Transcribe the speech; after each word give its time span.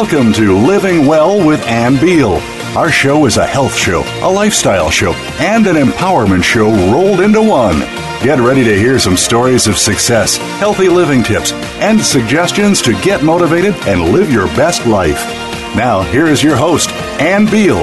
Welcome 0.00 0.32
to 0.34 0.56
Living 0.56 1.06
Well 1.06 1.44
with 1.44 1.60
Ann 1.66 2.00
Beal. 2.00 2.34
Our 2.78 2.88
show 2.88 3.26
is 3.26 3.36
a 3.36 3.44
health 3.44 3.74
show, 3.74 4.04
a 4.22 4.30
lifestyle 4.30 4.90
show, 4.90 5.12
and 5.40 5.66
an 5.66 5.74
empowerment 5.74 6.44
show 6.44 6.70
rolled 6.92 7.18
into 7.18 7.42
one. 7.42 7.80
Get 8.22 8.38
ready 8.38 8.62
to 8.62 8.78
hear 8.78 9.00
some 9.00 9.16
stories 9.16 9.66
of 9.66 9.76
success, 9.76 10.36
healthy 10.60 10.88
living 10.88 11.24
tips, 11.24 11.50
and 11.80 12.00
suggestions 12.00 12.80
to 12.82 12.92
get 13.02 13.24
motivated 13.24 13.74
and 13.88 14.12
live 14.12 14.30
your 14.30 14.46
best 14.54 14.86
life. 14.86 15.20
Now, 15.74 16.02
here 16.02 16.28
is 16.28 16.44
your 16.44 16.54
host, 16.54 16.90
Ann 17.20 17.46
Beal. 17.46 17.82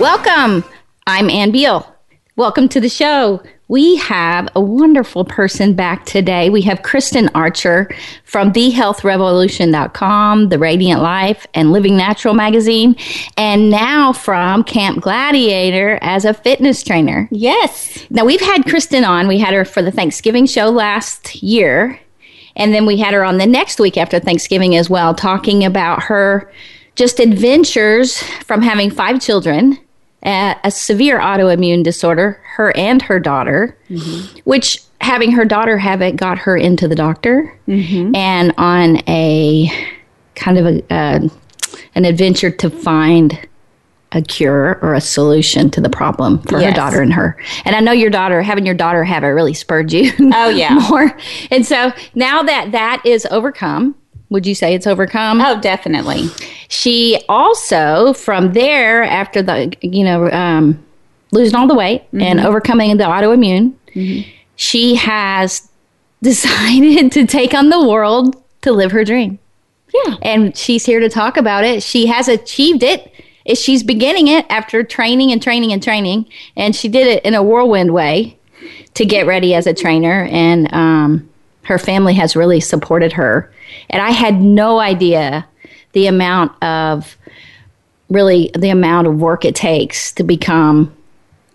Welcome. 0.00 0.64
I'm 1.06 1.28
Ann 1.28 1.50
Beal. 1.50 1.94
Welcome 2.34 2.70
to 2.70 2.80
the 2.80 2.88
show. 2.88 3.42
We 3.70 3.94
have 3.98 4.48
a 4.56 4.60
wonderful 4.60 5.24
person 5.24 5.74
back 5.74 6.04
today. 6.04 6.50
We 6.50 6.60
have 6.62 6.82
Kristin 6.82 7.30
Archer 7.36 7.88
from 8.24 8.52
thehealthrevolution.com, 8.52 10.48
The 10.48 10.58
Radiant 10.58 11.02
Life, 11.02 11.46
and 11.54 11.70
Living 11.70 11.96
Natural 11.96 12.34
magazine, 12.34 12.96
and 13.36 13.70
now 13.70 14.12
from 14.12 14.64
Camp 14.64 15.00
Gladiator 15.00 16.00
as 16.02 16.24
a 16.24 16.34
fitness 16.34 16.82
trainer. 16.82 17.28
Yes. 17.30 18.04
Now, 18.10 18.24
we've 18.24 18.40
had 18.40 18.62
Kristin 18.62 19.08
on. 19.08 19.28
We 19.28 19.38
had 19.38 19.54
her 19.54 19.64
for 19.64 19.82
the 19.82 19.92
Thanksgiving 19.92 20.46
show 20.46 20.68
last 20.68 21.40
year, 21.40 21.96
and 22.56 22.74
then 22.74 22.86
we 22.86 22.96
had 22.96 23.14
her 23.14 23.22
on 23.22 23.38
the 23.38 23.46
next 23.46 23.78
week 23.78 23.96
after 23.96 24.18
Thanksgiving 24.18 24.74
as 24.74 24.90
well, 24.90 25.14
talking 25.14 25.64
about 25.64 26.02
her 26.02 26.50
just 26.96 27.20
adventures 27.20 28.20
from 28.44 28.62
having 28.62 28.90
five 28.90 29.20
children 29.20 29.78
a, 30.24 30.56
a 30.64 30.70
severe 30.70 31.18
autoimmune 31.18 31.82
disorder, 31.82 32.40
her 32.54 32.76
and 32.76 33.02
her 33.02 33.18
daughter, 33.18 33.76
mm-hmm. 33.88 34.38
which 34.44 34.80
having 35.00 35.32
her 35.32 35.44
daughter 35.44 35.78
have 35.78 36.02
it 36.02 36.16
got 36.16 36.38
her 36.38 36.56
into 36.56 36.86
the 36.86 36.94
doctor 36.94 37.58
mm-hmm. 37.66 38.14
and 38.14 38.52
on 38.58 38.98
a 39.08 39.70
kind 40.34 40.58
of 40.58 40.66
a, 40.66 40.94
uh, 40.94 41.28
an 41.94 42.04
adventure 42.04 42.50
to 42.50 42.68
find 42.68 43.48
a 44.12 44.22
cure 44.22 44.78
or 44.82 44.94
a 44.94 45.00
solution 45.00 45.70
to 45.70 45.80
the 45.80 45.88
problem 45.88 46.42
for 46.42 46.60
yes. 46.60 46.70
her 46.70 46.74
daughter 46.74 47.00
and 47.00 47.12
her. 47.12 47.36
And 47.64 47.76
I 47.76 47.80
know 47.80 47.92
your 47.92 48.10
daughter, 48.10 48.42
having 48.42 48.66
your 48.66 48.74
daughter 48.74 49.04
have 49.04 49.22
it 49.22 49.28
really 49.28 49.54
spurred 49.54 49.92
you. 49.92 50.12
Oh 50.34 50.48
yeah. 50.48 50.74
more. 50.90 51.16
And 51.50 51.64
so 51.64 51.92
now 52.14 52.42
that 52.42 52.72
that 52.72 53.02
is 53.04 53.26
overcome, 53.30 53.94
would 54.30 54.46
you 54.46 54.54
say 54.54 54.74
it's 54.74 54.86
overcome? 54.86 55.40
Oh, 55.40 55.60
definitely. 55.60 56.28
She 56.68 57.22
also, 57.28 58.12
from 58.12 58.52
there, 58.52 59.02
after 59.02 59.42
the, 59.42 59.72
you 59.82 60.04
know, 60.04 60.30
um, 60.30 60.82
losing 61.32 61.56
all 61.56 61.66
the 61.66 61.74
weight 61.74 62.02
mm-hmm. 62.06 62.22
and 62.22 62.40
overcoming 62.40 62.96
the 62.96 63.04
autoimmune, 63.04 63.74
mm-hmm. 63.94 64.28
she 64.56 64.94
has 64.94 65.68
decided 66.22 67.12
to 67.12 67.26
take 67.26 67.54
on 67.54 67.70
the 67.70 67.88
world 67.88 68.42
to 68.62 68.72
live 68.72 68.92
her 68.92 69.04
dream. 69.04 69.38
Yeah. 69.92 70.16
And 70.22 70.56
she's 70.56 70.84
here 70.86 71.00
to 71.00 71.08
talk 71.08 71.36
about 71.36 71.64
it. 71.64 71.82
She 71.82 72.06
has 72.06 72.28
achieved 72.28 72.82
it. 72.82 73.12
She's 73.54 73.82
beginning 73.82 74.28
it 74.28 74.46
after 74.48 74.84
training 74.84 75.32
and 75.32 75.42
training 75.42 75.72
and 75.72 75.82
training. 75.82 76.26
And 76.56 76.76
she 76.76 76.88
did 76.88 77.06
it 77.06 77.24
in 77.24 77.34
a 77.34 77.42
whirlwind 77.42 77.92
way 77.92 78.38
to 78.94 79.04
get 79.04 79.26
ready 79.26 79.54
as 79.54 79.66
a 79.66 79.74
trainer. 79.74 80.28
And 80.30 80.72
um, 80.72 81.29
her 81.70 81.78
family 81.78 82.14
has 82.14 82.34
really 82.34 82.58
supported 82.58 83.12
her. 83.12 83.50
And 83.90 84.02
I 84.02 84.10
had 84.10 84.42
no 84.42 84.80
idea 84.80 85.46
the 85.92 86.08
amount 86.08 86.60
of 86.64 87.16
really 88.08 88.50
the 88.58 88.70
amount 88.70 89.06
of 89.06 89.20
work 89.20 89.44
it 89.44 89.54
takes 89.54 90.10
to 90.14 90.24
become 90.24 90.92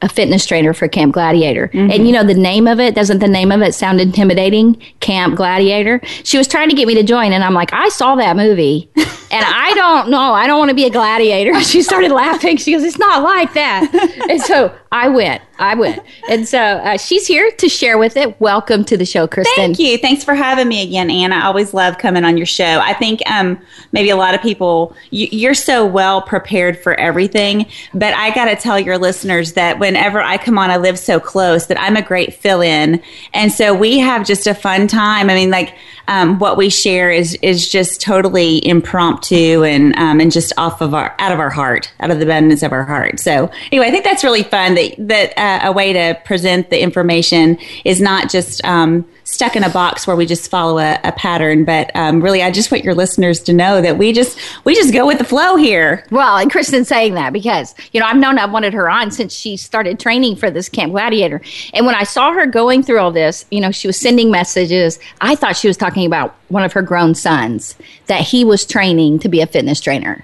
a 0.02 0.08
fitness 0.08 0.46
trainer 0.46 0.74
for 0.74 0.88
Camp 0.88 1.14
Gladiator. 1.14 1.68
Mm-hmm. 1.68 1.92
And 1.92 2.08
you 2.08 2.14
know 2.14 2.24
the 2.24 2.34
name 2.34 2.66
of 2.66 2.80
it, 2.80 2.96
doesn't 2.96 3.20
the 3.20 3.28
name 3.28 3.52
of 3.52 3.62
it 3.62 3.74
sound 3.74 4.00
intimidating? 4.00 4.76
Camp 5.02 5.36
Gladiator. 5.36 6.00
She 6.24 6.38
was 6.38 6.48
trying 6.48 6.70
to 6.70 6.76
get 6.76 6.88
me 6.88 6.96
to 6.96 7.04
join 7.04 7.34
and 7.34 7.44
I'm 7.44 7.54
like, 7.54 7.74
I 7.74 7.90
saw 7.90 8.16
that 8.16 8.38
movie 8.38 8.90
and 8.96 9.06
I 9.32 9.74
don't 9.74 10.10
know, 10.10 10.34
I 10.34 10.48
don't 10.48 10.60
want 10.60 10.70
to 10.70 10.76
be 10.76 10.86
a 10.86 10.90
gladiator. 10.90 11.60
She 11.66 11.82
started 11.82 12.12
laughing. 12.12 12.56
She 12.56 12.72
goes, 12.72 12.84
It's 12.84 13.00
not 13.00 13.22
like 13.22 13.54
that. 13.54 13.90
and 14.30 14.42
so 14.42 14.74
I 14.96 15.10
went. 15.10 15.42
I 15.60 15.76
went. 15.76 16.00
And 16.30 16.48
so 16.48 16.58
uh, 16.58 16.96
she's 16.96 17.28
here 17.28 17.52
to 17.52 17.68
share 17.68 17.98
with 17.98 18.16
it. 18.16 18.40
Welcome 18.40 18.86
to 18.86 18.96
the 18.96 19.06
show, 19.06 19.28
Kristin. 19.28 19.56
Thank 19.56 19.80
you. 19.80 19.98
Thanks 19.98 20.24
for 20.24 20.34
having 20.34 20.70
me 20.70 20.84
again, 20.84 21.10
Ann. 21.10 21.34
I 21.34 21.48
always 21.48 21.74
love 21.74 21.98
coming 21.98 22.24
on 22.24 22.38
your 22.38 22.46
show. 22.46 22.80
I 22.80 22.94
think 22.94 23.22
um, 23.30 23.60
maybe 23.92 24.10
a 24.10 24.16
lot 24.16 24.36
of 24.36 24.42
people, 24.42 24.96
you, 25.12 25.50
are 25.50 25.54
so 25.54 25.86
well 25.86 26.22
prepared 26.22 26.80
for 26.80 26.94
everything. 26.94 27.66
But 27.94 28.14
I 28.14 28.34
got 28.34 28.46
to 28.46 28.56
tell 28.56 28.80
your 28.80 28.98
listeners 28.98 29.54
that 29.54 29.80
whenever 29.80 30.22
I 30.22 30.38
come 30.38 30.58
on, 30.58 30.72
I 30.72 30.78
live 30.78 30.98
so 30.98 31.20
close 31.20 31.66
that 31.66 31.80
I'm 31.80 31.98
a 31.98 32.02
great 32.02 32.34
fill 32.34 32.62
in. 32.62 33.02
And 33.34 33.52
so 33.52 33.74
we 33.74 34.00
have 34.00 34.26
just 34.26 34.48
a 34.48 34.54
fun 34.54 34.88
time. 34.88 35.30
I 35.30 35.36
mean, 35.36 35.50
like, 35.50 35.76
um, 36.08 36.38
what 36.38 36.56
we 36.56 36.70
share 36.70 37.12
is 37.12 37.34
is 37.42 37.68
just 37.68 38.00
totally 38.00 38.66
impromptu 38.66 39.64
and 39.64 39.96
um, 39.96 40.20
and 40.20 40.32
just 40.32 40.54
off 40.56 40.82
of 40.82 40.94
our 40.94 41.16
out 41.18 41.32
of 41.32 41.40
our 41.40 41.50
heart, 41.50 41.92
out 42.00 42.12
of 42.12 42.20
the 42.20 42.26
abundance 42.26 42.62
of 42.62 42.72
our 42.72 42.84
heart. 42.84 43.20
So 43.20 43.50
anyway, 43.72 43.88
I 43.88 43.92
think 43.92 44.04
that's 44.04 44.24
really 44.24 44.44
fun 44.44 44.76
that 44.76 44.85
that 44.98 45.38
uh, 45.38 45.70
a 45.70 45.72
way 45.72 45.94
to 45.94 46.20
present 46.26 46.70
the 46.70 46.82
information 46.82 47.58
is 47.84 48.02
not 48.02 48.30
just 48.30 48.64
um, 48.66 49.06
stuck 49.26 49.56
in 49.56 49.64
a 49.64 49.70
box 49.70 50.08
where 50.08 50.16
we 50.16 50.26
just 50.26 50.50
follow 50.50 50.80
a, 50.80 51.00
a 51.04 51.12
pattern. 51.12 51.66
But 51.66 51.92
um, 51.96 52.22
really, 52.22 52.42
I 52.42 52.52
just 52.52 52.72
want 52.72 52.84
your 52.84 52.96
listeners 52.96 53.40
to 53.42 53.54
know 53.54 53.82
that 53.82 53.98
we 53.98 54.14
just 54.14 54.40
we 54.64 54.76
just 54.76 54.94
go 54.94 55.06
with 55.06 55.18
the 55.18 55.24
flow 55.24 55.56
here. 55.56 56.06
Well, 56.12 56.38
and 56.38 56.52
Kristin's 56.52 56.88
saying 56.88 57.16
that 57.16 57.34
because 57.34 57.76
you 57.92 58.00
know 58.00 58.06
I've 58.06 58.18
known 58.18 58.38
I've 58.38 58.52
wanted 58.52 58.74
her 58.74 58.90
on 58.90 59.12
since 59.12 59.34
she 59.34 59.58
started 59.58 60.00
training 60.00 60.38
for 60.38 60.50
this 60.50 60.70
Camp 60.70 60.92
Gladiator, 60.92 61.42
and 61.74 61.86
when 61.86 61.96
I 61.96 62.04
saw 62.04 62.32
her 62.32 62.46
going 62.46 62.84
through 62.84 63.00
all 63.00 63.12
this, 63.12 63.46
you 63.52 63.60
know, 63.60 63.72
she 63.72 63.88
was 63.88 64.00
sending 64.00 64.32
messages. 64.32 65.00
I 65.22 65.36
thought 65.36 65.58
she 65.58 65.68
was 65.68 65.78
talking 65.78 66.06
about 66.06 66.36
one 66.48 66.64
of 66.64 66.74
her 66.74 66.82
grown 66.82 67.16
sons 67.16 67.76
that 68.08 68.22
he 68.22 68.46
was 68.46 68.66
training 68.66 69.20
to 69.20 69.30
be 69.30 69.42
a 69.42 69.48
fitness 69.48 69.82
trainer 69.82 70.24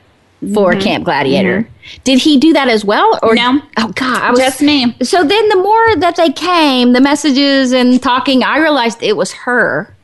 for 0.53 0.71
mm-hmm. 0.71 0.81
Camp 0.81 1.05
Gladiator. 1.05 1.61
Mm-hmm. 1.61 2.01
Did 2.03 2.19
he 2.19 2.39
do 2.39 2.53
that 2.53 2.67
as 2.67 2.83
well? 2.83 3.19
Or 3.21 3.35
no? 3.35 3.61
Oh 3.77 3.91
God, 3.95 4.21
I 4.21 4.31
was, 4.31 4.39
just 4.39 4.61
me. 4.61 4.95
So 5.03 5.23
then, 5.23 5.49
the 5.49 5.57
more 5.57 5.95
that 5.97 6.15
they 6.15 6.31
came, 6.31 6.93
the 6.93 7.01
messages 7.01 7.71
and 7.71 8.01
talking, 8.01 8.43
I 8.43 8.57
realized 8.57 9.03
it 9.03 9.15
was 9.15 9.31
her, 9.31 9.95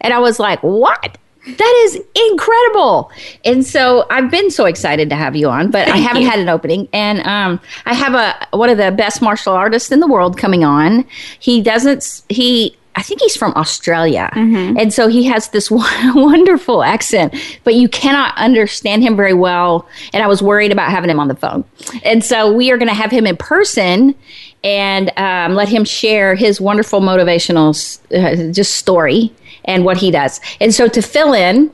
and 0.00 0.12
I 0.12 0.18
was 0.18 0.40
like, 0.40 0.60
"What? 0.62 1.18
That 1.46 1.82
is 1.84 2.00
incredible!" 2.30 3.12
And 3.44 3.64
so 3.64 4.06
I've 4.10 4.30
been 4.30 4.50
so 4.50 4.64
excited 4.64 5.10
to 5.10 5.16
have 5.16 5.36
you 5.36 5.48
on, 5.48 5.70
but 5.70 5.86
Thank 5.86 5.96
I 5.96 5.98
haven't 5.98 6.22
you. 6.22 6.30
had 6.30 6.40
an 6.40 6.48
opening, 6.48 6.88
and 6.92 7.20
um, 7.20 7.60
I 7.86 7.94
have 7.94 8.14
a 8.14 8.56
one 8.56 8.70
of 8.70 8.78
the 8.78 8.90
best 8.90 9.22
martial 9.22 9.52
artists 9.52 9.92
in 9.92 10.00
the 10.00 10.08
world 10.08 10.38
coming 10.38 10.64
on. 10.64 11.06
He 11.38 11.62
doesn't. 11.62 12.22
He 12.28 12.76
I 12.96 13.02
think 13.02 13.20
he's 13.20 13.36
from 13.36 13.52
Australia. 13.54 14.30
Mm-hmm. 14.34 14.78
And 14.78 14.92
so 14.92 15.08
he 15.08 15.24
has 15.24 15.48
this 15.48 15.70
wonderful 15.70 16.82
accent, 16.82 17.34
but 17.64 17.74
you 17.74 17.88
cannot 17.88 18.36
understand 18.36 19.02
him 19.02 19.16
very 19.16 19.34
well. 19.34 19.88
And 20.12 20.22
I 20.22 20.26
was 20.26 20.42
worried 20.42 20.72
about 20.72 20.90
having 20.90 21.10
him 21.10 21.20
on 21.20 21.28
the 21.28 21.34
phone. 21.34 21.64
And 22.04 22.24
so 22.24 22.52
we 22.52 22.70
are 22.70 22.78
going 22.78 22.88
to 22.88 22.94
have 22.94 23.10
him 23.10 23.26
in 23.26 23.36
person 23.36 24.14
and 24.62 25.12
um, 25.18 25.54
let 25.54 25.68
him 25.68 25.84
share 25.84 26.34
his 26.34 26.60
wonderful 26.60 27.00
motivational 27.00 27.74
uh, 28.12 28.52
just 28.52 28.74
story 28.74 29.32
and 29.64 29.84
what 29.84 29.96
he 29.96 30.10
does. 30.10 30.40
And 30.60 30.74
so 30.74 30.88
to 30.88 31.02
fill 31.02 31.32
in, 31.32 31.72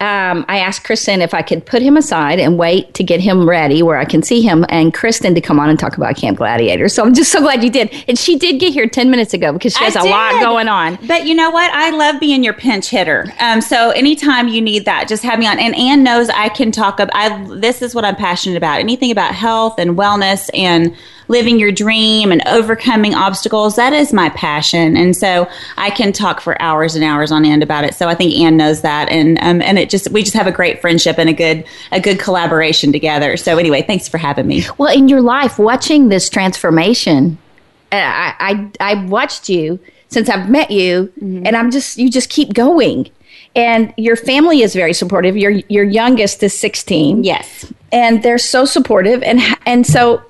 um, 0.00 0.44
I 0.48 0.60
asked 0.60 0.84
Kristin 0.84 1.22
if 1.22 1.34
I 1.34 1.42
could 1.42 1.66
put 1.66 1.82
him 1.82 1.96
aside 1.96 2.38
and 2.38 2.56
wait 2.56 2.94
to 2.94 3.02
get 3.02 3.20
him 3.20 3.48
ready 3.48 3.82
where 3.82 3.98
I 3.98 4.04
can 4.04 4.22
see 4.22 4.40
him 4.40 4.64
and 4.68 4.94
Kristin 4.94 5.34
to 5.34 5.40
come 5.40 5.58
on 5.58 5.68
and 5.70 5.78
talk 5.78 5.96
about 5.96 6.16
Camp 6.16 6.38
Gladiator. 6.38 6.88
So 6.88 7.04
I'm 7.04 7.14
just 7.14 7.32
so 7.32 7.40
glad 7.40 7.64
you 7.64 7.70
did. 7.70 7.92
And 8.06 8.16
she 8.16 8.38
did 8.38 8.60
get 8.60 8.72
here 8.72 8.88
10 8.88 9.10
minutes 9.10 9.34
ago 9.34 9.52
because 9.52 9.74
she 9.74 9.82
has 9.82 9.96
a 9.96 10.04
lot 10.04 10.40
going 10.40 10.68
on. 10.68 10.98
But 11.08 11.26
you 11.26 11.34
know 11.34 11.50
what? 11.50 11.72
I 11.72 11.90
love 11.90 12.20
being 12.20 12.44
your 12.44 12.54
pinch 12.54 12.90
hitter. 12.90 13.26
Um, 13.40 13.60
so 13.60 13.90
anytime 13.90 14.46
you 14.46 14.60
need 14.60 14.84
that, 14.84 15.08
just 15.08 15.24
have 15.24 15.40
me 15.40 15.48
on. 15.48 15.58
And 15.58 15.74
Ann 15.74 16.04
knows 16.04 16.28
I 16.28 16.48
can 16.48 16.70
talk 16.70 17.00
about, 17.00 17.14
I, 17.16 17.56
this 17.56 17.82
is 17.82 17.92
what 17.92 18.04
I'm 18.04 18.16
passionate 18.16 18.56
about. 18.56 18.78
Anything 18.78 19.10
about 19.10 19.34
health 19.34 19.80
and 19.80 19.96
wellness 19.98 20.48
and 20.54 20.96
living 21.28 21.58
your 21.58 21.70
dream 21.70 22.32
and 22.32 22.42
overcoming 22.46 23.14
obstacles. 23.14 23.76
That 23.76 23.92
is 23.92 24.12
my 24.12 24.30
passion. 24.30 24.96
And 24.96 25.16
so 25.16 25.48
I 25.76 25.90
can 25.90 26.12
talk 26.12 26.40
for 26.40 26.60
hours 26.60 26.94
and 26.94 27.04
hours 27.04 27.30
on 27.30 27.44
end 27.44 27.62
about 27.62 27.84
it. 27.84 27.94
So 27.94 28.08
I 28.08 28.14
think 28.14 28.34
Ann 28.34 28.56
knows 28.56 28.80
that. 28.82 29.08
And, 29.10 29.38
um, 29.40 29.62
and 29.62 29.78
it 29.78 29.90
just, 29.90 30.10
we 30.10 30.22
just 30.22 30.34
have 30.34 30.46
a 30.46 30.52
great 30.52 30.80
friendship 30.80 31.18
and 31.18 31.28
a 31.28 31.34
good, 31.34 31.64
a 31.92 32.00
good 32.00 32.18
collaboration 32.18 32.92
together. 32.92 33.36
So 33.36 33.58
anyway, 33.58 33.82
thanks 33.82 34.08
for 34.08 34.18
having 34.18 34.46
me. 34.46 34.64
Well, 34.78 34.92
in 34.92 35.08
your 35.08 35.20
life, 35.20 35.58
watching 35.58 36.08
this 36.08 36.28
transformation, 36.28 37.38
uh, 37.92 37.96
I, 37.96 38.70
I, 38.80 38.92
I 38.92 39.04
watched 39.06 39.48
you 39.48 39.78
since 40.08 40.28
I've 40.28 40.48
met 40.48 40.70
you 40.70 41.12
mm-hmm. 41.20 41.46
and 41.46 41.56
I'm 41.56 41.70
just, 41.70 41.98
you 41.98 42.10
just 42.10 42.30
keep 42.30 42.54
going 42.54 43.10
and 43.54 43.92
your 43.96 44.16
family 44.16 44.62
is 44.62 44.74
very 44.74 44.92
supportive. 44.92 45.36
Your 45.36 45.50
your 45.68 45.84
youngest 45.84 46.42
is 46.42 46.58
16. 46.58 47.24
Yes. 47.24 47.72
And 47.90 48.22
they're 48.22 48.38
so 48.38 48.64
supportive 48.64 49.22
and 49.22 49.40
and 49.66 49.86
so 49.86 50.22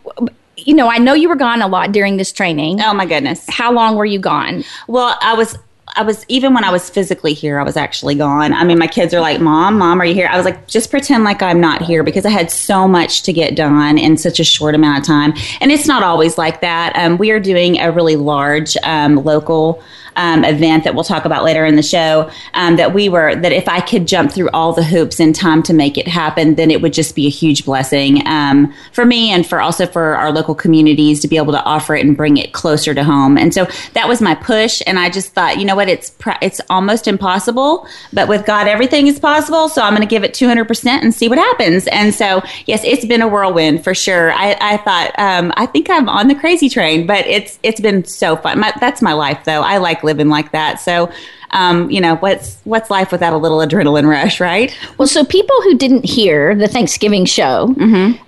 you 0.68 0.74
know, 0.74 0.90
I 0.90 0.98
know 0.98 1.14
you 1.14 1.30
were 1.30 1.34
gone 1.34 1.62
a 1.62 1.66
lot 1.66 1.92
during 1.92 2.18
this 2.18 2.30
training. 2.30 2.82
Oh 2.82 2.92
my 2.92 3.06
goodness. 3.06 3.42
How 3.48 3.72
long 3.72 3.96
were 3.96 4.04
you 4.04 4.18
gone? 4.18 4.64
Well, 4.86 5.16
I 5.22 5.32
was 5.32 5.56
I 5.96 6.02
was 6.02 6.24
even 6.28 6.54
when 6.54 6.64
I 6.64 6.70
was 6.70 6.88
physically 6.90 7.34
here, 7.34 7.58
I 7.58 7.62
was 7.62 7.76
actually 7.76 8.14
gone. 8.14 8.52
I 8.52 8.64
mean, 8.64 8.78
my 8.78 8.86
kids 8.86 9.12
are 9.14 9.20
like, 9.20 9.40
"Mom, 9.40 9.78
mom, 9.78 10.00
are 10.00 10.04
you 10.04 10.14
here?" 10.14 10.28
I 10.30 10.36
was 10.36 10.44
like, 10.44 10.66
"Just 10.66 10.90
pretend 10.90 11.24
like 11.24 11.42
I'm 11.42 11.60
not 11.60 11.82
here," 11.82 12.02
because 12.02 12.24
I 12.26 12.30
had 12.30 12.50
so 12.50 12.88
much 12.88 13.22
to 13.24 13.32
get 13.32 13.56
done 13.56 13.98
in 13.98 14.16
such 14.16 14.40
a 14.40 14.44
short 14.44 14.74
amount 14.74 14.98
of 14.98 15.06
time. 15.06 15.34
And 15.60 15.70
it's 15.72 15.86
not 15.86 16.02
always 16.02 16.38
like 16.38 16.60
that. 16.60 16.94
Um, 16.96 17.18
we 17.18 17.30
are 17.30 17.40
doing 17.40 17.78
a 17.78 17.90
really 17.92 18.16
large 18.16 18.76
um, 18.82 19.16
local 19.16 19.82
um, 20.18 20.44
event 20.44 20.84
that 20.84 20.94
we'll 20.94 21.04
talk 21.04 21.24
about 21.24 21.44
later 21.44 21.64
in 21.64 21.76
the 21.76 21.82
show 21.82 22.30
um, 22.54 22.76
that 22.76 22.92
we 22.92 23.08
were 23.08 23.34
that 23.36 23.52
if 23.52 23.68
I 23.68 23.80
could 23.80 24.06
jump 24.06 24.32
through 24.32 24.50
all 24.50 24.72
the 24.72 24.82
hoops 24.82 25.20
in 25.20 25.32
time 25.32 25.62
to 25.62 25.72
make 25.72 25.96
it 25.96 26.08
happen, 26.08 26.56
then 26.56 26.70
it 26.70 26.82
would 26.82 26.92
just 26.92 27.14
be 27.14 27.26
a 27.26 27.30
huge 27.30 27.64
blessing 27.64 28.26
um, 28.26 28.74
for 28.92 29.06
me 29.06 29.30
and 29.30 29.46
for 29.46 29.60
also 29.60 29.86
for 29.86 30.16
our 30.16 30.32
local 30.32 30.54
communities 30.54 31.20
to 31.20 31.28
be 31.28 31.36
able 31.36 31.52
to 31.52 31.62
offer 31.62 31.94
it 31.94 32.04
and 32.04 32.16
bring 32.16 32.36
it 32.36 32.52
closer 32.52 32.92
to 32.92 33.04
home. 33.04 33.38
And 33.38 33.54
so 33.54 33.66
that 33.94 34.08
was 34.08 34.20
my 34.20 34.34
push. 34.34 34.82
And 34.86 34.98
I 34.98 35.08
just 35.08 35.32
thought, 35.32 35.58
you 35.58 35.64
know 35.64 35.76
what, 35.76 35.87
it's 35.88 36.14
it's 36.42 36.60
almost 36.70 37.08
impossible, 37.08 37.86
but 38.12 38.28
with 38.28 38.46
God, 38.46 38.68
everything 38.68 39.06
is 39.06 39.18
possible. 39.18 39.68
So 39.68 39.82
I'm 39.82 39.92
going 39.92 40.06
to 40.06 40.08
give 40.08 40.24
it 40.24 40.34
200 40.34 40.66
percent 40.66 41.02
and 41.02 41.14
see 41.14 41.28
what 41.28 41.38
happens. 41.38 41.86
And 41.88 42.14
so 42.14 42.42
yes, 42.66 42.82
it's 42.84 43.04
been 43.04 43.22
a 43.22 43.28
whirlwind 43.28 43.84
for 43.84 43.94
sure. 43.94 44.32
I, 44.32 44.56
I 44.60 44.76
thought 44.78 45.18
um, 45.18 45.52
I 45.56 45.66
think 45.66 45.90
I'm 45.90 46.08
on 46.08 46.28
the 46.28 46.34
crazy 46.34 46.68
train, 46.68 47.06
but 47.06 47.26
it's 47.26 47.58
it's 47.62 47.80
been 47.80 48.04
so 48.04 48.36
fun. 48.36 48.60
My, 48.60 48.72
that's 48.80 49.02
my 49.02 49.12
life, 49.12 49.44
though. 49.44 49.62
I 49.62 49.78
like 49.78 50.02
living 50.02 50.28
like 50.28 50.52
that. 50.52 50.80
So, 50.80 51.10
um, 51.50 51.90
you 51.90 52.00
know, 52.00 52.16
what's 52.16 52.60
what's 52.64 52.90
life 52.90 53.12
without 53.12 53.32
a 53.32 53.36
little 53.36 53.58
adrenaline 53.58 54.08
rush, 54.08 54.40
right? 54.40 54.76
Well, 54.98 55.08
so 55.08 55.24
people 55.24 55.56
who 55.62 55.76
didn't 55.76 56.04
hear 56.04 56.54
the 56.54 56.68
Thanksgiving 56.68 57.24
show, 57.24 57.68
mm-hmm. 57.68 58.22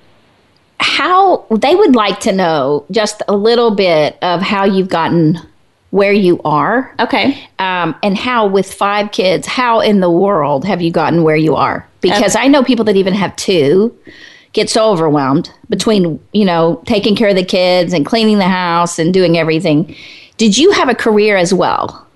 how 0.79 1.47
they 1.51 1.75
would 1.75 1.95
like 1.95 2.21
to 2.21 2.33
know 2.33 2.85
just 2.91 3.23
a 3.29 3.37
little 3.37 3.75
bit 3.75 4.19
of 4.23 4.41
how 4.41 4.65
you've 4.65 4.89
gotten 4.89 5.39
where 5.90 6.12
you 6.12 6.40
are. 6.44 6.94
Okay. 7.00 7.48
Um, 7.58 7.96
and 8.02 8.16
how, 8.16 8.46
with 8.46 8.72
five 8.72 9.12
kids, 9.12 9.46
how 9.46 9.81
in 9.81 10.00
the 10.00 10.10
world 10.10 10.64
have 10.64 10.81
you 10.81 10.90
gotten 10.90 11.22
where 11.25 11.37
you 11.37 11.56
are? 11.56 11.87
Because 12.00 12.37
okay. 12.37 12.44
I 12.44 12.48
know 12.48 12.62
people 12.62 12.84
that 12.87 12.96
even 12.96 13.14
have 13.14 13.34
two 13.37 13.96
get 14.52 14.70
so 14.70 14.90
overwhelmed 14.90 15.52
between, 15.69 16.20
you 16.32 16.44
know, 16.44 16.82
taking 16.87 17.14
care 17.14 17.28
of 17.28 17.37
the 17.37 17.44
kids 17.44 17.92
and 17.92 18.04
cleaning 18.06 18.38
the 18.38 18.48
house 18.48 18.98
and 18.98 19.12
doing 19.12 19.37
everything. 19.37 19.94
Did 20.37 20.56
you 20.56 20.72
have 20.72 20.88
a 20.88 20.94
career 20.94 21.37
as 21.37 21.52
well? 21.52 22.06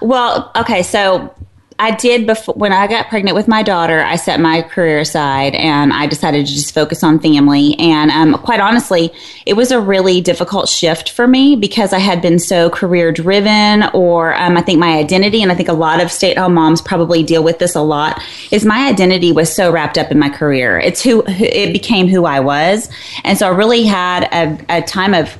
Well, 0.00 0.50
okay, 0.56 0.82
so 0.82 1.34
I 1.80 1.92
did 1.92 2.26
before 2.26 2.54
when 2.54 2.72
I 2.72 2.88
got 2.88 3.08
pregnant 3.08 3.36
with 3.36 3.46
my 3.46 3.62
daughter. 3.62 4.02
I 4.02 4.16
set 4.16 4.40
my 4.40 4.62
career 4.62 4.98
aside 4.98 5.54
and 5.54 5.92
I 5.92 6.06
decided 6.06 6.44
to 6.44 6.52
just 6.52 6.74
focus 6.74 7.04
on 7.04 7.20
family. 7.20 7.78
And 7.78 8.10
um, 8.10 8.34
quite 8.42 8.58
honestly, 8.58 9.12
it 9.46 9.54
was 9.54 9.70
a 9.70 9.80
really 9.80 10.20
difficult 10.20 10.68
shift 10.68 11.10
for 11.10 11.28
me 11.28 11.54
because 11.54 11.92
I 11.92 12.00
had 12.00 12.20
been 12.20 12.40
so 12.40 12.68
career 12.68 13.12
driven, 13.12 13.84
or 13.94 14.34
um, 14.34 14.56
I 14.56 14.60
think 14.62 14.80
my 14.80 14.98
identity, 14.98 15.40
and 15.40 15.52
I 15.52 15.54
think 15.54 15.68
a 15.68 15.72
lot 15.72 16.02
of 16.02 16.10
stay 16.10 16.32
at 16.32 16.38
home 16.38 16.54
moms 16.54 16.82
probably 16.82 17.22
deal 17.22 17.44
with 17.44 17.60
this 17.60 17.76
a 17.76 17.80
lot, 17.80 18.20
is 18.50 18.64
my 18.64 18.88
identity 18.88 19.30
was 19.30 19.54
so 19.54 19.70
wrapped 19.70 19.98
up 19.98 20.10
in 20.10 20.18
my 20.18 20.30
career. 20.30 20.80
It's 20.80 21.00
who 21.00 21.22
it 21.26 21.72
became 21.72 22.08
who 22.08 22.24
I 22.24 22.40
was, 22.40 22.90
and 23.22 23.38
so 23.38 23.46
I 23.46 23.50
really 23.50 23.84
had 23.84 24.24
a, 24.32 24.78
a 24.78 24.82
time 24.82 25.14
of 25.14 25.36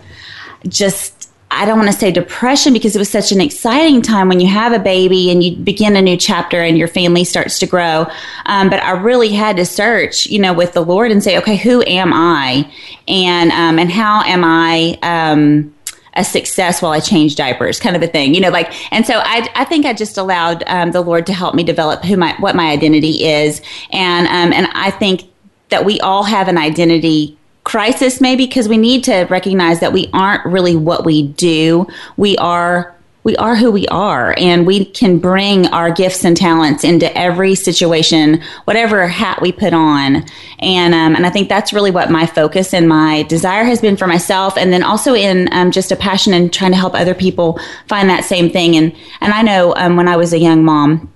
just 0.68 1.17
I 1.50 1.64
don't 1.64 1.78
want 1.78 1.90
to 1.90 1.96
say 1.96 2.10
depression 2.10 2.72
because 2.72 2.94
it 2.94 2.98
was 2.98 3.08
such 3.08 3.32
an 3.32 3.40
exciting 3.40 4.02
time 4.02 4.28
when 4.28 4.38
you 4.38 4.46
have 4.48 4.72
a 4.72 4.78
baby 4.78 5.30
and 5.30 5.42
you 5.42 5.56
begin 5.56 5.96
a 5.96 6.02
new 6.02 6.16
chapter 6.16 6.60
and 6.60 6.76
your 6.76 6.88
family 6.88 7.24
starts 7.24 7.58
to 7.60 7.66
grow. 7.66 8.06
Um, 8.46 8.68
but 8.68 8.82
I 8.82 8.90
really 8.92 9.30
had 9.30 9.56
to 9.56 9.64
search, 9.64 10.26
you 10.26 10.38
know, 10.38 10.52
with 10.52 10.74
the 10.74 10.82
Lord 10.82 11.10
and 11.10 11.22
say, 11.22 11.38
okay, 11.38 11.56
who 11.56 11.82
am 11.86 12.12
I, 12.12 12.70
and 13.06 13.50
um, 13.52 13.78
and 13.78 13.90
how 13.90 14.22
am 14.22 14.44
I? 14.44 14.98
Um, 15.02 15.74
a 16.14 16.24
success 16.24 16.82
while 16.82 16.90
I 16.90 16.98
change 16.98 17.36
diapers, 17.36 17.78
kind 17.78 17.94
of 17.94 18.02
a 18.02 18.08
thing, 18.08 18.34
you 18.34 18.40
know, 18.40 18.48
like, 18.48 18.74
and 18.92 19.06
so 19.06 19.20
I, 19.22 19.48
I 19.54 19.64
think 19.64 19.86
I 19.86 19.92
just 19.92 20.18
allowed 20.18 20.64
um, 20.66 20.90
the 20.90 21.00
Lord 21.00 21.26
to 21.26 21.32
help 21.32 21.54
me 21.54 21.62
develop 21.62 22.02
who 22.02 22.16
my, 22.16 22.34
what 22.40 22.56
my 22.56 22.72
identity 22.72 23.24
is. 23.24 23.62
And, 23.92 24.26
um, 24.26 24.52
and 24.52 24.66
I 24.74 24.90
think 24.90 25.30
that 25.68 25.84
we 25.84 26.00
all 26.00 26.24
have 26.24 26.48
an 26.48 26.58
identity 26.58 27.38
crisis 27.68 28.18
maybe 28.18 28.46
because 28.46 28.66
we 28.66 28.78
need 28.78 29.04
to 29.04 29.24
recognize 29.24 29.80
that 29.80 29.92
we 29.92 30.08
aren't 30.14 30.42
really 30.46 30.74
what 30.74 31.04
we 31.04 31.28
do. 31.28 31.86
We 32.16 32.34
are 32.38 32.94
we 33.24 33.36
are 33.36 33.56
who 33.56 33.70
we 33.70 33.86
are 33.88 34.34
and 34.38 34.66
we 34.66 34.86
can 34.86 35.18
bring 35.18 35.66
our 35.66 35.90
gifts 35.90 36.24
and 36.24 36.34
talents 36.34 36.82
into 36.82 37.14
every 37.18 37.54
situation 37.54 38.40
whatever 38.64 39.06
hat 39.06 39.42
we 39.42 39.52
put 39.52 39.74
on 39.74 40.24
and 40.60 40.94
um, 40.94 41.14
and 41.14 41.26
i 41.26 41.30
think 41.30 41.50
that's 41.50 41.74
really 41.74 41.90
what 41.90 42.10
my 42.10 42.24
focus 42.24 42.72
and 42.72 42.88
my 42.88 43.24
desire 43.24 43.64
has 43.64 43.82
been 43.82 43.98
for 43.98 44.06
myself 44.06 44.56
and 44.56 44.72
then 44.72 44.82
also 44.82 45.12
in 45.12 45.46
um, 45.52 45.70
just 45.70 45.92
a 45.92 45.96
passion 45.96 46.32
in 46.32 46.48
trying 46.48 46.70
to 46.70 46.76
help 46.78 46.94
other 46.94 47.12
people 47.12 47.60
find 47.86 48.08
that 48.08 48.24
same 48.24 48.48
thing 48.48 48.76
and 48.76 48.96
and 49.20 49.34
i 49.34 49.42
know 49.42 49.74
um, 49.76 49.94
when 49.96 50.08
i 50.08 50.16
was 50.16 50.32
a 50.32 50.38
young 50.38 50.64
mom 50.64 51.12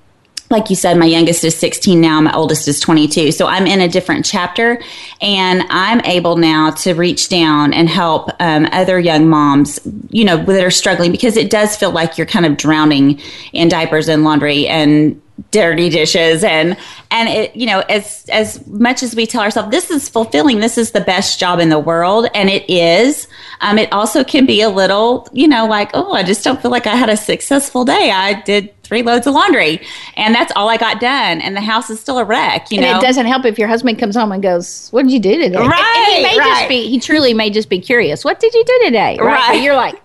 like 0.52 0.70
you 0.70 0.76
said, 0.76 0.96
my 0.96 1.06
youngest 1.06 1.42
is 1.42 1.56
16 1.56 2.00
now, 2.00 2.20
my 2.20 2.32
oldest 2.34 2.68
is 2.68 2.78
22. 2.78 3.32
So 3.32 3.46
I'm 3.46 3.66
in 3.66 3.80
a 3.80 3.88
different 3.88 4.24
chapter 4.24 4.80
and 5.20 5.64
I'm 5.70 6.00
able 6.02 6.36
now 6.36 6.70
to 6.70 6.94
reach 6.94 7.28
down 7.28 7.72
and 7.72 7.88
help 7.88 8.30
um, 8.38 8.68
other 8.70 9.00
young 9.00 9.28
moms, 9.28 9.80
you 10.10 10.24
know, 10.24 10.36
that 10.36 10.64
are 10.64 10.70
struggling 10.70 11.10
because 11.10 11.36
it 11.36 11.50
does 11.50 11.74
feel 11.74 11.90
like 11.90 12.18
you're 12.18 12.26
kind 12.26 12.46
of 12.46 12.56
drowning 12.56 13.20
in 13.52 13.68
diapers 13.68 14.08
and 14.08 14.22
laundry 14.22 14.68
and 14.68 15.20
dirty 15.50 15.88
dishes 15.88 16.44
and 16.44 16.76
and 17.10 17.28
it 17.28 17.56
you 17.56 17.66
know 17.66 17.80
as 17.88 18.24
as 18.30 18.64
much 18.66 19.02
as 19.02 19.16
we 19.16 19.26
tell 19.26 19.40
ourselves 19.40 19.70
this 19.70 19.90
is 19.90 20.08
fulfilling 20.08 20.60
this 20.60 20.78
is 20.78 20.92
the 20.92 21.00
best 21.00 21.40
job 21.40 21.58
in 21.58 21.68
the 21.68 21.78
world 21.78 22.28
and 22.34 22.48
it 22.48 22.68
is 22.70 23.26
um 23.60 23.78
it 23.78 23.90
also 23.92 24.22
can 24.22 24.46
be 24.46 24.60
a 24.60 24.68
little 24.68 25.26
you 25.32 25.48
know 25.48 25.66
like 25.66 25.90
oh 25.94 26.12
i 26.12 26.22
just 26.22 26.44
don't 26.44 26.60
feel 26.62 26.70
like 26.70 26.86
i 26.86 26.94
had 26.94 27.08
a 27.08 27.16
successful 27.16 27.84
day 27.84 28.10
i 28.10 28.40
did 28.42 28.81
three 28.92 29.00
loads 29.00 29.26
of 29.26 29.32
laundry 29.32 29.80
and 30.18 30.34
that's 30.34 30.52
all 30.54 30.68
i 30.68 30.76
got 30.76 31.00
done 31.00 31.40
and 31.40 31.56
the 31.56 31.62
house 31.62 31.88
is 31.88 31.98
still 31.98 32.18
a 32.18 32.24
wreck 32.26 32.70
you 32.70 32.76
and 32.76 32.84
know 32.84 32.98
it 32.98 33.00
doesn't 33.00 33.24
help 33.24 33.46
if 33.46 33.58
your 33.58 33.66
husband 33.66 33.98
comes 33.98 34.14
home 34.14 34.30
and 34.32 34.42
goes 34.42 34.90
what 34.90 35.04
did 35.04 35.12
you 35.12 35.18
do 35.18 35.38
today 35.38 35.56
right 35.56 36.06
and 36.08 36.14
he 36.14 36.22
may 36.22 36.38
right. 36.38 36.46
just 36.46 36.68
be 36.68 36.90
he 36.90 37.00
truly 37.00 37.32
may 37.32 37.48
just 37.48 37.70
be 37.70 37.80
curious 37.80 38.22
what 38.22 38.38
did 38.38 38.52
you 38.52 38.62
do 38.62 38.80
today 38.84 39.16
right, 39.18 39.48
right. 39.48 39.62
You're 39.62 39.76
like 39.76 39.96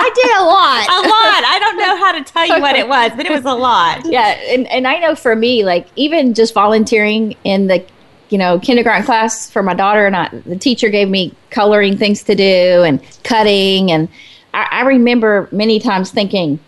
I 0.00 0.10
did 0.14 0.30
a 0.36 0.44
lot. 0.44 0.88
a 1.04 1.08
lot. 1.08 1.44
I 1.44 1.58
don't 1.60 1.76
know 1.76 1.96
how 1.96 2.12
to 2.12 2.24
tell 2.24 2.46
you 2.46 2.62
what 2.62 2.74
it 2.74 2.88
was, 2.88 3.12
but 3.16 3.26
it 3.26 3.32
was 3.32 3.44
a 3.44 3.54
lot. 3.54 4.06
Yeah, 4.10 4.28
and 4.48 4.66
and 4.68 4.88
I 4.88 4.98
know 4.98 5.14
for 5.14 5.36
me, 5.36 5.62
like 5.64 5.86
even 5.94 6.34
just 6.34 6.54
volunteering 6.54 7.36
in 7.44 7.66
the 7.66 7.84
you 8.30 8.38
know 8.38 8.58
kindergarten 8.58 9.04
class 9.04 9.50
for 9.50 9.62
my 9.62 9.74
daughter, 9.74 10.06
and 10.06 10.16
I, 10.16 10.28
the 10.46 10.56
teacher 10.56 10.88
gave 10.88 11.08
me 11.08 11.34
coloring 11.50 11.98
things 11.98 12.22
to 12.24 12.34
do 12.34 12.82
and 12.82 13.00
cutting, 13.24 13.92
and 13.92 14.08
I, 14.54 14.68
I 14.70 14.80
remember 14.82 15.48
many 15.52 15.78
times 15.78 16.10
thinking. 16.10 16.58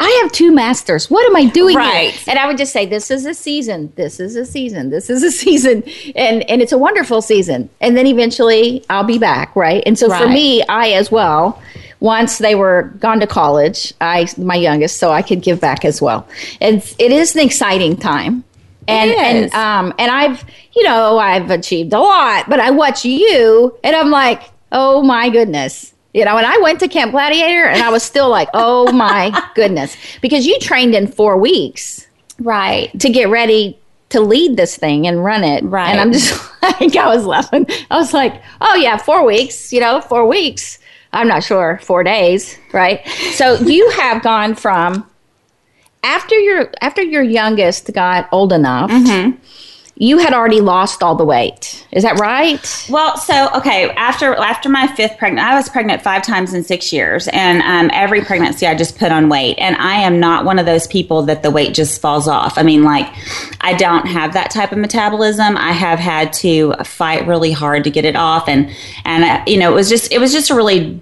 I 0.00 0.20
have 0.22 0.32
two 0.32 0.52
masters. 0.52 1.10
What 1.10 1.24
am 1.26 1.36
I 1.36 1.46
doing 1.46 1.76
right. 1.76 2.10
here? 2.10 2.24
And 2.28 2.38
I 2.38 2.46
would 2.46 2.58
just 2.58 2.72
say, 2.72 2.86
"This 2.86 3.10
is 3.10 3.26
a 3.26 3.34
season. 3.34 3.92
This 3.96 4.20
is 4.20 4.36
a 4.36 4.44
season. 4.44 4.90
This 4.90 5.08
is 5.08 5.22
a 5.22 5.30
season." 5.44 5.82
And 6.14 6.42
and 6.50 6.60
it's 6.60 6.72
a 6.72 6.78
wonderful 6.78 7.22
season. 7.22 7.70
And 7.80 7.96
then 7.96 8.06
eventually, 8.06 8.84
I'll 8.90 9.04
be 9.04 9.18
back, 9.18 9.54
right? 9.56 9.82
And 9.86 9.98
so 9.98 10.08
right. 10.08 10.22
for 10.22 10.28
me, 10.28 10.62
I 10.64 10.90
as 10.90 11.10
well 11.10 11.62
once 12.04 12.36
they 12.36 12.54
were 12.54 12.92
gone 13.00 13.18
to 13.18 13.26
college, 13.26 13.94
I 13.98 14.28
my 14.36 14.56
youngest, 14.56 14.98
so 14.98 15.10
I 15.10 15.22
could 15.22 15.40
give 15.40 15.58
back 15.58 15.86
as 15.86 16.02
well. 16.02 16.28
It's 16.60 16.94
it 16.98 17.10
is 17.10 17.34
an 17.34 17.40
exciting 17.40 17.96
time. 17.96 18.44
And 18.86 19.10
and 19.10 19.54
um 19.54 19.94
and 19.98 20.10
I've 20.10 20.44
you 20.74 20.82
know, 20.82 21.18
I've 21.18 21.50
achieved 21.50 21.94
a 21.94 22.00
lot, 22.00 22.48
but 22.48 22.60
I 22.60 22.72
watch 22.72 23.06
you 23.06 23.74
and 23.82 23.96
I'm 23.96 24.10
like, 24.10 24.42
oh 24.70 25.02
my 25.02 25.30
goodness. 25.30 25.93
You 26.14 26.24
know, 26.24 26.36
and 26.38 26.46
I 26.46 26.56
went 26.58 26.80
to 26.80 26.88
Camp 26.88 27.10
Gladiator 27.10 27.64
and 27.66 27.82
I 27.82 27.90
was 27.90 28.02
still 28.02 28.30
like, 28.30 28.48
oh 28.54 28.90
my 28.92 29.50
goodness. 29.54 29.96
Because 30.22 30.46
you 30.46 30.58
trained 30.60 30.94
in 30.94 31.08
four 31.08 31.36
weeks. 31.36 32.06
Right. 32.38 32.98
To 33.00 33.10
get 33.10 33.28
ready 33.28 33.78
to 34.10 34.20
lead 34.20 34.56
this 34.56 34.76
thing 34.76 35.06
and 35.06 35.24
run 35.24 35.44
it. 35.44 35.64
Right. 35.64 35.90
And 35.90 36.00
I'm 36.00 36.12
just 36.12 36.40
like, 36.62 36.96
I 36.96 37.14
was 37.14 37.26
laughing. 37.26 37.66
I 37.90 37.96
was 37.96 38.14
like, 38.14 38.42
oh 38.60 38.76
yeah, 38.76 38.96
four 38.96 39.24
weeks, 39.26 39.72
you 39.72 39.80
know, 39.80 40.00
four 40.00 40.26
weeks. 40.26 40.78
I'm 41.12 41.28
not 41.28 41.44
sure, 41.44 41.78
four 41.82 42.02
days, 42.02 42.56
right? 42.72 43.06
So 43.34 43.54
you 43.54 43.88
have 43.96 44.22
gone 44.22 44.54
from 44.54 45.08
after 46.02 46.38
your 46.38 46.70
after 46.80 47.02
your 47.02 47.22
youngest 47.22 47.92
got 47.92 48.28
old 48.30 48.52
enough. 48.52 48.90
Mm-hmm. 48.90 49.38
You 49.96 50.18
had 50.18 50.34
already 50.34 50.60
lost 50.60 51.04
all 51.04 51.14
the 51.14 51.24
weight. 51.24 51.86
Is 51.92 52.02
that 52.02 52.18
right? 52.18 52.86
Well, 52.90 53.16
so 53.16 53.48
okay, 53.54 53.90
after 53.90 54.34
after 54.34 54.68
my 54.68 54.88
fifth 54.88 55.18
pregnant, 55.18 55.46
I 55.46 55.54
was 55.54 55.68
pregnant 55.68 56.02
five 56.02 56.22
times 56.22 56.52
in 56.52 56.64
six 56.64 56.92
years, 56.92 57.28
and 57.28 57.62
um, 57.62 57.90
every 57.92 58.22
pregnancy 58.22 58.66
I 58.66 58.74
just 58.74 58.98
put 58.98 59.12
on 59.12 59.28
weight. 59.28 59.56
And 59.56 59.76
I 59.76 59.94
am 60.00 60.18
not 60.18 60.44
one 60.44 60.58
of 60.58 60.66
those 60.66 60.88
people 60.88 61.22
that 61.22 61.44
the 61.44 61.50
weight 61.50 61.74
just 61.74 62.00
falls 62.00 62.26
off. 62.26 62.58
I 62.58 62.64
mean, 62.64 62.82
like 62.82 63.06
I 63.60 63.74
don't 63.74 64.06
have 64.06 64.32
that 64.32 64.50
type 64.50 64.72
of 64.72 64.78
metabolism. 64.78 65.56
I 65.56 65.70
have 65.70 66.00
had 66.00 66.32
to 66.34 66.74
fight 66.82 67.24
really 67.28 67.52
hard 67.52 67.84
to 67.84 67.90
get 67.90 68.04
it 68.04 68.16
off, 68.16 68.48
and 68.48 68.74
and 69.04 69.22
uh, 69.22 69.44
you 69.46 69.58
know, 69.58 69.70
it 69.70 69.74
was 69.76 69.88
just 69.88 70.10
it 70.10 70.18
was 70.18 70.32
just 70.32 70.50
a 70.50 70.56
really 70.56 71.00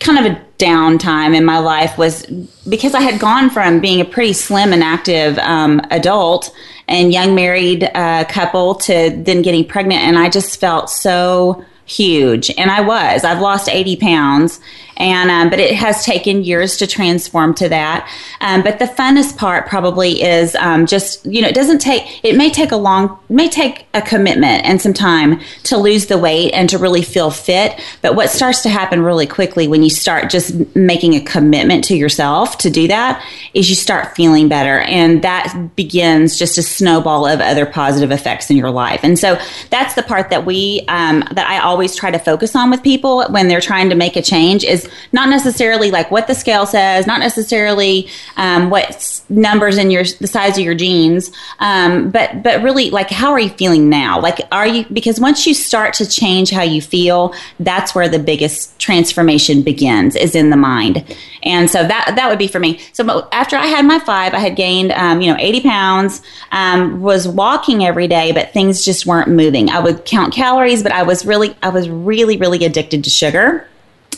kind 0.00 0.26
of 0.26 0.32
a 0.32 0.44
down 0.58 0.98
time 0.98 1.34
in 1.34 1.44
my 1.44 1.58
life 1.58 1.98
was 1.98 2.26
because 2.68 2.94
I 2.94 3.00
had 3.00 3.20
gone 3.20 3.50
from 3.50 3.80
being 3.80 4.00
a 4.00 4.04
pretty 4.04 4.32
slim 4.32 4.72
and 4.72 4.82
active 4.82 5.38
um, 5.38 5.80
adult 5.90 6.54
and 6.88 7.12
young 7.12 7.34
married 7.34 7.90
uh, 7.94 8.24
couple 8.24 8.74
to 8.76 9.10
then 9.10 9.42
getting 9.42 9.66
pregnant, 9.66 10.02
and 10.02 10.18
I 10.18 10.28
just 10.28 10.60
felt 10.60 10.90
so 10.90 11.64
huge. 11.86 12.50
And 12.56 12.70
i 12.70 12.80
was. 12.80 13.24
I've 13.24 13.40
lost 13.40 13.68
80 13.68 13.96
pounds 13.96 14.60
and 14.96 15.30
um, 15.30 15.50
but 15.50 15.58
it 15.58 15.74
has 15.74 16.04
taken 16.04 16.44
years 16.44 16.76
to 16.76 16.86
transform 16.86 17.54
to 17.54 17.68
that. 17.68 18.08
Um, 18.40 18.62
but 18.62 18.78
the 18.78 18.84
funnest 18.84 19.36
part 19.36 19.66
probably 19.66 20.22
is 20.22 20.54
um, 20.56 20.86
just 20.86 21.24
you 21.26 21.42
know 21.42 21.48
it 21.48 21.54
doesn't 21.54 21.78
take 21.78 22.24
it 22.24 22.36
may 22.36 22.50
take 22.50 22.72
a 22.72 22.76
long 22.76 23.18
may 23.28 23.48
take 23.48 23.86
a 23.94 24.02
commitment 24.02 24.64
and 24.64 24.80
some 24.80 24.92
time 24.92 25.40
to 25.64 25.76
lose 25.76 26.06
the 26.06 26.18
weight 26.18 26.52
and 26.52 26.68
to 26.70 26.78
really 26.78 27.02
feel 27.02 27.30
fit. 27.30 27.80
But 28.02 28.14
what 28.14 28.30
starts 28.30 28.62
to 28.62 28.68
happen 28.68 29.02
really 29.02 29.26
quickly 29.26 29.68
when 29.68 29.82
you 29.82 29.90
start 29.90 30.30
just 30.30 30.74
making 30.76 31.14
a 31.14 31.20
commitment 31.20 31.84
to 31.84 31.96
yourself 31.96 32.58
to 32.58 32.70
do 32.70 32.88
that 32.88 33.24
is 33.54 33.68
you 33.68 33.76
start 33.76 34.14
feeling 34.14 34.48
better, 34.48 34.80
and 34.80 35.22
that 35.22 35.70
begins 35.76 36.38
just 36.38 36.58
a 36.58 36.62
snowball 36.62 37.26
of 37.26 37.40
other 37.40 37.66
positive 37.66 38.10
effects 38.10 38.50
in 38.50 38.56
your 38.56 38.70
life. 38.70 39.00
And 39.02 39.18
so 39.18 39.38
that's 39.70 39.94
the 39.94 40.02
part 40.02 40.30
that 40.30 40.46
we 40.46 40.84
um, 40.88 41.24
that 41.32 41.48
I 41.48 41.58
always 41.58 41.96
try 41.96 42.10
to 42.10 42.18
focus 42.18 42.54
on 42.54 42.70
with 42.70 42.82
people 42.82 43.24
when 43.30 43.48
they're 43.48 43.60
trying 43.60 43.90
to 43.90 43.96
make 43.96 44.16
a 44.16 44.22
change 44.22 44.64
is 44.64 44.83
not 45.12 45.28
necessarily 45.28 45.90
like 45.90 46.10
what 46.10 46.26
the 46.26 46.34
scale 46.34 46.66
says, 46.66 47.06
not 47.06 47.20
necessarily 47.20 48.08
um, 48.36 48.70
what 48.70 49.22
numbers 49.28 49.78
in 49.78 49.90
your 49.90 50.04
the 50.20 50.26
size 50.26 50.58
of 50.58 50.64
your 50.64 50.74
jeans, 50.74 51.30
um, 51.58 52.10
but 52.10 52.42
but 52.42 52.62
really 52.62 52.90
like 52.90 53.10
how 53.10 53.32
are 53.32 53.40
you 53.40 53.50
feeling 53.50 53.88
now? 53.88 54.20
Like 54.20 54.40
are 54.52 54.66
you 54.66 54.86
because 54.92 55.20
once 55.20 55.46
you 55.46 55.54
start 55.54 55.94
to 55.94 56.06
change 56.08 56.50
how 56.50 56.62
you 56.62 56.80
feel, 56.82 57.34
that's 57.60 57.94
where 57.94 58.08
the 58.08 58.18
biggest 58.18 58.78
transformation 58.78 59.62
begins 59.62 60.16
is 60.16 60.34
in 60.34 60.50
the 60.50 60.56
mind. 60.56 61.04
And 61.42 61.70
so 61.70 61.86
that 61.86 62.12
that 62.16 62.28
would 62.28 62.38
be 62.38 62.48
for 62.48 62.58
me. 62.58 62.80
So 62.92 63.28
after 63.32 63.56
I 63.56 63.66
had 63.66 63.84
my 63.84 63.98
five, 63.98 64.34
I 64.34 64.38
had 64.38 64.56
gained 64.56 64.92
um, 64.92 65.20
you 65.20 65.30
know 65.32 65.38
80 65.38 65.60
pounds, 65.60 66.22
um, 66.52 67.00
was 67.00 67.28
walking 67.28 67.84
every 67.84 68.08
day, 68.08 68.32
but 68.32 68.52
things 68.52 68.84
just 68.84 69.06
weren't 69.06 69.28
moving. 69.28 69.70
I 69.70 69.80
would 69.80 70.04
count 70.04 70.32
calories, 70.32 70.82
but 70.82 70.92
I 70.92 71.02
was 71.02 71.24
really 71.26 71.56
I 71.62 71.68
was 71.68 71.88
really 71.88 72.36
really 72.36 72.64
addicted 72.64 73.04
to 73.04 73.10
sugar. 73.10 73.68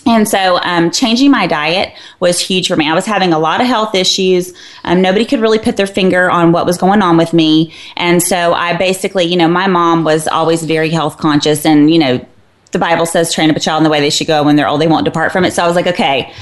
And 0.06 0.28
so, 0.28 0.60
um, 0.62 0.90
changing 0.92 1.32
my 1.32 1.46
diet 1.46 1.92
was 2.20 2.40
huge 2.40 2.68
for 2.68 2.76
me. 2.76 2.88
I 2.88 2.94
was 2.94 3.04
having 3.04 3.32
a 3.32 3.38
lot 3.38 3.60
of 3.60 3.66
health 3.66 3.94
issues. 3.94 4.54
Um, 4.84 5.02
nobody 5.02 5.24
could 5.24 5.40
really 5.40 5.58
put 5.58 5.76
their 5.76 5.86
finger 5.86 6.30
on 6.30 6.52
what 6.52 6.64
was 6.64 6.78
going 6.78 7.02
on 7.02 7.16
with 7.16 7.32
me. 7.32 7.74
And 7.96 8.22
so, 8.22 8.54
I 8.54 8.76
basically, 8.76 9.24
you 9.24 9.36
know, 9.36 9.48
my 9.48 9.66
mom 9.66 10.04
was 10.04 10.28
always 10.28 10.62
very 10.62 10.90
health 10.90 11.18
conscious, 11.18 11.66
and, 11.66 11.90
you 11.92 11.98
know, 11.98 12.24
the 12.72 12.78
Bible 12.78 13.06
says, 13.06 13.32
train 13.32 13.50
up 13.50 13.56
a 13.56 13.60
child 13.60 13.80
in 13.80 13.84
the 13.84 13.90
way 13.90 14.00
they 14.00 14.10
should 14.10 14.26
go 14.26 14.42
when 14.42 14.56
they're 14.56 14.68
old, 14.68 14.80
they 14.80 14.86
won't 14.86 15.04
depart 15.04 15.32
from 15.32 15.44
it. 15.44 15.52
So 15.52 15.64
I 15.64 15.66
was 15.66 15.76
like, 15.76 15.86
okay, 15.86 16.32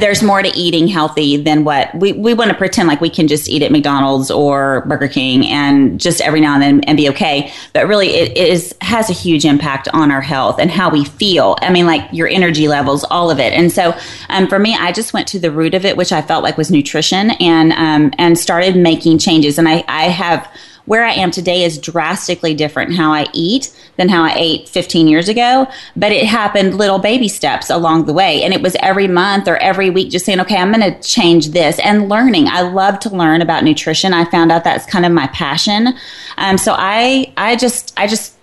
there's 0.00 0.22
more 0.22 0.42
to 0.42 0.48
eating 0.56 0.88
healthy 0.88 1.36
than 1.36 1.64
what 1.64 1.94
we, 1.94 2.12
we 2.12 2.34
want 2.34 2.50
to 2.50 2.56
pretend 2.56 2.88
like 2.88 3.00
we 3.00 3.08
can 3.08 3.28
just 3.28 3.48
eat 3.48 3.62
at 3.62 3.70
McDonald's 3.70 4.30
or 4.30 4.84
Burger 4.86 5.08
King 5.08 5.46
and 5.46 6.00
just 6.00 6.20
every 6.20 6.40
now 6.40 6.54
and 6.54 6.62
then 6.62 6.80
and 6.84 6.96
be 6.96 7.08
okay. 7.08 7.52
But 7.72 7.86
really, 7.86 8.08
it, 8.08 8.36
is 8.36 8.74
has 8.80 9.08
a 9.08 9.12
huge 9.12 9.44
impact 9.44 9.88
on 9.92 10.10
our 10.10 10.20
health 10.20 10.58
and 10.58 10.70
how 10.70 10.90
we 10.90 11.04
feel. 11.04 11.56
I 11.60 11.70
mean, 11.70 11.86
like 11.86 12.08
your 12.12 12.28
energy 12.28 12.68
levels, 12.68 13.04
all 13.04 13.30
of 13.30 13.38
it. 13.38 13.52
And 13.52 13.72
so, 13.72 13.96
um, 14.28 14.48
for 14.48 14.58
me, 14.58 14.74
I 14.74 14.92
just 14.92 15.12
went 15.12 15.28
to 15.28 15.38
the 15.38 15.50
root 15.50 15.74
of 15.74 15.84
it, 15.84 15.96
which 15.96 16.12
I 16.12 16.22
felt 16.22 16.42
like 16.42 16.58
was 16.58 16.70
nutrition, 16.70 17.30
and 17.32 17.72
um, 17.72 18.12
and 18.18 18.38
started 18.38 18.76
making 18.76 19.18
changes. 19.18 19.58
And 19.58 19.68
I, 19.68 19.84
I 19.88 20.04
have 20.04 20.50
where 20.88 21.04
I 21.04 21.12
am 21.12 21.30
today 21.30 21.64
is 21.64 21.78
drastically 21.78 22.54
different 22.54 22.96
how 22.96 23.12
I 23.12 23.26
eat 23.34 23.72
than 23.96 24.08
how 24.08 24.24
I 24.24 24.32
ate 24.34 24.68
15 24.68 25.06
years 25.06 25.28
ago. 25.28 25.68
But 25.94 26.12
it 26.12 26.24
happened 26.24 26.78
little 26.78 26.98
baby 26.98 27.28
steps 27.28 27.68
along 27.68 28.06
the 28.06 28.14
way. 28.14 28.42
And 28.42 28.54
it 28.54 28.62
was 28.62 28.74
every 28.80 29.06
month 29.06 29.48
or 29.48 29.58
every 29.58 29.90
week 29.90 30.10
just 30.10 30.24
saying, 30.24 30.40
okay, 30.40 30.56
I'm 30.56 30.72
going 30.72 30.92
to 30.92 31.00
change 31.06 31.48
this 31.48 31.78
and 31.80 32.08
learning. 32.08 32.48
I 32.48 32.62
love 32.62 32.98
to 33.00 33.10
learn 33.10 33.42
about 33.42 33.64
nutrition. 33.64 34.14
I 34.14 34.24
found 34.24 34.50
out 34.50 34.64
that's 34.64 34.86
kind 34.86 35.04
of 35.04 35.12
my 35.12 35.26
passion. 35.28 35.94
Um, 36.38 36.56
so 36.56 36.74
I, 36.76 37.34
I 37.36 37.56
just, 37.56 37.92
I 37.98 38.06
just, 38.06 38.37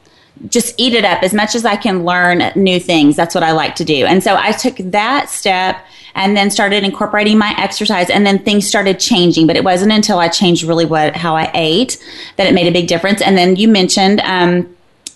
just 0.48 0.76
eat 0.78 0.94
it 0.94 1.06
up 1.06 1.24
as 1.24 1.34
much 1.34 1.56
as 1.56 1.66
I 1.66 1.76
can 1.76 2.06
learn 2.06 2.52
new 2.56 2.80
things. 2.80 3.16
That's 3.16 3.34
what 3.34 3.44
I 3.44 3.52
like 3.52 3.76
to 3.76 3.86
do. 3.86 4.06
And 4.06 4.24
so 4.24 4.36
I 4.36 4.52
took 4.52 4.78
that 4.78 5.30
step 5.30 5.78
and 6.16 6.36
then 6.36 6.50
started 6.50 6.84
incorporating 6.84 7.38
my 7.38 7.54
exercise 7.58 8.10
and 8.10 8.26
then 8.26 8.40
things 8.40 8.68
started 8.68 9.00
changing 9.00 9.46
but 9.46 9.56
it 9.56 9.64
wasn't 9.64 9.92
until 9.92 10.18
i 10.18 10.28
changed 10.28 10.64
really 10.64 10.86
what 10.86 11.16
how 11.16 11.36
i 11.36 11.52
ate 11.54 12.02
that 12.38 12.48
it 12.48 12.54
made 12.54 12.68
a 12.68 12.72
big 12.72 12.88
difference 12.88 13.22
and 13.22 13.38
then 13.38 13.56
you 13.56 13.68
mentioned 13.68 14.22
um, 14.22 14.75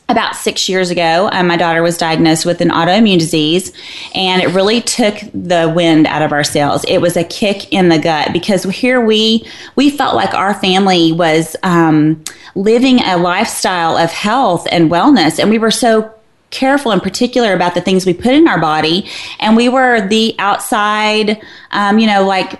about 0.09 0.35
six 0.35 0.67
years 0.67 0.89
ago, 0.89 1.29
um, 1.31 1.47
my 1.47 1.55
daughter 1.55 1.83
was 1.83 1.97
diagnosed 1.97 2.45
with 2.45 2.61
an 2.61 2.69
autoimmune 2.69 3.19
disease, 3.19 3.71
and 4.15 4.41
it 4.41 4.47
really 4.47 4.81
took 4.81 5.15
the 5.33 5.71
wind 5.73 6.07
out 6.07 6.23
of 6.23 6.31
our 6.31 6.43
sails. 6.43 6.83
It 6.87 6.97
was 6.97 7.15
a 7.15 7.23
kick 7.23 7.71
in 7.71 7.89
the 7.89 7.99
gut 7.99 8.33
because 8.33 8.63
here 8.63 8.99
we 8.99 9.47
we 9.75 9.91
felt 9.91 10.15
like 10.15 10.33
our 10.33 10.55
family 10.55 11.11
was 11.11 11.55
um, 11.61 12.23
living 12.55 12.99
a 13.01 13.17
lifestyle 13.17 13.95
of 13.97 14.11
health 14.11 14.67
and 14.71 14.89
wellness, 14.89 15.39
and 15.39 15.49
we 15.49 15.59
were 15.59 15.71
so 15.71 16.11
careful 16.49 16.91
and 16.91 17.03
particular 17.03 17.53
about 17.53 17.75
the 17.75 17.81
things 17.81 18.07
we 18.07 18.13
put 18.13 18.33
in 18.33 18.47
our 18.47 18.59
body. 18.59 19.07
And 19.39 19.55
we 19.55 19.69
were 19.69 20.07
the 20.07 20.33
outside, 20.39 21.39
um, 21.69 21.99
you 21.99 22.07
know, 22.07 22.25
like 22.25 22.59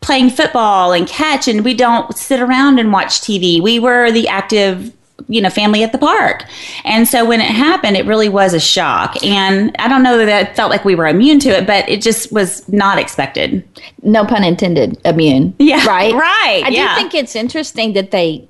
playing 0.00 0.30
football 0.30 0.92
and 0.92 1.06
catch, 1.06 1.46
and 1.46 1.64
we 1.64 1.74
don't 1.74 2.16
sit 2.16 2.40
around 2.40 2.80
and 2.80 2.92
watch 2.92 3.20
TV. 3.20 3.62
We 3.62 3.78
were 3.78 4.10
the 4.10 4.26
active 4.26 4.92
you 5.30 5.40
know 5.40 5.48
family 5.48 5.82
at 5.82 5.92
the 5.92 5.98
park 5.98 6.44
and 6.84 7.08
so 7.08 7.24
when 7.24 7.40
it 7.40 7.50
happened 7.50 7.96
it 7.96 8.04
really 8.04 8.28
was 8.28 8.52
a 8.52 8.60
shock 8.60 9.22
and 9.24 9.74
i 9.78 9.88
don't 9.88 10.02
know 10.02 10.18
that 10.18 10.50
it 10.50 10.56
felt 10.56 10.70
like 10.70 10.84
we 10.84 10.94
were 10.94 11.06
immune 11.06 11.38
to 11.38 11.48
it 11.48 11.66
but 11.66 11.88
it 11.88 12.02
just 12.02 12.30
was 12.32 12.68
not 12.68 12.98
expected 12.98 13.66
no 14.02 14.24
pun 14.26 14.44
intended 14.44 15.00
immune 15.04 15.54
yeah 15.58 15.84
right 15.86 16.12
right 16.14 16.62
i 16.64 16.68
yeah. 16.68 16.94
do 16.94 17.00
think 17.00 17.14
it's 17.14 17.34
interesting 17.34 17.92
that 17.94 18.10
they 18.10 18.46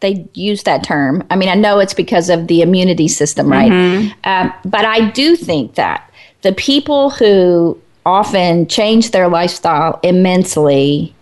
they 0.00 0.28
use 0.34 0.62
that 0.62 0.84
term. 0.84 1.26
I 1.30 1.36
mean, 1.36 1.48
I 1.48 1.54
know 1.54 1.80
it's 1.80 1.94
because 1.94 2.30
of 2.30 2.46
the 2.46 2.62
immunity 2.62 3.08
system, 3.08 3.50
right? 3.50 3.72
Mm-hmm. 3.72 4.12
Um, 4.24 4.52
but 4.64 4.84
I 4.84 5.10
do 5.10 5.34
think 5.34 5.74
that 5.74 6.08
the 6.42 6.52
people 6.52 7.10
who 7.10 7.76
often 8.06 8.66
change 8.66 9.10
their 9.10 9.28
lifestyle 9.28 9.98
immensely 10.02 11.14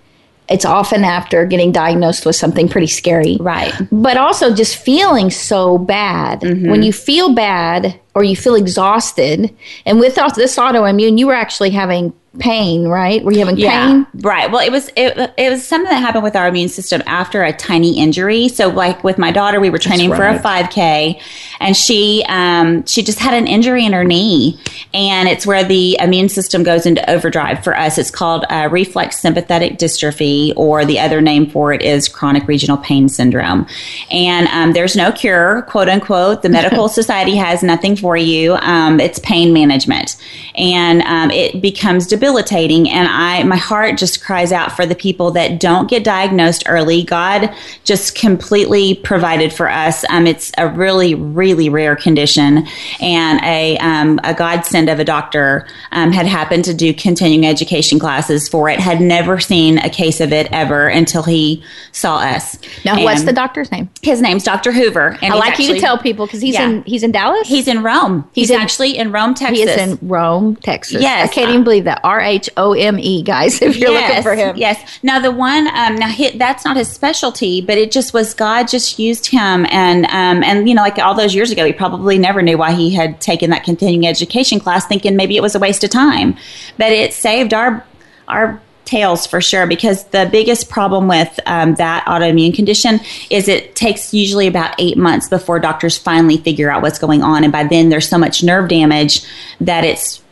it's 0.48 0.64
often 0.64 1.04
after 1.04 1.44
getting 1.44 1.72
diagnosed 1.72 2.24
with 2.24 2.36
something 2.36 2.68
pretty 2.68 2.86
scary. 2.86 3.36
Right. 3.40 3.72
But 3.90 4.16
also 4.16 4.54
just 4.54 4.76
feeling 4.76 5.30
so 5.30 5.78
bad. 5.78 6.40
Mm-hmm. 6.40 6.70
When 6.70 6.82
you 6.82 6.92
feel 6.92 7.34
bad 7.34 7.98
or 8.14 8.22
you 8.22 8.36
feel 8.36 8.54
exhausted, 8.54 9.54
and 9.84 9.98
with 9.98 10.14
this 10.14 10.56
autoimmune, 10.56 11.18
you 11.18 11.26
were 11.26 11.34
actually 11.34 11.70
having 11.70 12.12
pain, 12.38 12.88
right? 12.88 13.24
Were 13.24 13.32
you 13.32 13.40
having 13.40 13.56
yeah, 13.56 13.86
pain? 13.86 14.06
Right. 14.14 14.50
Well, 14.50 14.64
it 14.64 14.70
was 14.70 14.88
it, 14.96 15.32
it 15.36 15.50
was 15.50 15.66
something 15.66 15.90
that 15.90 16.00
happened 16.00 16.24
with 16.24 16.36
our 16.36 16.48
immune 16.48 16.68
system 16.68 17.02
after 17.06 17.42
a 17.42 17.52
tiny 17.52 17.98
injury. 17.98 18.48
So, 18.48 18.68
like 18.68 19.02
with 19.02 19.18
my 19.18 19.32
daughter, 19.32 19.58
we 19.60 19.70
were 19.70 19.78
training 19.78 20.10
right. 20.10 20.16
for 20.16 20.24
a 20.26 20.38
5K, 20.38 21.20
and 21.60 21.76
she 21.76 22.24
um, 22.28 22.84
she 22.86 23.02
just 23.02 23.18
had 23.18 23.34
an 23.34 23.46
injury 23.46 23.84
in 23.84 23.92
her 23.92 24.04
knee, 24.04 24.58
and 24.94 25.28
it's 25.28 25.46
where 25.46 25.64
the 25.64 25.98
immune 26.00 26.28
system 26.28 26.62
goes 26.62 26.86
into 26.86 27.08
overdrive. 27.10 27.64
For 27.64 27.76
us, 27.76 27.98
it's 27.98 28.10
called 28.10 28.44
uh, 28.50 28.68
reflex 28.70 29.20
sympathetic 29.20 29.78
dystrophy, 29.78 30.52
or 30.56 30.84
the 30.84 31.00
other 31.00 31.20
name 31.20 31.50
for 31.50 31.72
it 31.72 31.82
is 31.82 32.08
chronic 32.08 32.46
regional 32.46 32.76
pain 32.76 33.08
syndrome. 33.08 33.66
And 34.10 34.48
um, 34.48 34.72
there's 34.72 34.94
no 34.94 35.10
cure, 35.10 35.62
quote 35.62 35.88
unquote. 35.88 36.42
The 36.42 36.48
medical 36.48 36.88
society 37.00 37.36
has 37.36 37.62
nothing 37.62 37.96
for 37.96 38.16
you. 38.16 38.54
Um, 38.56 39.00
it's 39.00 39.18
pain 39.18 39.52
management, 39.52 40.16
and 40.54 41.02
um, 41.02 41.30
it 41.30 41.60
becomes 41.60 42.06
debilitating 42.06 42.25
debilitating 42.26 42.90
and 42.90 43.06
I 43.08 43.44
my 43.44 43.56
heart 43.56 43.98
just 43.98 44.24
cries 44.24 44.50
out 44.50 44.72
for 44.72 44.84
the 44.84 44.96
people 44.96 45.30
that 45.32 45.60
don't 45.60 45.88
get 45.88 46.02
diagnosed 46.02 46.64
early. 46.66 47.04
God 47.04 47.54
just 47.84 48.16
completely 48.16 48.94
provided 48.94 49.52
for 49.52 49.70
us. 49.70 50.04
Um, 50.10 50.26
it's 50.26 50.50
a 50.58 50.68
really 50.68 51.14
really 51.14 51.68
rare 51.68 51.94
condition, 51.94 52.66
and 53.00 53.40
a 53.44 53.78
um, 53.78 54.18
a 54.24 54.34
godsend 54.34 54.88
of 54.88 54.98
a 54.98 55.04
doctor 55.04 55.68
um, 55.92 56.10
had 56.10 56.26
happened 56.26 56.64
to 56.64 56.74
do 56.74 56.92
continuing 56.92 57.46
education 57.46 57.98
classes 57.98 58.48
for 58.48 58.68
it. 58.68 58.80
Had 58.80 59.00
never 59.00 59.38
seen 59.38 59.78
a 59.78 59.90
case 59.90 60.20
of 60.20 60.32
it 60.32 60.48
ever 60.52 60.88
until 60.88 61.22
he 61.22 61.62
saw 61.92 62.16
us. 62.18 62.58
Now, 62.84 62.94
and 62.94 63.04
what's 63.04 63.22
the 63.22 63.32
doctor's 63.32 63.70
name? 63.70 63.88
His 64.02 64.20
name's 64.20 64.42
Dr. 64.42 64.72
Hoover. 64.72 65.16
And 65.22 65.32
I 65.32 65.36
like 65.36 65.50
actually, 65.50 65.66
you 65.68 65.74
to 65.74 65.80
tell 65.80 65.98
people 65.98 66.26
because 66.26 66.40
he's 66.40 66.54
yeah. 66.54 66.68
in 66.68 66.82
he's 66.82 67.04
in 67.04 67.12
Dallas. 67.12 67.46
He's 67.46 67.68
in 67.68 67.84
Rhome. 67.84 68.28
He's, 68.32 68.48
he's 68.48 68.56
in, 68.56 68.60
actually 68.60 68.98
in 68.98 69.12
Rhome, 69.12 69.34
Texas. 69.34 69.58
He 69.58 69.64
is 69.64 69.76
in 69.76 70.08
Rhome, 70.08 70.56
Texas. 70.56 71.00
Yes, 71.00 71.30
I 71.30 71.32
can't 71.32 71.50
even 71.50 71.62
believe 71.62 71.84
that. 71.84 72.00
R 72.16 72.22
H 72.22 72.48
O 72.56 72.72
M 72.72 72.98
E, 72.98 73.22
guys, 73.22 73.60
if 73.62 73.76
you're 73.76 73.90
yes, 73.90 74.08
looking 74.08 74.22
for 74.22 74.34
him. 74.34 74.56
Yes. 74.56 74.98
Now, 75.02 75.20
the 75.20 75.30
one, 75.30 75.66
um, 75.68 75.96
now 75.96 76.08
he, 76.08 76.30
that's 76.30 76.64
not 76.64 76.76
his 76.76 76.88
specialty, 76.88 77.60
but 77.60 77.76
it 77.76 77.90
just 77.90 78.14
was 78.14 78.32
God 78.32 78.68
just 78.68 78.98
used 78.98 79.26
him. 79.26 79.66
And, 79.70 80.06
um, 80.06 80.42
and, 80.42 80.68
you 80.68 80.74
know, 80.74 80.82
like 80.82 80.98
all 80.98 81.14
those 81.14 81.34
years 81.34 81.50
ago, 81.50 81.64
he 81.64 81.72
probably 81.72 82.18
never 82.18 82.40
knew 82.40 82.56
why 82.56 82.72
he 82.72 82.94
had 82.94 83.20
taken 83.20 83.50
that 83.50 83.64
continuing 83.64 84.06
education 84.06 84.58
class, 84.60 84.86
thinking 84.86 85.16
maybe 85.16 85.36
it 85.36 85.42
was 85.42 85.54
a 85.54 85.58
waste 85.58 85.84
of 85.84 85.90
time. 85.90 86.36
But 86.78 86.92
it 86.92 87.12
saved 87.12 87.52
our, 87.52 87.84
our, 88.28 88.60
tails 88.84 89.26
for 89.26 89.40
sure 89.40 89.66
because 89.66 90.04
the 90.10 90.28
biggest 90.30 90.70
problem 90.70 91.08
with 91.08 91.40
um, 91.46 91.74
that 91.74 92.04
autoimmune 92.06 92.54
condition 92.54 93.00
is 93.30 93.48
it 93.48 93.74
takes 93.74 94.14
usually 94.14 94.46
about 94.46 94.76
eight 94.78 94.96
months 94.96 95.28
before 95.28 95.58
doctors 95.58 95.98
finally 95.98 96.36
figure 96.36 96.70
out 96.70 96.82
what's 96.82 97.00
going 97.00 97.20
on 97.20 97.42
and 97.42 97.52
by 97.52 97.64
then 97.64 97.88
there's 97.88 98.08
so 98.08 98.16
much 98.16 98.44
nerve 98.44 98.68
damage 98.68 99.26
that 99.60 99.82
it's 99.82 100.22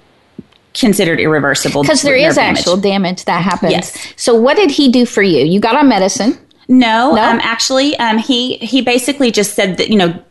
considered 0.74 1.20
irreversible. 1.20 1.82
Because 1.82 2.02
there 2.02 2.16
is 2.16 2.34
damage. 2.34 2.58
actual 2.58 2.76
damage 2.76 3.24
that 3.24 3.42
happens. 3.42 3.72
Yes. 3.72 4.12
So 4.16 4.34
what 4.34 4.56
did 4.56 4.70
he 4.70 4.90
do 4.90 5.06
for 5.06 5.22
you? 5.22 5.44
You 5.44 5.60
got 5.60 5.76
on 5.76 5.88
medicine. 5.88 6.38
No, 6.68 7.14
no? 7.14 7.22
Um, 7.22 7.40
actually, 7.42 7.96
um, 7.98 8.18
he 8.18 8.56
he 8.58 8.80
basically 8.80 9.30
just 9.30 9.54
said 9.54 9.76
that 9.76 9.88
you 9.90 9.96
know 9.96 10.22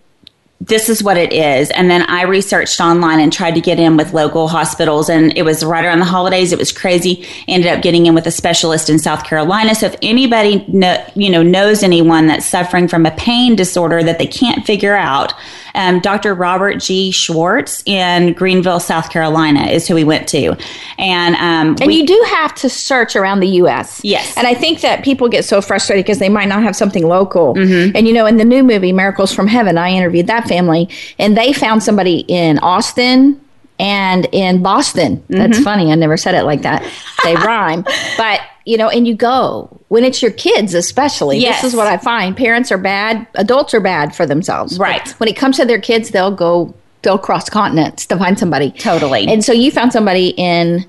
this 0.67 0.87
is 0.87 1.03
what 1.03 1.17
it 1.17 1.33
is. 1.33 1.69
And 1.71 1.89
then 1.89 2.03
I 2.03 2.23
researched 2.23 2.79
online 2.79 3.19
and 3.19 3.33
tried 3.33 3.55
to 3.55 3.61
get 3.61 3.79
in 3.79 3.97
with 3.97 4.13
local 4.13 4.47
hospitals. 4.47 5.09
And 5.09 5.37
it 5.37 5.43
was 5.43 5.63
right 5.63 5.83
around 5.83 5.99
the 5.99 6.05
holidays. 6.05 6.53
It 6.53 6.59
was 6.59 6.71
crazy. 6.71 7.27
Ended 7.49 7.69
up 7.69 7.81
getting 7.83 8.05
in 8.05 8.15
with 8.15 8.25
a 8.27 8.31
specialist 8.31 8.89
in 8.89 8.97
South 8.97 9.25
Carolina. 9.25 9.75
So 9.75 9.87
if 9.87 9.95
anybody 10.01 10.63
know, 10.69 11.03
you 11.15 11.29
know 11.29 11.43
knows 11.43 11.83
anyone 11.83 12.27
that's 12.27 12.45
suffering 12.45 12.87
from 12.87 13.05
a 13.05 13.11
pain 13.11 13.55
disorder 13.55 14.03
that 14.03 14.19
they 14.19 14.27
can't 14.27 14.65
figure 14.65 14.95
out, 14.95 15.33
um, 15.75 15.99
Dr. 15.99 16.33
Robert 16.33 16.75
G. 16.77 17.11
Schwartz 17.11 17.83
in 17.85 18.33
Greenville, 18.33 18.79
South 18.79 19.09
Carolina, 19.09 19.63
is 19.63 19.87
who 19.87 19.95
we 19.95 20.03
went 20.03 20.27
to. 20.29 20.55
And 20.97 21.35
um, 21.35 21.75
and 21.81 21.87
we, 21.87 21.95
you 21.95 22.05
do 22.05 22.25
have 22.29 22.53
to 22.55 22.69
search 22.69 23.15
around 23.15 23.39
the 23.39 23.47
U.S. 23.47 24.01
Yes. 24.03 24.37
and 24.37 24.45
I 24.45 24.53
think 24.53 24.81
that 24.81 25.03
people 25.03 25.27
get 25.29 25.45
so 25.45 25.61
frustrated 25.61 26.05
because 26.05 26.19
they 26.19 26.29
might 26.29 26.47
not 26.47 26.63
have 26.63 26.75
something 26.75 27.07
local. 27.07 27.57
And 27.57 28.07
you 28.07 28.13
know, 28.13 28.25
in 28.25 28.37
the 28.37 28.45
new 28.45 28.63
movie 28.63 28.91
Miracles 28.91 29.33
from 29.33 29.47
Heaven, 29.47 29.77
I 29.77 29.89
interviewed 29.89 30.27
that 30.27 30.47
family, 30.53 30.89
and 31.17 31.37
they 31.37 31.53
found 31.53 31.83
somebody 31.83 32.25
in 32.27 32.59
Austin. 32.59 33.39
And 33.79 34.27
in 34.31 34.61
Boston, 34.61 35.23
that's 35.29 35.55
mm-hmm. 35.55 35.63
funny. 35.63 35.91
I 35.91 35.95
never 35.95 36.15
said 36.15 36.35
it 36.35 36.43
like 36.43 36.61
that. 36.61 36.83
They 37.23 37.35
rhyme, 37.49 37.83
but 38.17 38.41
you 38.65 38.77
know, 38.77 38.87
and 38.87 39.07
you 39.07 39.15
go 39.15 39.67
when 39.89 40.03
it's 40.03 40.21
your 40.21 40.31
kids, 40.31 40.75
especially. 40.75 41.39
Yes. 41.39 41.63
This 41.63 41.73
is 41.73 41.77
what 41.77 41.87
I 41.87 41.97
find: 41.97 42.37
parents 42.37 42.71
are 42.71 42.77
bad, 42.77 43.25
adults 43.33 43.73
are 43.73 43.81
bad 43.81 44.15
for 44.15 44.27
themselves. 44.27 44.77
But 44.77 44.83
Right. 44.83 45.09
when 45.19 45.27
it 45.27 45.35
comes 45.35 45.57
to 45.57 45.65
their 45.65 45.81
kids, 45.81 46.11
they'll 46.11 46.35
go, 46.35 46.73
they'll 47.01 47.17
cross 47.17 47.49
continents 47.49 48.05
to 48.05 48.15
find 48.15 48.37
somebody. 48.37 48.69
Totally. 48.71 49.27
And 49.27 49.43
so 49.43 49.51
you 49.51 49.71
found 49.71 49.91
somebody 49.91 50.35
in 50.37 50.85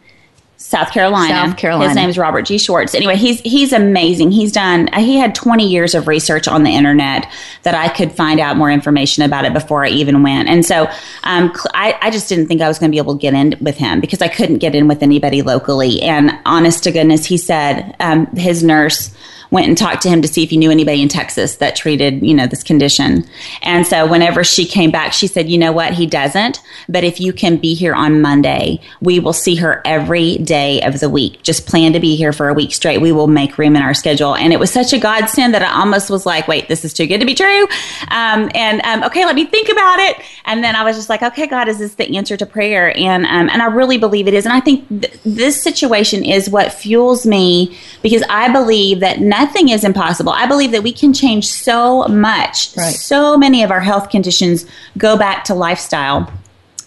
South 0.65 0.93
Carolina. 0.93 1.29
South 1.29 1.57
Carolina. 1.59 1.91
His 1.91 1.95
name 1.95 2.09
is 2.09 2.17
Robert 2.17 2.47
G. 2.47 2.57
Schwartz. 2.57 2.95
Anyway, 2.95 3.17
he's 3.17 3.39
he's 3.41 3.75
amazing. 3.75 4.31
He's 4.31 4.51
done. 4.51 4.89
He 4.95 5.19
had 5.19 5.35
20 5.35 5.69
years 5.69 5.95
of 5.95 6.09
research 6.09 6.49
on 6.49 6.63
the 6.63 6.71
internet 6.71 7.31
that 7.65 7.75
I 7.75 7.89
could 7.89 8.13
find 8.13 8.41
out 8.41 8.57
more 8.57 8.71
information 8.71 9.25
about 9.25 9.45
it 9.45 9.53
before 9.53 9.85
I 9.85 9.91
even 9.91 10.23
went. 10.23 10.49
And 10.49 10.65
so, 10.65 10.87
um, 11.25 11.53
I, 11.75 11.99
I 12.01 12.11
just 12.11 12.31
didn't 12.31 12.47
think 12.47 12.63
I 12.63 12.69
was 12.69 12.79
going 12.79 12.91
to 12.91 12.95
be 12.95 12.99
able 12.99 13.15
to 13.15 13.21
get 13.21 13.35
in 13.35 13.59
with 13.61 13.77
him 13.77 14.01
because 14.01 14.23
I 14.23 14.29
couldn't 14.29 14.59
get 14.59 14.75
in 14.75 14.89
with 14.89 15.03
anybody 15.03 15.43
locally. 15.43 16.01
And 16.01 16.33
honest 16.47 16.85
to 16.85 16.93
goodness, 16.93 17.27
he 17.27 17.37
said 17.37 17.95
um, 18.01 18.27
his 18.29 18.63
nurse 18.63 19.15
went 19.51 19.69
and 19.69 19.77
talked 19.77 20.03
to 20.03 20.09
him 20.09 20.23
to 20.23 20.29
see 20.29 20.43
if 20.43 20.51
he 20.51 20.57
knew 20.57 20.71
anybody 20.71 21.03
in 21.03 21.09
Texas 21.09 21.57
that 21.57 21.77
treated, 21.77 22.23
you 22.23 22.35
know, 22.35 22.47
this 22.47 22.63
condition. 22.63 23.25
And 23.63 23.87
so 23.87 24.07
whenever 24.07 24.45
she 24.45 24.65
came 24.67 24.91
back, 24.91 25.13
she 25.13 25.27
said, 25.27 25.49
you 25.49 25.59
know 25.59 25.73
what? 25.73 25.95
He 25.95 26.07
doesn't. 26.07 26.61
But 26.89 27.05
if 27.05 27.21
you 27.21 27.33
can 27.33 27.57
be 27.57 27.75
here 27.75 27.95
on 27.95 28.21
Monday, 28.21 28.81
we 29.01 29.21
will 29.21 29.33
see 29.33 29.57
her 29.57 29.83
every 29.85 30.39
day 30.39 30.83
of 30.83 31.01
the 31.01 31.09
week. 31.09 31.43
Just 31.43 31.67
plan 31.67 31.93
to 31.93 32.01
be 32.01 32.17
here 32.17 32.33
for 32.33 32.49
a 32.49 32.55
week 32.55 32.73
straight. 32.73 33.01
We 33.01 33.13
will 33.13 33.27
make 33.27 33.59
room 33.59 33.77
in 33.77 33.83
our 33.83 33.95
schedule. 33.95 34.35
And 34.35 34.53
it 34.53 34.59
was 34.59 34.71
such 34.71 34.93
a 34.93 34.99
godsend 34.99 35.55
that 35.55 35.63
I 35.63 35.81
almost 35.81 36.11
was 36.11 36.27
like, 36.27 36.49
wait, 36.49 36.69
this 36.69 36.85
is 36.85 36.93
too 36.93 37.07
good 37.07 37.21
to 37.21 37.27
be 37.27 37.35
true. 37.35 37.63
Um, 38.09 38.51
and 38.55 38.81
um, 38.83 39.03
okay, 39.05 39.25
let 39.25 39.35
me 39.35 39.45
think 39.45 39.69
about 39.69 39.99
it. 39.99 40.17
And 40.45 40.63
then 40.63 40.77
I 40.77 40.85
was 40.85 40.97
just 40.97 41.09
like, 41.09 41.23
okay, 41.23 41.47
God, 41.47 41.69
is 41.69 41.79
this 41.79 41.95
the 41.95 42.17
answer 42.17 42.37
to 42.37 42.47
prayer? 42.47 42.97
And 42.97 43.25
um, 43.27 43.49
and 43.49 43.63
I 43.63 43.67
really 43.67 43.99
believe 43.99 44.29
it 44.29 44.35
is. 44.35 44.45
And 44.45 44.53
I 44.53 44.61
think 44.61 44.89
th- 44.89 45.13
this 45.25 45.63
situation 45.63 46.25
is 46.25 46.49
what 46.49 46.73
fuels 46.73 47.27
me 47.27 47.77
because 48.03 48.23
I 48.29 48.53
believe 48.53 49.01
that 49.01 49.21
nothing 49.39 49.69
is 49.69 49.85
impossible. 49.85 50.33
I 50.33 50.47
believe 50.47 50.71
that 50.71 50.83
we 50.83 50.93
can 50.93 51.13
change 51.13 51.47
so 51.47 52.07
much. 52.09 52.77
Right. 52.77 52.95
So 52.95 53.37
many 53.37 53.63
of 53.63 53.71
our 53.71 53.81
health 53.81 54.11
conditions 54.11 54.65
go 54.97 55.17
back 55.17 55.45
to 55.45 55.55
lifestyle. 55.55 56.33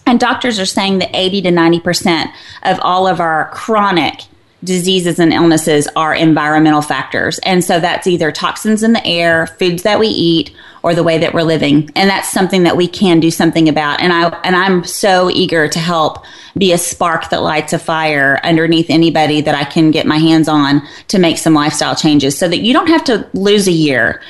And 0.06 0.18
doctors 0.18 0.58
are 0.58 0.66
saying 0.66 1.00
that 1.00 1.10
80 1.12 1.42
to 1.42 1.50
90% 1.50 2.32
of 2.62 2.80
all 2.80 3.06
of 3.06 3.20
our 3.20 3.50
chronic 3.52 4.22
diseases 4.64 5.18
and 5.18 5.32
illnesses 5.32 5.88
are 5.94 6.14
environmental 6.14 6.82
factors. 6.82 7.38
And 7.40 7.62
so 7.62 7.78
that's 7.78 8.06
either 8.06 8.32
toxins 8.32 8.82
in 8.82 8.92
the 8.92 9.06
air, 9.06 9.46
foods 9.46 9.84
that 9.84 10.00
we 10.00 10.08
eat, 10.08 10.54
or 10.82 10.94
the 10.94 11.02
way 11.02 11.18
that 11.18 11.34
we're 11.34 11.42
living. 11.42 11.90
And 11.94 12.08
that's 12.08 12.30
something 12.30 12.62
that 12.64 12.76
we 12.76 12.88
can 12.88 13.20
do 13.20 13.30
something 13.30 13.68
about. 13.68 14.00
And 14.00 14.12
I 14.12 14.28
and 14.44 14.56
I'm 14.56 14.84
so 14.84 15.30
eager 15.30 15.68
to 15.68 15.78
help 15.78 16.24
be 16.56 16.72
a 16.72 16.78
spark 16.78 17.30
that 17.30 17.42
lights 17.42 17.72
a 17.72 17.78
fire 17.78 18.40
underneath 18.42 18.90
anybody 18.90 19.40
that 19.40 19.54
I 19.54 19.64
can 19.64 19.90
get 19.90 20.06
my 20.06 20.18
hands 20.18 20.48
on 20.48 20.82
to 21.08 21.18
make 21.18 21.38
some 21.38 21.54
lifestyle 21.54 21.94
changes 21.94 22.36
so 22.36 22.48
that 22.48 22.60
you 22.60 22.72
don't 22.72 22.88
have 22.88 23.04
to 23.04 23.28
lose 23.34 23.68
a 23.68 23.72
year 23.72 24.22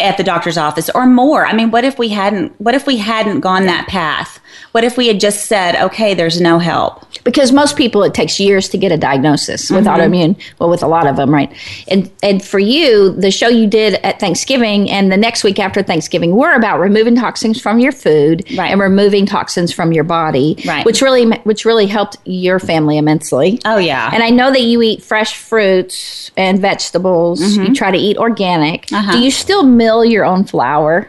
at 0.00 0.16
the 0.16 0.24
doctor's 0.24 0.56
office 0.56 0.88
or 0.94 1.06
more. 1.06 1.46
I 1.46 1.52
mean, 1.52 1.70
what 1.70 1.84
if 1.84 1.98
we 1.98 2.08
hadn't 2.08 2.58
what 2.60 2.74
if 2.74 2.86
we 2.86 2.96
hadn't 2.96 3.40
gone 3.40 3.66
that 3.66 3.88
path? 3.88 4.40
What 4.72 4.84
if 4.84 4.96
we 4.96 5.08
had 5.08 5.20
just 5.20 5.46
said, 5.46 5.76
"Okay, 5.76 6.14
there's 6.14 6.40
no 6.40 6.58
help." 6.58 7.07
Because 7.28 7.52
most 7.52 7.76
people 7.76 8.02
it 8.02 8.14
takes 8.14 8.40
years 8.40 8.68
to 8.70 8.78
get 8.78 8.90
a 8.90 8.96
diagnosis 8.96 9.70
with 9.70 9.84
Mm-hmm. 9.84 10.00
autoimmune 10.00 10.36
well 10.58 10.70
with 10.70 10.82
a 10.82 10.86
lot 10.88 11.06
of 11.06 11.16
them 11.16 11.30
right 11.32 11.50
and 11.88 12.10
and 12.22 12.42
for 12.42 12.58
you 12.58 13.10
the 13.12 13.30
show 13.30 13.48
you 13.48 13.66
did 13.66 13.94
at 14.02 14.18
thanksgiving 14.18 14.88
and 14.90 15.12
the 15.12 15.16
next 15.16 15.44
week 15.44 15.58
after 15.58 15.82
thanksgiving 15.82 16.34
were 16.36 16.54
about 16.54 16.80
removing 16.80 17.14
toxins 17.16 17.60
from 17.60 17.78
your 17.80 17.92
food 17.92 18.44
Right. 18.56 18.70
and 18.72 18.80
removing 18.80 19.26
toxins 19.26 19.72
from 19.72 19.92
your 19.92 20.04
body 20.04 20.56
Right. 20.66 20.84
which 20.86 21.02
really 21.02 21.26
which 21.44 21.64
really 21.64 21.86
helped 21.86 22.16
your 22.24 22.58
family 22.58 22.96
immensely 22.96 23.60
Oh 23.64 23.76
yeah. 23.78 24.10
and 24.12 24.22
I 24.22 24.30
know 24.30 24.50
that 24.50 24.62
you 24.62 24.80
eat 24.82 25.02
fresh 25.02 25.36
fruits 25.36 26.30
and 26.36 26.60
vegetables. 26.60 27.40
Mm-hmm. 27.42 27.62
You 27.64 27.74
try 27.74 27.90
to 27.90 27.98
eat 27.98 28.16
organic. 28.16 28.92
Uh-huh. 28.92 29.12
Do 29.12 29.18
you 29.18 29.30
still 29.30 29.64
mill 29.64 30.04
your 30.04 30.24
own 30.24 30.44
flour? 30.44 31.08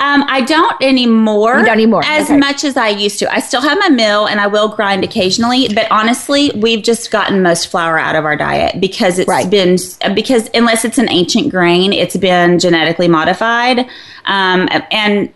Um, 0.00 0.24
I 0.28 0.42
don't 0.42 0.76
anymore. 0.80 1.58
You 1.58 1.64
don't 1.64 1.74
anymore. 1.74 2.02
As 2.04 2.26
Okay. 2.26 2.36
much 2.36 2.62
as 2.64 2.76
I 2.76 2.88
used 2.88 3.18
to. 3.18 3.32
I 3.34 3.40
still 3.40 3.60
have 3.60 3.78
my 3.80 3.88
mill 3.88 4.26
and 4.26 4.40
I 4.40 4.46
will 4.46 4.68
grind 4.68 5.02
occasionally, 5.02 5.68
but 5.74 5.90
honestly, 5.90 6.52
we've 6.54 6.82
just 6.84 7.10
gotten 7.10 7.42
most 7.42 7.66
flour 7.66 7.98
out 7.98 8.14
of 8.14 8.24
our 8.24 8.36
diet 8.36 8.80
because 8.80 9.18
it's 9.18 9.28
Right. 9.28 9.48
been 9.50 9.76
because 10.14 10.48
unless 10.54 10.84
it's 10.84 10.98
an 10.98 11.08
ancient 11.10 11.50
grain, 11.50 11.92
it's 11.92 12.16
been 12.16 12.58
genetically 12.58 13.08
modified, 13.08 13.80
um, 14.26 14.68
and. 14.90 15.30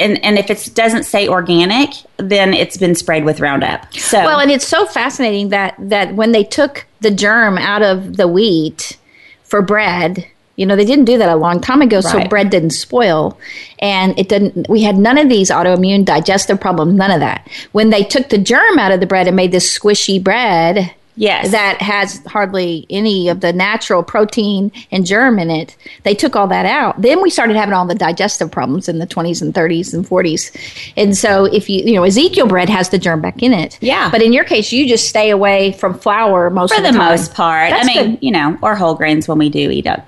And, 0.00 0.24
and 0.24 0.38
if 0.38 0.48
it 0.48 0.70
doesn't 0.76 1.02
say 1.02 1.26
organic, 1.26 1.90
then 2.18 2.54
it's 2.54 2.76
been 2.76 2.94
sprayed 2.94 3.24
with 3.24 3.40
Roundup. 3.40 3.92
So 3.94 4.20
Well, 4.24 4.38
and 4.38 4.48
it's 4.48 4.64
so 4.64 4.86
fascinating 4.86 5.48
that 5.48 5.74
that 5.80 6.14
when 6.14 6.30
they 6.30 6.44
took 6.44 6.86
the 7.00 7.10
germ 7.10 7.58
out 7.58 7.82
of 7.82 8.16
the 8.16 8.28
wheat 8.28 8.96
for 9.42 9.60
bread, 9.60 10.24
you 10.58 10.66
know, 10.66 10.74
they 10.74 10.84
didn't 10.84 11.04
do 11.04 11.16
that 11.18 11.28
a 11.28 11.36
long 11.36 11.60
time 11.60 11.82
ago, 11.82 12.00
so 12.00 12.26
bread 12.26 12.50
didn't 12.50 12.70
spoil, 12.70 13.38
and 13.78 14.18
it 14.18 14.28
didn't. 14.28 14.68
We 14.68 14.82
had 14.82 14.98
none 14.98 15.16
of 15.16 15.28
these 15.28 15.50
autoimmune 15.50 16.04
digestive 16.04 16.60
problems, 16.60 16.94
none 16.94 17.12
of 17.12 17.20
that. 17.20 17.48
When 17.70 17.90
they 17.90 18.02
took 18.02 18.28
the 18.30 18.38
germ 18.38 18.76
out 18.76 18.90
of 18.90 18.98
the 18.98 19.06
bread 19.06 19.28
and 19.28 19.36
made 19.36 19.52
this 19.52 19.78
squishy 19.78 20.22
bread. 20.22 20.92
Yes. 21.14 21.50
That 21.50 21.82
has 21.82 22.24
hardly 22.26 22.86
any 22.90 23.28
of 23.28 23.40
the 23.40 23.52
natural 23.52 24.04
protein 24.04 24.70
and 24.92 25.04
germ 25.04 25.40
in 25.40 25.50
it. 25.50 25.76
They 26.04 26.14
took 26.14 26.36
all 26.36 26.46
that 26.46 26.64
out. 26.64 27.02
Then 27.02 27.20
we 27.20 27.28
started 27.28 27.56
having 27.56 27.74
all 27.74 27.86
the 27.86 27.96
digestive 27.96 28.52
problems 28.52 28.88
in 28.88 29.00
the 29.00 29.06
20s 29.06 29.42
and 29.42 29.52
30s 29.52 29.92
and 29.92 30.06
40s. 30.06 30.92
And 30.96 31.16
so 31.16 31.46
if 31.46 31.68
you, 31.68 31.82
you 31.82 31.94
know, 31.94 32.04
Ezekiel 32.04 32.46
bread 32.46 32.68
has 32.68 32.90
the 32.90 32.98
germ 32.98 33.20
back 33.20 33.42
in 33.42 33.52
it. 33.52 33.78
Yeah. 33.80 34.12
But 34.12 34.22
in 34.22 34.32
your 34.32 34.44
case, 34.44 34.70
you 34.70 34.86
just 34.86 35.08
stay 35.08 35.30
away 35.30 35.72
from 35.72 35.98
flour 35.98 36.50
most 36.50 36.72
for 36.72 36.78
of 36.78 36.86
the, 36.86 36.92
the, 36.92 36.98
most 36.98 37.34
part, 37.34 37.70
That's 37.70 37.88
I 37.88 37.94
mean, 37.94 38.10
good. 38.12 38.22
you 38.22 38.30
know, 38.30 38.56
or 38.62 38.76
whole 38.76 38.94
grains 38.94 39.26
when 39.26 39.38
we 39.38 39.48
do 39.48 39.72
eat 39.72 39.88
up. 39.88 40.06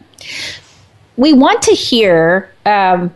We 1.16 1.32
want 1.32 1.62
to 1.62 1.72
hear 1.72 2.50
um, 2.66 3.12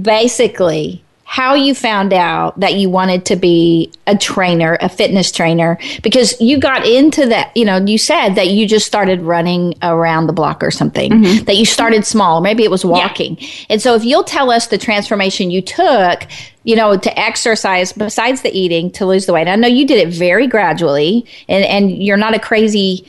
basically 0.00 1.04
how 1.24 1.54
you 1.54 1.74
found 1.74 2.12
out 2.12 2.60
that 2.60 2.74
you 2.74 2.90
wanted 2.90 3.24
to 3.24 3.36
be 3.36 3.90
a 4.06 4.14
trainer, 4.14 4.76
a 4.82 4.88
fitness 4.90 5.32
trainer, 5.32 5.78
because 6.02 6.38
you 6.42 6.58
got 6.58 6.86
into 6.86 7.24
that. 7.24 7.56
You 7.56 7.64
know, 7.64 7.78
you 7.78 7.96
said 7.96 8.34
that 8.34 8.48
you 8.48 8.68
just 8.68 8.86
started 8.86 9.22
running 9.22 9.74
around 9.82 10.26
the 10.26 10.34
block 10.34 10.62
or 10.62 10.70
something, 10.70 11.10
Mm-hmm. 11.10 11.44
that 11.44 11.56
you 11.56 11.64
started 11.64 12.04
small, 12.04 12.42
maybe 12.42 12.64
it 12.64 12.70
was 12.70 12.84
walking. 12.84 13.38
And 13.70 13.80
so, 13.80 13.94
if 13.94 14.04
you'll 14.04 14.24
tell 14.24 14.50
us 14.50 14.66
the 14.66 14.76
transformation 14.76 15.50
you 15.50 15.62
took, 15.62 16.26
you 16.64 16.76
know, 16.76 16.98
to 16.98 17.18
exercise 17.18 17.94
besides 17.94 18.42
the 18.42 18.50
eating 18.50 18.90
to 18.92 19.06
lose 19.06 19.24
the 19.24 19.32
weight. 19.32 19.48
I 19.48 19.56
know 19.56 19.68
you 19.68 19.86
did 19.86 20.06
it 20.06 20.12
very 20.12 20.46
gradually, 20.46 21.24
and, 21.48 21.64
and 21.64 22.02
you're 22.02 22.18
not 22.18 22.34
a 22.34 22.38
crazy 22.38 23.06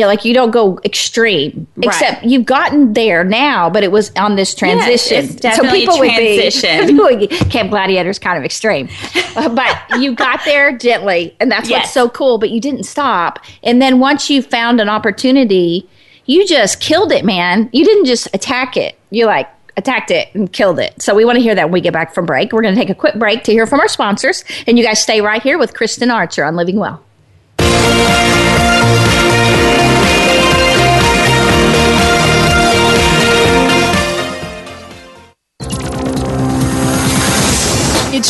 know, 0.00 0.06
like 0.06 0.24
you 0.24 0.32
don't 0.32 0.50
go 0.52 0.80
extreme, 0.86 1.66
Right. 1.76 1.86
except 1.88 2.24
you've 2.24 2.46
gotten 2.46 2.94
there 2.94 3.24
now, 3.24 3.68
but 3.68 3.84
it 3.84 3.92
was 3.92 4.10
on 4.16 4.36
this 4.36 4.54
transition. 4.54 5.36
definitely 5.36 5.84
transition. 5.86 6.86
People 6.86 7.04
would 7.04 7.18
be, 7.20 7.26
Camp 7.28 7.68
Gladiator's 7.70 8.18
kind 8.18 8.38
of 8.38 8.44
extreme, 8.44 8.88
Uh, 9.36 9.48
but 9.50 10.00
you 10.00 10.14
got 10.14 10.40
there 10.46 10.76
gently, 10.76 11.36
and 11.40 11.50
that's 11.52 11.68
what's 11.70 11.92
so 11.92 12.08
cool. 12.08 12.38
But 12.38 12.50
you 12.50 12.60
didn't 12.60 12.84
stop, 12.84 13.38
and 13.62 13.82
then 13.82 13.98
once 14.00 14.30
you 14.30 14.40
found 14.42 14.80
an 14.80 14.88
opportunity, 14.88 15.86
you 16.24 16.46
just 16.46 16.80
killed 16.80 17.12
it, 17.12 17.24
man. 17.24 17.68
You 17.72 17.84
didn't 17.84 18.06
just 18.06 18.28
attack 18.34 18.76
it. 18.78 18.98
You 19.10 19.26
like 19.26 19.48
attacked 19.76 20.10
it 20.10 20.28
and 20.34 20.52
killed 20.52 20.78
it. 20.78 21.00
So 21.02 21.14
we 21.14 21.24
want 21.24 21.36
to 21.36 21.42
hear 21.42 21.54
that 21.54 21.64
when 21.64 21.72
we 21.72 21.80
get 21.80 21.92
back 21.92 22.14
from 22.14 22.26
break. 22.26 22.52
We're 22.52 22.62
going 22.62 22.74
to 22.74 22.80
take 22.80 22.90
a 22.90 22.94
quick 22.94 23.14
break 23.16 23.42
to 23.44 23.52
hear 23.52 23.66
from 23.66 23.80
our 23.80 23.88
sponsors, 23.88 24.44
and 24.66 24.78
you 24.78 24.84
guys 24.84 25.02
stay 25.02 25.20
right 25.20 25.42
here 25.42 25.58
with 25.58 25.74
Kristin 25.74 26.10
Archer 26.12 26.44
on 26.44 26.56
Living 26.56 26.76
Well. 26.76 27.02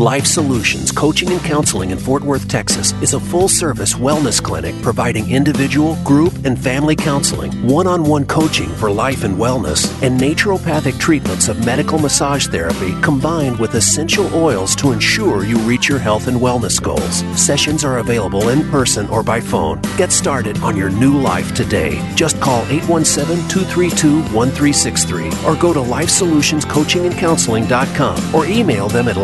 Life 0.00 0.24
Solutions 0.24 0.90
Coaching 0.92 1.30
and 1.30 1.42
Counseling 1.42 1.90
in 1.90 1.98
Fort 1.98 2.22
Worth, 2.22 2.48
Texas 2.48 2.92
is 3.02 3.12
a 3.12 3.20
full 3.20 3.48
service 3.48 3.92
wellness 3.92 4.42
clinic 4.42 4.74
providing 4.80 5.30
individual, 5.30 5.98
group, 6.04 6.32
and 6.46 6.58
family 6.58 6.96
counseling, 6.96 7.52
one 7.68 7.86
on 7.86 8.04
one 8.04 8.24
coaching 8.24 8.70
for 8.70 8.90
life 8.90 9.24
and 9.24 9.36
wellness, 9.36 9.92
and 10.02 10.18
naturopathic 10.18 10.98
treatments 10.98 11.48
of 11.48 11.66
medical 11.66 11.98
massage 11.98 12.46
therapy 12.46 12.98
combined 13.02 13.58
with 13.58 13.74
essential 13.74 14.34
oils 14.34 14.74
to 14.74 14.92
ensure 14.92 15.44
you 15.44 15.58
reach 15.58 15.86
your 15.86 15.98
health 15.98 16.28
and 16.28 16.38
wellness 16.38 16.82
goals. 16.82 17.22
Sessions 17.38 17.84
are 17.84 17.98
available 17.98 18.48
in 18.48 18.66
person 18.70 19.06
or 19.10 19.22
by 19.22 19.38
phone. 19.38 19.82
Get 19.98 20.12
started 20.12 20.56
on 20.62 20.78
your 20.78 20.88
new 20.88 21.20
life 21.20 21.54
today. 21.54 22.00
Just 22.14 22.40
call 22.40 22.62
817 22.70 23.46
232 23.50 24.22
1363 24.34 25.26
or 25.46 25.54
go 25.56 25.74
to 25.74 25.80
lifesolutionscoachingandcounseling.com 25.80 28.34
or 28.34 28.46
email 28.46 28.88
them 28.88 29.06
at 29.06 29.16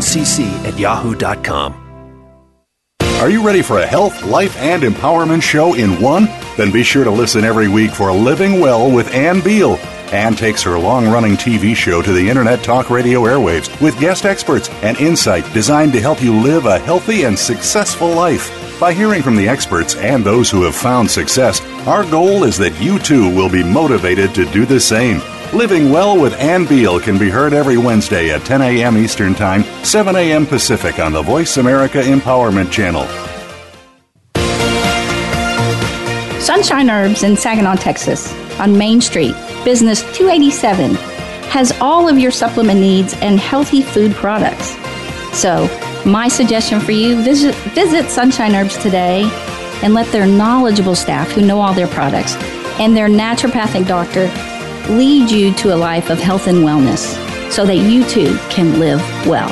lifesolutionscc 0.00 0.64
at 0.66 0.78
yahoo.com. 0.78 1.76
Are 3.20 3.28
you 3.28 3.44
ready 3.44 3.60
for 3.60 3.80
a 3.80 3.86
health, 3.86 4.24
life, 4.24 4.56
and 4.56 4.82
empowerment 4.82 5.42
show 5.42 5.74
in 5.74 6.00
one? 6.00 6.24
Then 6.56 6.72
be 6.72 6.82
sure 6.82 7.04
to 7.04 7.10
listen 7.10 7.44
every 7.44 7.68
week 7.68 7.90
for 7.90 8.10
Living 8.10 8.60
Well 8.60 8.90
with 8.90 9.12
Ann 9.12 9.42
Beal. 9.42 9.76
Ann 10.10 10.34
takes 10.34 10.62
her 10.62 10.78
long 10.78 11.06
running 11.06 11.34
TV 11.34 11.76
show 11.76 12.00
to 12.00 12.12
the 12.12 12.28
Internet 12.30 12.64
Talk 12.64 12.88
Radio 12.88 13.20
airwaves 13.24 13.80
with 13.82 14.00
guest 14.00 14.24
experts 14.24 14.70
and 14.82 14.98
insight 14.98 15.44
designed 15.52 15.92
to 15.92 16.00
help 16.00 16.22
you 16.22 16.34
live 16.34 16.64
a 16.64 16.78
healthy 16.78 17.24
and 17.24 17.38
successful 17.38 18.08
life. 18.08 18.50
By 18.80 18.94
hearing 18.94 19.22
from 19.22 19.36
the 19.36 19.46
experts 19.46 19.96
and 19.96 20.24
those 20.24 20.50
who 20.50 20.62
have 20.64 20.74
found 20.74 21.10
success, 21.10 21.60
our 21.86 22.04
goal 22.10 22.44
is 22.44 22.56
that 22.56 22.80
you 22.80 22.98
too 22.98 23.28
will 23.36 23.50
be 23.50 23.62
motivated 23.62 24.34
to 24.34 24.46
do 24.46 24.64
the 24.64 24.80
same. 24.80 25.20
Living 25.52 25.90
Well 25.90 26.16
with 26.16 26.32
Ann 26.34 26.64
Beal 26.64 27.00
can 27.00 27.18
be 27.18 27.28
heard 27.28 27.52
every 27.52 27.76
Wednesday 27.76 28.30
at 28.30 28.44
10 28.44 28.62
a.m. 28.62 28.96
Eastern 28.96 29.34
Time, 29.34 29.64
7 29.84 30.14
a.m. 30.14 30.46
Pacific 30.46 31.00
on 31.00 31.12
the 31.12 31.22
Voice 31.22 31.56
America 31.56 31.98
Empowerment 32.00 32.70
Channel. 32.70 33.04
Sunshine 36.40 36.88
Herbs 36.88 37.24
in 37.24 37.36
Saginaw, 37.36 37.74
Texas, 37.74 38.32
on 38.60 38.78
Main 38.78 39.00
Street, 39.00 39.34
Business 39.64 40.02
287, 40.16 40.94
has 41.50 41.72
all 41.80 42.08
of 42.08 42.16
your 42.16 42.30
supplement 42.30 42.78
needs 42.78 43.14
and 43.14 43.40
healthy 43.40 43.82
food 43.82 44.12
products. 44.12 44.76
So, 45.36 45.68
my 46.06 46.28
suggestion 46.28 46.78
for 46.78 46.92
you 46.92 47.20
visit, 47.24 47.56
visit 47.74 48.08
Sunshine 48.08 48.54
Herbs 48.54 48.78
today 48.78 49.24
and 49.82 49.94
let 49.94 50.06
their 50.12 50.26
knowledgeable 50.26 50.94
staff 50.94 51.28
who 51.32 51.44
know 51.44 51.60
all 51.60 51.74
their 51.74 51.88
products 51.88 52.36
and 52.78 52.96
their 52.96 53.08
naturopathic 53.08 53.88
doctor 53.88 54.30
lead 54.88 55.30
you 55.30 55.52
to 55.54 55.74
a 55.74 55.76
life 55.76 56.10
of 56.10 56.18
health 56.18 56.46
and 56.46 56.58
wellness 56.58 57.16
so 57.50 57.66
that 57.66 57.76
you 57.76 58.04
too 58.08 58.36
can 58.48 58.78
live 58.78 59.00
well. 59.26 59.50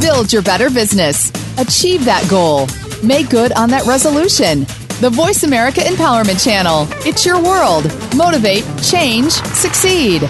Build 0.00 0.32
your 0.32 0.42
better 0.42 0.70
business. 0.70 1.30
Achieve 1.58 2.04
that 2.04 2.26
goal. 2.30 2.68
Make 3.02 3.30
good 3.30 3.52
on 3.52 3.68
that 3.70 3.84
resolution. 3.86 4.60
The 5.00 5.10
Voice 5.10 5.42
America 5.42 5.80
Empowerment 5.80 6.42
Channel. 6.42 6.86
It's 7.06 7.26
your 7.26 7.42
world. 7.42 7.84
Motivate, 8.16 8.64
change, 8.82 9.32
succeed. 9.32 10.22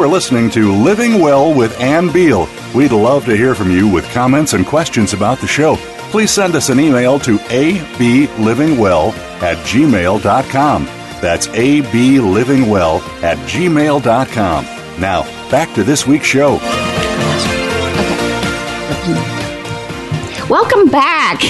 You 0.00 0.06
are 0.06 0.08
listening 0.08 0.48
to 0.52 0.72
Living 0.72 1.20
Well 1.20 1.52
with 1.52 1.78
Ann 1.78 2.10
Beal. 2.10 2.48
We'd 2.74 2.90
love 2.90 3.26
to 3.26 3.36
hear 3.36 3.54
from 3.54 3.70
you 3.70 3.86
with 3.86 4.10
comments 4.12 4.54
and 4.54 4.64
questions 4.64 5.12
about 5.12 5.40
the 5.40 5.46
show. 5.46 5.76
Please 6.10 6.30
send 6.30 6.54
us 6.54 6.70
an 6.70 6.80
email 6.80 7.18
to 7.18 7.36
ablivingwell 7.36 9.12
at 9.42 9.58
gmail.com. 9.58 10.84
That's 11.20 11.48
ablivingwell 11.48 13.02
at 13.22 13.36
gmail.com. 13.46 14.64
Now, 14.98 15.50
back 15.50 15.74
to 15.74 15.84
this 15.84 16.06
week's 16.06 16.24
show. 16.24 16.52
Welcome 20.48 20.88
back. 20.88 21.40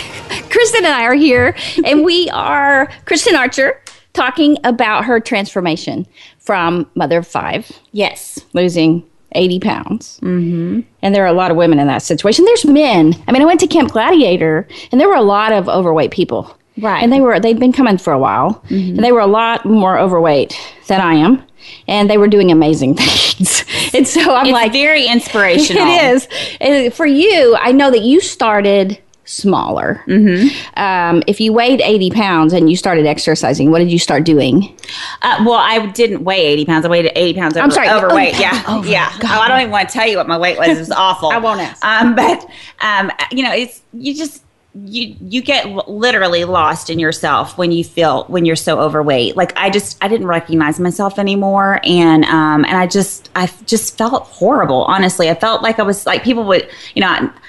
Kristin 0.50 0.78
and 0.78 0.88
I 0.88 1.04
are 1.04 1.14
here, 1.14 1.54
and 1.84 2.02
we 2.02 2.28
are 2.30 2.88
Kristin 3.04 3.38
Archer 3.38 3.80
talking 4.12 4.56
about 4.64 5.04
her 5.04 5.20
transformation 5.20 6.04
from 6.40 6.90
mother 6.94 7.18
of 7.18 7.26
five, 7.26 7.70
Yes. 7.92 8.40
losing 8.52 9.04
80 9.32 9.60
pounds. 9.60 10.18
Mm-hmm. 10.22 10.80
And 11.02 11.14
there 11.14 11.22
are 11.22 11.28
a 11.28 11.32
lot 11.32 11.50
of 11.52 11.56
women 11.56 11.78
in 11.78 11.86
that 11.86 12.02
situation. 12.02 12.44
There's 12.44 12.64
men. 12.64 13.14
I 13.28 13.32
mean, 13.32 13.42
I 13.42 13.44
went 13.44 13.60
to 13.60 13.66
Camp 13.68 13.92
Gladiator, 13.92 14.66
and 14.90 15.00
there 15.00 15.08
were 15.08 15.14
a 15.14 15.22
lot 15.22 15.52
of 15.52 15.68
overweight 15.68 16.10
people. 16.10 16.56
Right. 16.78 17.02
And 17.02 17.12
they 17.12 17.20
were 17.20 17.38
they'd 17.38 17.60
been 17.60 17.72
coming 17.72 17.98
for 17.98 18.12
a 18.12 18.18
while, 18.18 18.62
and 18.70 18.98
they 19.04 19.12
were 19.12 19.20
a 19.20 19.26
lot 19.26 19.66
more 19.66 19.98
overweight 19.98 20.56
than 20.88 21.00
I 21.00 21.14
am, 21.14 21.42
and 21.86 22.08
they 22.08 22.16
were 22.16 22.26
doing 22.28 22.50
amazing 22.50 22.94
things. 22.96 23.64
and 23.94 24.08
so 24.08 24.34
I'm 24.34 24.46
It's 24.46 24.52
like, 24.52 24.72
very 24.72 25.06
inspirational. 25.16 25.82
it 25.86 26.12
is. 26.14 26.28
And 26.60 26.92
for 26.94 27.06
you, 27.06 27.54
I 27.60 27.72
know 27.72 27.90
that 27.90 28.00
you 28.00 28.20
started 28.20 28.98
smaller. 29.30 30.02
Mm-hmm. 30.06 30.78
Um, 30.78 31.22
if 31.26 31.40
you 31.40 31.52
weighed 31.52 31.80
80 31.80 32.10
pounds 32.10 32.52
and 32.52 32.68
you 32.68 32.76
started 32.76 33.06
exercising, 33.06 33.70
what 33.70 33.78
did 33.78 33.90
you 33.90 33.98
start 33.98 34.24
doing? 34.24 34.76
Uh, 35.22 35.42
well, 35.46 35.54
I 35.58 35.86
didn't 35.86 36.24
weigh 36.24 36.44
80 36.46 36.64
pounds. 36.66 36.84
I 36.84 36.88
weighed 36.88 37.10
80 37.14 37.38
pounds 37.38 37.56
over, 37.56 37.64
I'm 37.64 37.70
sorry, 37.70 37.88
overweight. 37.88 38.34
oh, 38.36 38.40
yeah. 38.40 38.64
over- 38.68 38.88
yeah. 38.88 39.12
God. 39.20 39.30
Oh, 39.38 39.40
I 39.40 39.48
don't 39.48 39.60
even 39.60 39.70
want 39.70 39.88
to 39.88 39.92
tell 39.92 40.06
you 40.06 40.16
what 40.16 40.28
my 40.28 40.36
weight 40.38 40.58
was. 40.58 40.68
It 40.68 40.78
was 40.78 40.90
awful. 40.90 41.30
I 41.30 41.38
won't 41.38 41.60
ask. 41.60 41.84
Um, 41.84 42.14
but, 42.14 42.46
um, 42.80 43.10
you 43.30 43.42
know, 43.44 43.52
it's, 43.52 43.82
you 43.92 44.14
just, 44.14 44.42
you 44.84 45.16
you 45.20 45.42
get 45.42 45.66
literally 45.88 46.44
lost 46.44 46.90
in 46.90 47.00
yourself 47.00 47.58
when 47.58 47.72
you 47.72 47.82
feel 47.82 48.22
when 48.28 48.44
you're 48.44 48.54
so 48.54 48.78
overweight 48.78 49.34
like 49.36 49.52
i 49.58 49.68
just 49.68 49.98
i 50.00 50.06
didn't 50.06 50.28
recognize 50.28 50.78
myself 50.78 51.18
anymore 51.18 51.80
and 51.82 52.24
um 52.26 52.64
and 52.64 52.76
i 52.76 52.86
just 52.86 53.30
i 53.34 53.50
just 53.66 53.98
felt 53.98 54.22
horrible 54.28 54.84
honestly 54.84 55.28
i 55.28 55.34
felt 55.34 55.60
like 55.60 55.80
i 55.80 55.82
was 55.82 56.06
like 56.06 56.22
people 56.22 56.44
would 56.44 56.70
you 56.94 57.00
know 57.02 57.08
I, 57.08 57.16
I, 57.16 57.26
pi- 57.26 57.40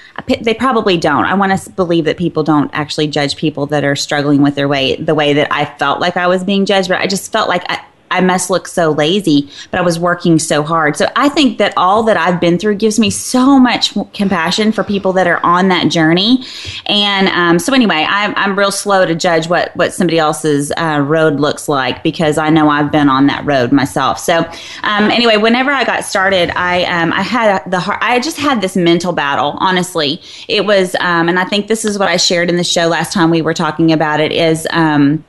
they 0.41 0.53
probably 0.53 0.97
don't. 0.97 1.25
I 1.25 1.33
want 1.33 1.57
to 1.59 1.69
believe 1.71 2.05
that 2.05 2.17
people 2.17 2.43
don't 2.43 2.69
actually 2.73 3.07
judge 3.07 3.35
people 3.35 3.65
that 3.67 3.83
are 3.83 3.95
struggling 3.95 4.41
with 4.41 4.55
their 4.55 4.67
weight 4.67 5.05
the 5.05 5.15
way 5.15 5.33
that 5.33 5.51
i 5.51 5.65
felt 5.77 5.99
like 5.99 6.17
i 6.17 6.27
was 6.27 6.43
being 6.43 6.65
judged 6.65 6.89
but 6.89 6.99
i 6.99 7.07
just 7.07 7.31
felt 7.31 7.49
like 7.49 7.63
i 7.69 7.83
I 8.11 8.21
must 8.21 8.49
look 8.49 8.67
so 8.67 8.91
lazy, 8.91 9.49
but 9.71 9.79
I 9.79 9.83
was 9.83 9.97
working 9.97 10.37
so 10.39 10.63
hard. 10.63 10.95
So 10.97 11.07
I 11.15 11.29
think 11.29 11.57
that 11.57 11.73
all 11.77 12.03
that 12.03 12.17
I've 12.17 12.39
been 12.39 12.59
through 12.59 12.75
gives 12.75 12.99
me 12.99 13.09
so 13.09 13.59
much 13.59 13.93
compassion 14.13 14.71
for 14.71 14.83
people 14.83 15.13
that 15.13 15.27
are 15.27 15.43
on 15.45 15.69
that 15.69 15.89
journey. 15.89 16.43
And 16.85 17.27
um, 17.29 17.59
so 17.59 17.73
anyway, 17.73 18.05
I'm, 18.07 18.33
I'm 18.35 18.57
real 18.57 18.71
slow 18.71 19.05
to 19.05 19.15
judge 19.15 19.47
what 19.47 19.75
what 19.75 19.93
somebody 19.93 20.19
else's 20.19 20.71
uh, 20.77 21.03
road 21.05 21.39
looks 21.39 21.67
like 21.67 22.03
because 22.03 22.37
I 22.37 22.49
know 22.49 22.69
I've 22.69 22.91
been 22.91 23.09
on 23.09 23.27
that 23.27 23.45
road 23.45 23.71
myself. 23.71 24.19
So 24.19 24.39
um, 24.83 25.09
anyway, 25.09 25.37
whenever 25.37 25.71
I 25.71 25.83
got 25.83 26.03
started, 26.03 26.51
I 26.55 26.83
um, 26.83 27.13
I 27.13 27.21
had 27.21 27.63
the 27.69 27.81
I 28.01 28.19
just 28.19 28.37
had 28.37 28.61
this 28.61 28.75
mental 28.75 29.13
battle. 29.13 29.55
Honestly, 29.59 30.21
it 30.47 30.65
was, 30.65 30.95
um, 30.95 31.29
and 31.29 31.39
I 31.39 31.45
think 31.45 31.67
this 31.67 31.85
is 31.85 31.97
what 31.97 32.07
I 32.07 32.17
shared 32.17 32.49
in 32.49 32.57
the 32.57 32.63
show 32.63 32.87
last 32.87 33.13
time 33.13 33.29
we 33.29 33.41
were 33.41 33.53
talking 33.53 33.91
about 33.91 34.19
it. 34.19 34.31
Is 34.31 34.67
um, 34.71 35.23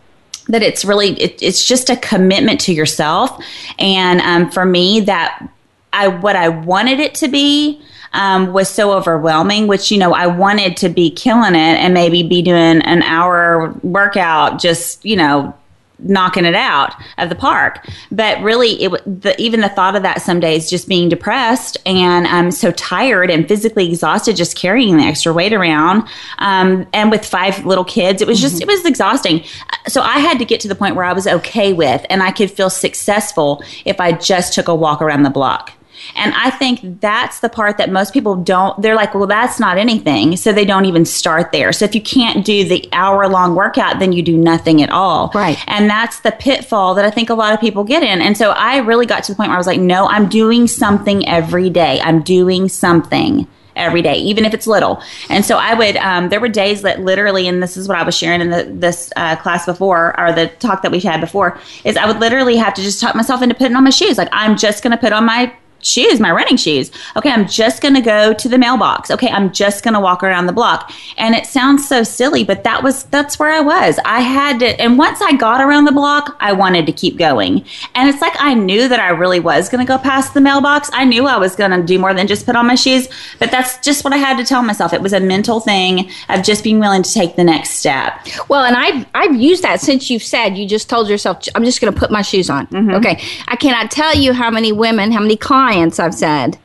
that 0.49 0.63
it's 0.63 0.85
really 0.85 1.21
it, 1.21 1.43
it's 1.43 1.65
just 1.65 1.91
a 1.91 1.97
commitment 1.97 2.61
to 2.61 2.73
yourself. 2.73 3.43
And 3.79 4.21
um, 4.21 4.51
for 4.51 4.65
me 4.65 5.01
that 5.01 5.49
i 5.93 6.09
what 6.09 6.37
i 6.37 6.49
wanted 6.49 7.01
it 7.01 7.15
to 7.15 7.29
be 7.29 7.81
um, 8.15 8.53
was 8.53 8.69
so 8.69 8.93
overwhelming 8.93 9.67
which 9.67 9.91
you 9.91 9.99
know 9.99 10.13
i 10.13 10.27
wanted 10.27 10.77
to 10.77 10.89
be 10.89 11.11
killing 11.11 11.55
it 11.55 11.77
and 11.79 11.95
maybe 11.95 12.23
be 12.23 12.43
doing 12.43 12.83
an 12.83 13.03
hour 13.03 13.73
workout 13.83 14.61
just 14.61 15.05
you 15.05 15.17
know 15.17 15.55
knocking 15.99 16.45
it 16.45 16.55
out 16.55 16.95
of 17.19 17.29
the 17.29 17.35
park. 17.35 17.87
But 18.11 18.41
really 18.43 18.83
it 18.83 18.91
the, 19.23 19.41
even 19.41 19.61
the 19.61 19.69
thought 19.69 19.97
of 19.97 20.03
that 20.03 20.23
some 20.23 20.41
days 20.41 20.69
just 20.69 20.89
being 20.89 21.09
depressed 21.09 21.77
and 21.87 22.27
i'm 22.27 22.51
so 22.51 22.71
tired 22.73 23.31
and 23.31 23.47
physically 23.47 23.89
exhausted 23.89 24.37
just 24.37 24.57
carrying 24.57 24.97
the 24.97 25.05
extra 25.05 25.33
weight 25.33 25.53
around 25.53 26.07
um, 26.39 26.87
and 26.93 27.11
with 27.11 27.25
five 27.25 27.65
little 27.65 27.85
kids 27.85 28.21
it 28.23 28.29
was 28.29 28.41
just 28.41 28.61
it 28.61 28.69
was 28.69 28.85
exhausting. 28.85 29.43
So 29.87 30.01
i 30.03 30.19
had 30.19 30.39
to 30.39 30.45
get 30.45 30.61
to 30.61 30.69
the 30.69 30.75
point 30.75 30.97
where 30.97 31.05
i 31.05 31.13
was 31.13 31.27
okay 31.27 31.73
with 31.73 32.05
and 32.11 32.23
i 32.23 32.31
could 32.31 32.51
feel 32.51 32.71
successful 32.71 33.63
if 33.85 34.01
i 34.01 34.13
just 34.13 34.53
took 34.53 34.69
a 34.69 34.75
walk 34.75 35.03
around 35.03 35.23
the 35.23 35.31
block 35.31 35.73
and 36.17 36.35
I 36.35 36.51
think 36.51 37.01
that's 37.01 37.41
the 37.41 37.49
part 37.49 37.79
that 37.79 37.91
most 37.91 38.13
people 38.13 38.37
don't, 38.37 38.81
they're 38.81 38.95
like, 38.95 39.15
well, 39.15 39.27
that's 39.27 39.61
not 39.61 39.79
anything. 39.79 40.37
So 40.37 40.53
they 40.53 40.65
don't 40.65 40.85
even 40.85 41.05
start 41.05 41.53
there. 41.53 41.73
So 41.73 41.85
if 41.85 41.95
you 41.95 42.01
can't 42.01 42.45
do 42.45 42.69
the 42.69 42.89
hour 42.93 43.29
long 43.29 43.55
workout, 43.55 43.99
then 43.99 44.13
you 44.13 44.23
do 44.23 44.37
nothing 44.37 44.83
at 44.83 44.91
all. 44.91 45.31
Right. 45.35 45.59
And 45.67 45.89
that's 45.89 46.21
the 46.21 46.33
pitfall 46.33 46.95
that 46.95 47.05
I 47.05 47.11
think 47.11 47.31
a 47.31 47.35
lot 47.35 47.55
of 47.55 47.61
people 47.61 47.85
get 47.85 48.03
in. 48.03 48.21
And 48.21 48.37
so 48.37 48.51
I 48.51 48.79
really 48.79 49.07
got 49.07 49.25
to 49.25 49.33
the 49.33 49.37
point 49.37 49.49
where 49.49 49.57
I 49.57 49.59
was 49.59 49.67
like, 49.67 49.81
no, 49.81 50.07
I'm 50.09 50.29
doing 50.29 50.67
something 50.67 51.27
every 51.29 51.71
day. 51.71 52.01
I'm 52.01 52.23
doing 52.23 52.69
something 52.69 53.47
every 53.75 54.03
day, 54.03 54.17
even 54.17 54.45
if 54.45 54.53
it's 54.53 54.67
little. 54.67 55.03
And 55.31 55.47
so 55.47 55.57
I 55.57 55.73
would, 55.73 55.97
um, 55.97 56.29
there 56.29 56.41
were 56.41 56.49
days 56.49 56.83
that 56.83 57.01
literally, 57.01 57.49
and 57.49 57.63
this 57.63 57.79
is 57.79 57.89
what 57.89 57.97
I 57.97 58.03
was 58.03 58.15
sharing 58.15 58.43
in 58.43 58.51
the, 58.51 58.65
this 58.65 59.11
uh, 59.17 59.37
class 59.37 59.65
before, 59.65 60.19
or 60.21 60.31
the 60.31 60.49
talk 60.59 60.83
that 60.83 60.93
we 60.93 61.01
had 61.01 61.23
before, 61.23 61.59
is 61.83 61.97
I 61.97 62.07
would 62.07 62.21
literally 62.21 62.57
have 62.57 62.75
to 62.75 62.83
just 62.83 63.01
talk 63.01 63.15
myself 63.15 63.41
into 63.41 63.55
putting 63.55 63.75
on 63.75 63.85
my 63.85 63.91
shoes. 63.91 64.19
Like, 64.19 64.29
I'm 64.31 64.59
just 64.59 64.83
going 64.83 64.91
to 64.91 64.99
put 64.99 65.15
on 65.15 65.25
my 65.25 65.55
shoes, 65.83 66.21
my 66.21 66.31
running 66.31 66.57
shoes. 66.57 66.91
Okay, 67.17 67.31
I'm 67.31 67.47
just 67.47 67.83
going 67.83 67.95
to 67.95 68.01
go 68.01 68.33
to 68.33 68.49
the 68.49 68.59
mailbox. 68.59 69.11
Okay, 69.11 69.29
I'm 69.29 69.53
just 69.53 69.85
going 69.85 69.95
to 69.95 70.01
walk 70.01 70.23
around 70.23 70.47
the 70.47 70.53
block. 70.53 70.93
And 71.17 71.35
it 71.35 71.47
sounds 71.47 71.87
so 71.87 72.03
silly, 72.03 72.45
but 72.45 72.65
that 72.65 72.83
was 72.83 73.05
that's 73.05 73.39
where 73.39 73.51
I 73.51 73.61
was. 73.61 73.99
I 74.05 74.21
had 74.21 74.61
to 74.61 74.81
and 74.81 74.99
once 74.99 75.21
I 75.21 75.37
got 75.37 75.61
around 75.61 75.85
the 75.85 75.93
block, 75.93 76.37
I 76.41 76.53
wanted 76.53 76.87
to 76.87 76.93
keep 76.93 77.17
going. 77.17 77.65
And 77.95 78.09
it's 78.09 78.21
like 78.21 78.35
I 78.39 78.55
knew 78.55 78.89
that 78.89 79.01
I 79.01 79.11
really 79.11 79.41
was 79.41 79.69
going 79.69 79.85
to 79.85 79.89
go 79.89 79.99
past 79.99 80.35
the 80.35 80.41
mailbox. 80.41 80.91
I 80.93 81.05
knew 81.05 81.27
I 81.27 81.37
was 81.37 81.57
going 81.57 81.71
to 81.71 81.83
do 81.83 81.99
more 81.99 82.15
than 82.15 82.27
just 82.27 82.47
put 82.47 82.57
on 82.57 82.67
my 82.67 82.75
shoes, 82.75 83.09
but 83.39 83.51
that's 83.51 83.79
just 83.79 84.05
what 84.05 84.13
I 84.13 84.17
had 84.17 84.37
to 84.39 84.45
tell 84.45 84.63
myself. 84.63 84.93
It 84.93 85.03
was 85.03 85.13
a 85.13 85.21
mental 85.21 85.61
thing 85.61 86.11
of 86.29 86.43
just 86.43 86.65
being 86.65 86.79
willing 86.79 87.03
to 87.03 87.13
take 87.13 87.37
the 87.37 87.45
next 87.45 87.71
step. 87.73 88.27
Well, 88.49 88.65
and 88.65 88.77
I've 88.77 89.07
I've 89.15 89.37
used 89.37 89.63
that 89.63 89.81
since 89.81 90.11
you've 90.11 90.23
said 90.23 90.57
you 90.57 90.67
just 90.67 90.89
told 90.89 91.09
yourself 91.09 91.43
I'm 91.55 91.65
just 91.65 91.81
going 91.81 91.93
to 91.93 91.99
put 91.99 92.11
my 92.11 92.23
shoes 92.23 92.49
on. 92.49 92.67
Mm-hmm. 92.69 92.95
Okay, 92.95 93.23
I 93.49 93.57
cannot 93.57 93.91
tell 93.91 94.15
you 94.15 94.33
how 94.33 94.51
many 94.51 94.73
women, 94.73 95.13
how 95.13 95.21
many 95.21 95.37
clients 95.37 95.72
I've 95.73 96.15
said, 96.15 96.59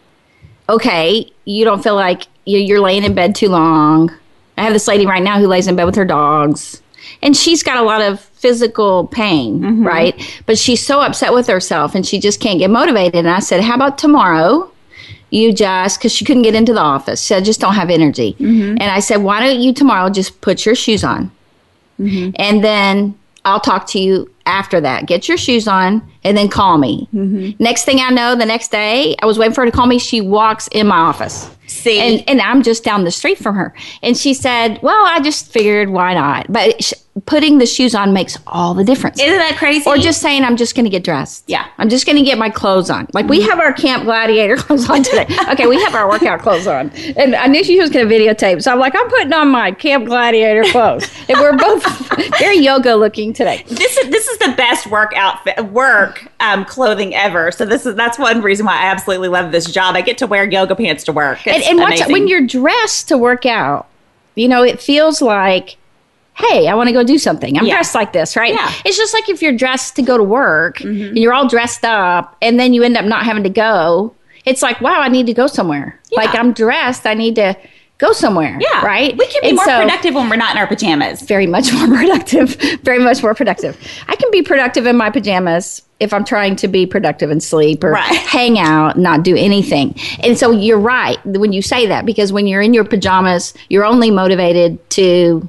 okay, 0.69 1.31
you 1.45 1.65
don't 1.65 1.83
feel 1.83 1.95
like 1.95 2.27
you- 2.45 2.59
you're 2.59 2.81
laying 2.81 3.03
in 3.03 3.13
bed 3.13 3.35
too 3.35 3.49
long. 3.49 4.11
I 4.57 4.63
have 4.63 4.73
this 4.73 4.87
lady 4.87 5.05
right 5.05 5.23
now 5.23 5.39
who 5.39 5.47
lays 5.47 5.67
in 5.67 5.75
bed 5.75 5.85
with 5.85 5.95
her 5.95 6.05
dogs, 6.05 6.81
and 7.21 7.37
she's 7.37 7.63
got 7.63 7.77
a 7.77 7.83
lot 7.83 8.01
of 8.01 8.19
physical 8.19 9.07
pain, 9.07 9.59
mm-hmm. 9.61 9.87
right? 9.87 10.41
But 10.45 10.57
she's 10.57 10.85
so 10.85 10.99
upset 10.99 11.33
with 11.33 11.47
herself, 11.47 11.95
and 11.95 12.05
she 12.05 12.19
just 12.19 12.39
can't 12.41 12.59
get 12.59 12.69
motivated. 12.69 13.15
And 13.15 13.29
I 13.29 13.39
said, 13.39 13.61
how 13.61 13.75
about 13.75 13.97
tomorrow? 13.97 14.71
you 15.29 15.51
just 15.51 15.99
because 15.99 16.11
she 16.11 16.23
couldn't 16.23 16.43
get 16.43 16.55
into 16.55 16.73
the 16.73 16.79
office. 16.79 17.21
She 17.21 17.27
said, 17.27 17.43
I 17.43 17.45
just 17.45 17.59
don't 17.59 17.73
have 17.73 17.89
energy. 17.89 18.33
Mm-hmm. 18.39 18.77
And 18.79 18.83
I 18.83 18.99
said, 18.99 19.17
why 19.17 19.45
don't 19.45 19.59
you 19.59 19.73
tomorrow 19.73 20.09
just 20.09 20.39
put 20.41 20.65
your 20.65 20.75
shoes 20.75 21.03
on? 21.03 21.31
Mm-hmm. 21.99 22.31
And 22.35 22.63
then 22.63 23.17
I'll 23.43 23.59
talk 23.59 23.87
to 23.87 23.99
you 23.99 24.31
after 24.47 24.81
that. 24.81 25.05
Get 25.05 25.27
your 25.27 25.37
shoes 25.37 25.67
on 25.67 26.01
and 26.23 26.35
then 26.35 26.49
call 26.49 26.77
me. 26.77 27.07
Mm-hmm. 27.13 27.61
Next 27.61 27.85
thing 27.85 27.99
I 27.99 28.09
know, 28.09 28.35
the 28.35 28.45
next 28.45 28.71
day, 28.71 29.15
I 29.21 29.25
was 29.25 29.37
waiting 29.37 29.53
for 29.53 29.61
her 29.61 29.69
to 29.69 29.75
call 29.75 29.85
me. 29.85 29.99
She 29.99 30.21
walks 30.21 30.67
in 30.69 30.87
my 30.87 30.97
office. 30.97 31.49
See? 31.67 31.99
And, 31.99 32.23
and 32.27 32.41
I'm 32.41 32.63
just 32.63 32.83
down 32.83 33.03
the 33.03 33.11
street 33.11 33.37
from 33.37 33.55
her. 33.55 33.73
And 34.01 34.17
she 34.17 34.33
said, 34.33 34.79
Well, 34.81 35.05
I 35.05 35.19
just 35.19 35.51
figured 35.51 35.89
why 35.89 36.13
not? 36.13 36.51
But 36.51 36.81
sh- 36.83 36.93
putting 37.25 37.57
the 37.57 37.65
shoes 37.65 37.95
on 37.95 38.13
makes 38.13 38.37
all 38.47 38.73
the 38.73 38.83
difference. 38.83 39.19
Isn't 39.19 39.37
that 39.37 39.57
crazy? 39.57 39.89
Or 39.89 39.97
just 39.97 40.21
saying, 40.21 40.43
I'm 40.43 40.55
just 40.55 40.75
going 40.75 40.85
to 40.85 40.89
get 40.89 41.03
dressed. 41.03 41.43
Yeah. 41.47 41.67
I'm 41.77 41.89
just 41.89 42.05
going 42.05 42.17
to 42.17 42.23
get 42.23 42.37
my 42.37 42.49
clothes 42.49 42.89
on. 42.89 43.07
Like 43.13 43.27
we 43.27 43.39
mm-hmm. 43.39 43.49
have 43.49 43.59
our 43.59 43.73
Camp 43.73 44.05
Gladiator 44.05 44.55
clothes 44.57 44.89
on 44.89 45.03
today. 45.03 45.27
okay, 45.49 45.67
we 45.67 45.81
have 45.83 45.95
our 45.95 46.07
workout 46.09 46.41
clothes 46.41 46.67
on. 46.67 46.89
And 47.17 47.35
I 47.35 47.47
knew 47.47 47.63
she 47.63 47.79
was 47.79 47.89
going 47.89 48.07
to 48.07 48.13
videotape. 48.13 48.61
So 48.63 48.71
I'm 48.71 48.79
like, 48.79 48.93
I'm 48.95 49.09
putting 49.09 49.33
on 49.33 49.49
my 49.49 49.71
Camp 49.71 50.05
Gladiator 50.05 50.63
clothes. 50.71 51.09
and 51.27 51.37
we're 51.39 51.57
both 51.57 51.83
very 52.39 52.57
yoga 52.57 52.95
looking 52.95 53.33
today. 53.33 53.63
this 53.67 53.97
is 53.97 54.09
this 54.09 54.27
is 54.27 54.36
the 54.37 54.53
best 54.57 54.87
work 54.87 55.13
outfit 55.15 55.65
work 55.71 56.27
um, 56.39 56.65
clothing 56.65 57.15
ever. 57.15 57.51
So 57.51 57.65
this 57.65 57.85
is 57.85 57.95
that's 57.95 58.17
one 58.19 58.41
reason 58.41 58.65
why 58.65 58.81
I 58.81 58.85
absolutely 58.85 59.27
love 59.29 59.51
this 59.51 59.69
job. 59.71 59.95
I 59.95 60.01
get 60.01 60.17
to 60.19 60.27
wear 60.27 60.49
yoga 60.49 60.75
pants 60.75 61.03
to 61.05 61.11
work. 61.13 61.45
And, 61.47 61.57
It's 61.57 61.67
and 61.67 61.79
watch, 61.79 62.01
when 62.07 62.27
you're 62.27 62.45
dressed 62.45 63.07
to 63.09 63.17
work 63.17 63.45
out, 63.45 63.87
you 64.35 64.47
know, 64.47 64.63
it 64.63 64.81
feels 64.81 65.21
like, 65.21 65.77
hey, 66.35 66.67
I 66.67 66.75
want 66.75 66.87
to 66.89 66.93
go 66.93 67.03
do 67.03 67.17
something. 67.17 67.57
I'm 67.57 67.65
Yeah. 67.65 67.75
dressed 67.75 67.95
like 67.95 68.13
this, 68.13 68.35
right? 68.35 68.53
Yeah. 68.53 68.59
Mm-hmm. 68.59 68.87
It's 68.87 68.97
just 68.97 69.13
like 69.13 69.27
if 69.29 69.41
you're 69.41 69.55
dressed 69.57 69.95
to 69.95 70.01
go 70.01 70.17
to 70.17 70.23
work 70.23 70.81
and 70.81 71.17
you're 71.17 71.33
all 71.33 71.47
dressed 71.47 71.83
up 71.83 72.37
and 72.41 72.59
then 72.59 72.73
you 72.73 72.83
end 72.83 72.97
up 72.97 73.05
not 73.05 73.25
having 73.25 73.43
to 73.43 73.49
go. 73.49 74.13
It's 74.45 74.61
like, 74.61 74.79
wow, 74.79 75.01
I 75.01 75.09
need 75.09 75.25
to 75.25 75.33
go 75.33 75.47
somewhere. 75.47 75.99
Yeah. 76.11 76.21
Like 76.21 76.35
I'm 76.35 76.53
dressed, 76.53 77.05
I 77.05 77.15
need 77.15 77.35
to 77.35 77.55
go 77.97 78.11
somewhere. 78.11 78.57
yeah, 78.59 78.85
Right? 78.85 79.17
We 79.17 79.25
can 79.27 79.41
be 79.41 79.47
And 79.49 79.55
more 79.55 79.65
so- 79.65 79.79
productive 79.81 80.13
when 80.15 80.29
we're 80.29 80.35
not 80.35 80.51
in 80.55 80.57
our 80.59 80.67
pajamas. 80.67 81.21
very 81.23 81.47
much 81.47 81.73
more 81.77 81.87
productive. 81.87 82.55
Very 82.83 82.99
much 82.99 83.23
more 83.23 83.33
productive. 83.33 83.75
I 84.07 84.15
can 84.15 84.29
be 84.31 84.41
productive 84.43 84.85
in 84.85 84.95
my 84.97 85.09
pajamas 85.09 85.81
if 85.99 86.13
I'm 86.13 86.23
trying 86.23 86.55
to 86.57 86.67
be 86.67 86.85
productive 86.85 87.31
and 87.31 87.41
sleep 87.41 87.83
or 87.83 87.91
Right. 87.93 88.03
hang 88.15 88.59
out, 88.59 88.99
not 88.99 89.23
do 89.23 89.35
anything. 89.35 89.95
And 90.23 90.37
so 90.37 90.51
you're 90.51 90.79
right 90.79 91.17
when 91.25 91.53
you 91.53 91.63
say 91.63 91.87
that 91.87 92.05
because 92.05 92.31
when 92.31 92.45
you're 92.45 92.61
in 92.61 92.73
your 92.75 92.83
pajamas, 92.83 93.53
you're 93.69 93.85
only 93.85 94.11
motivated 94.11 94.77
to 94.91 95.47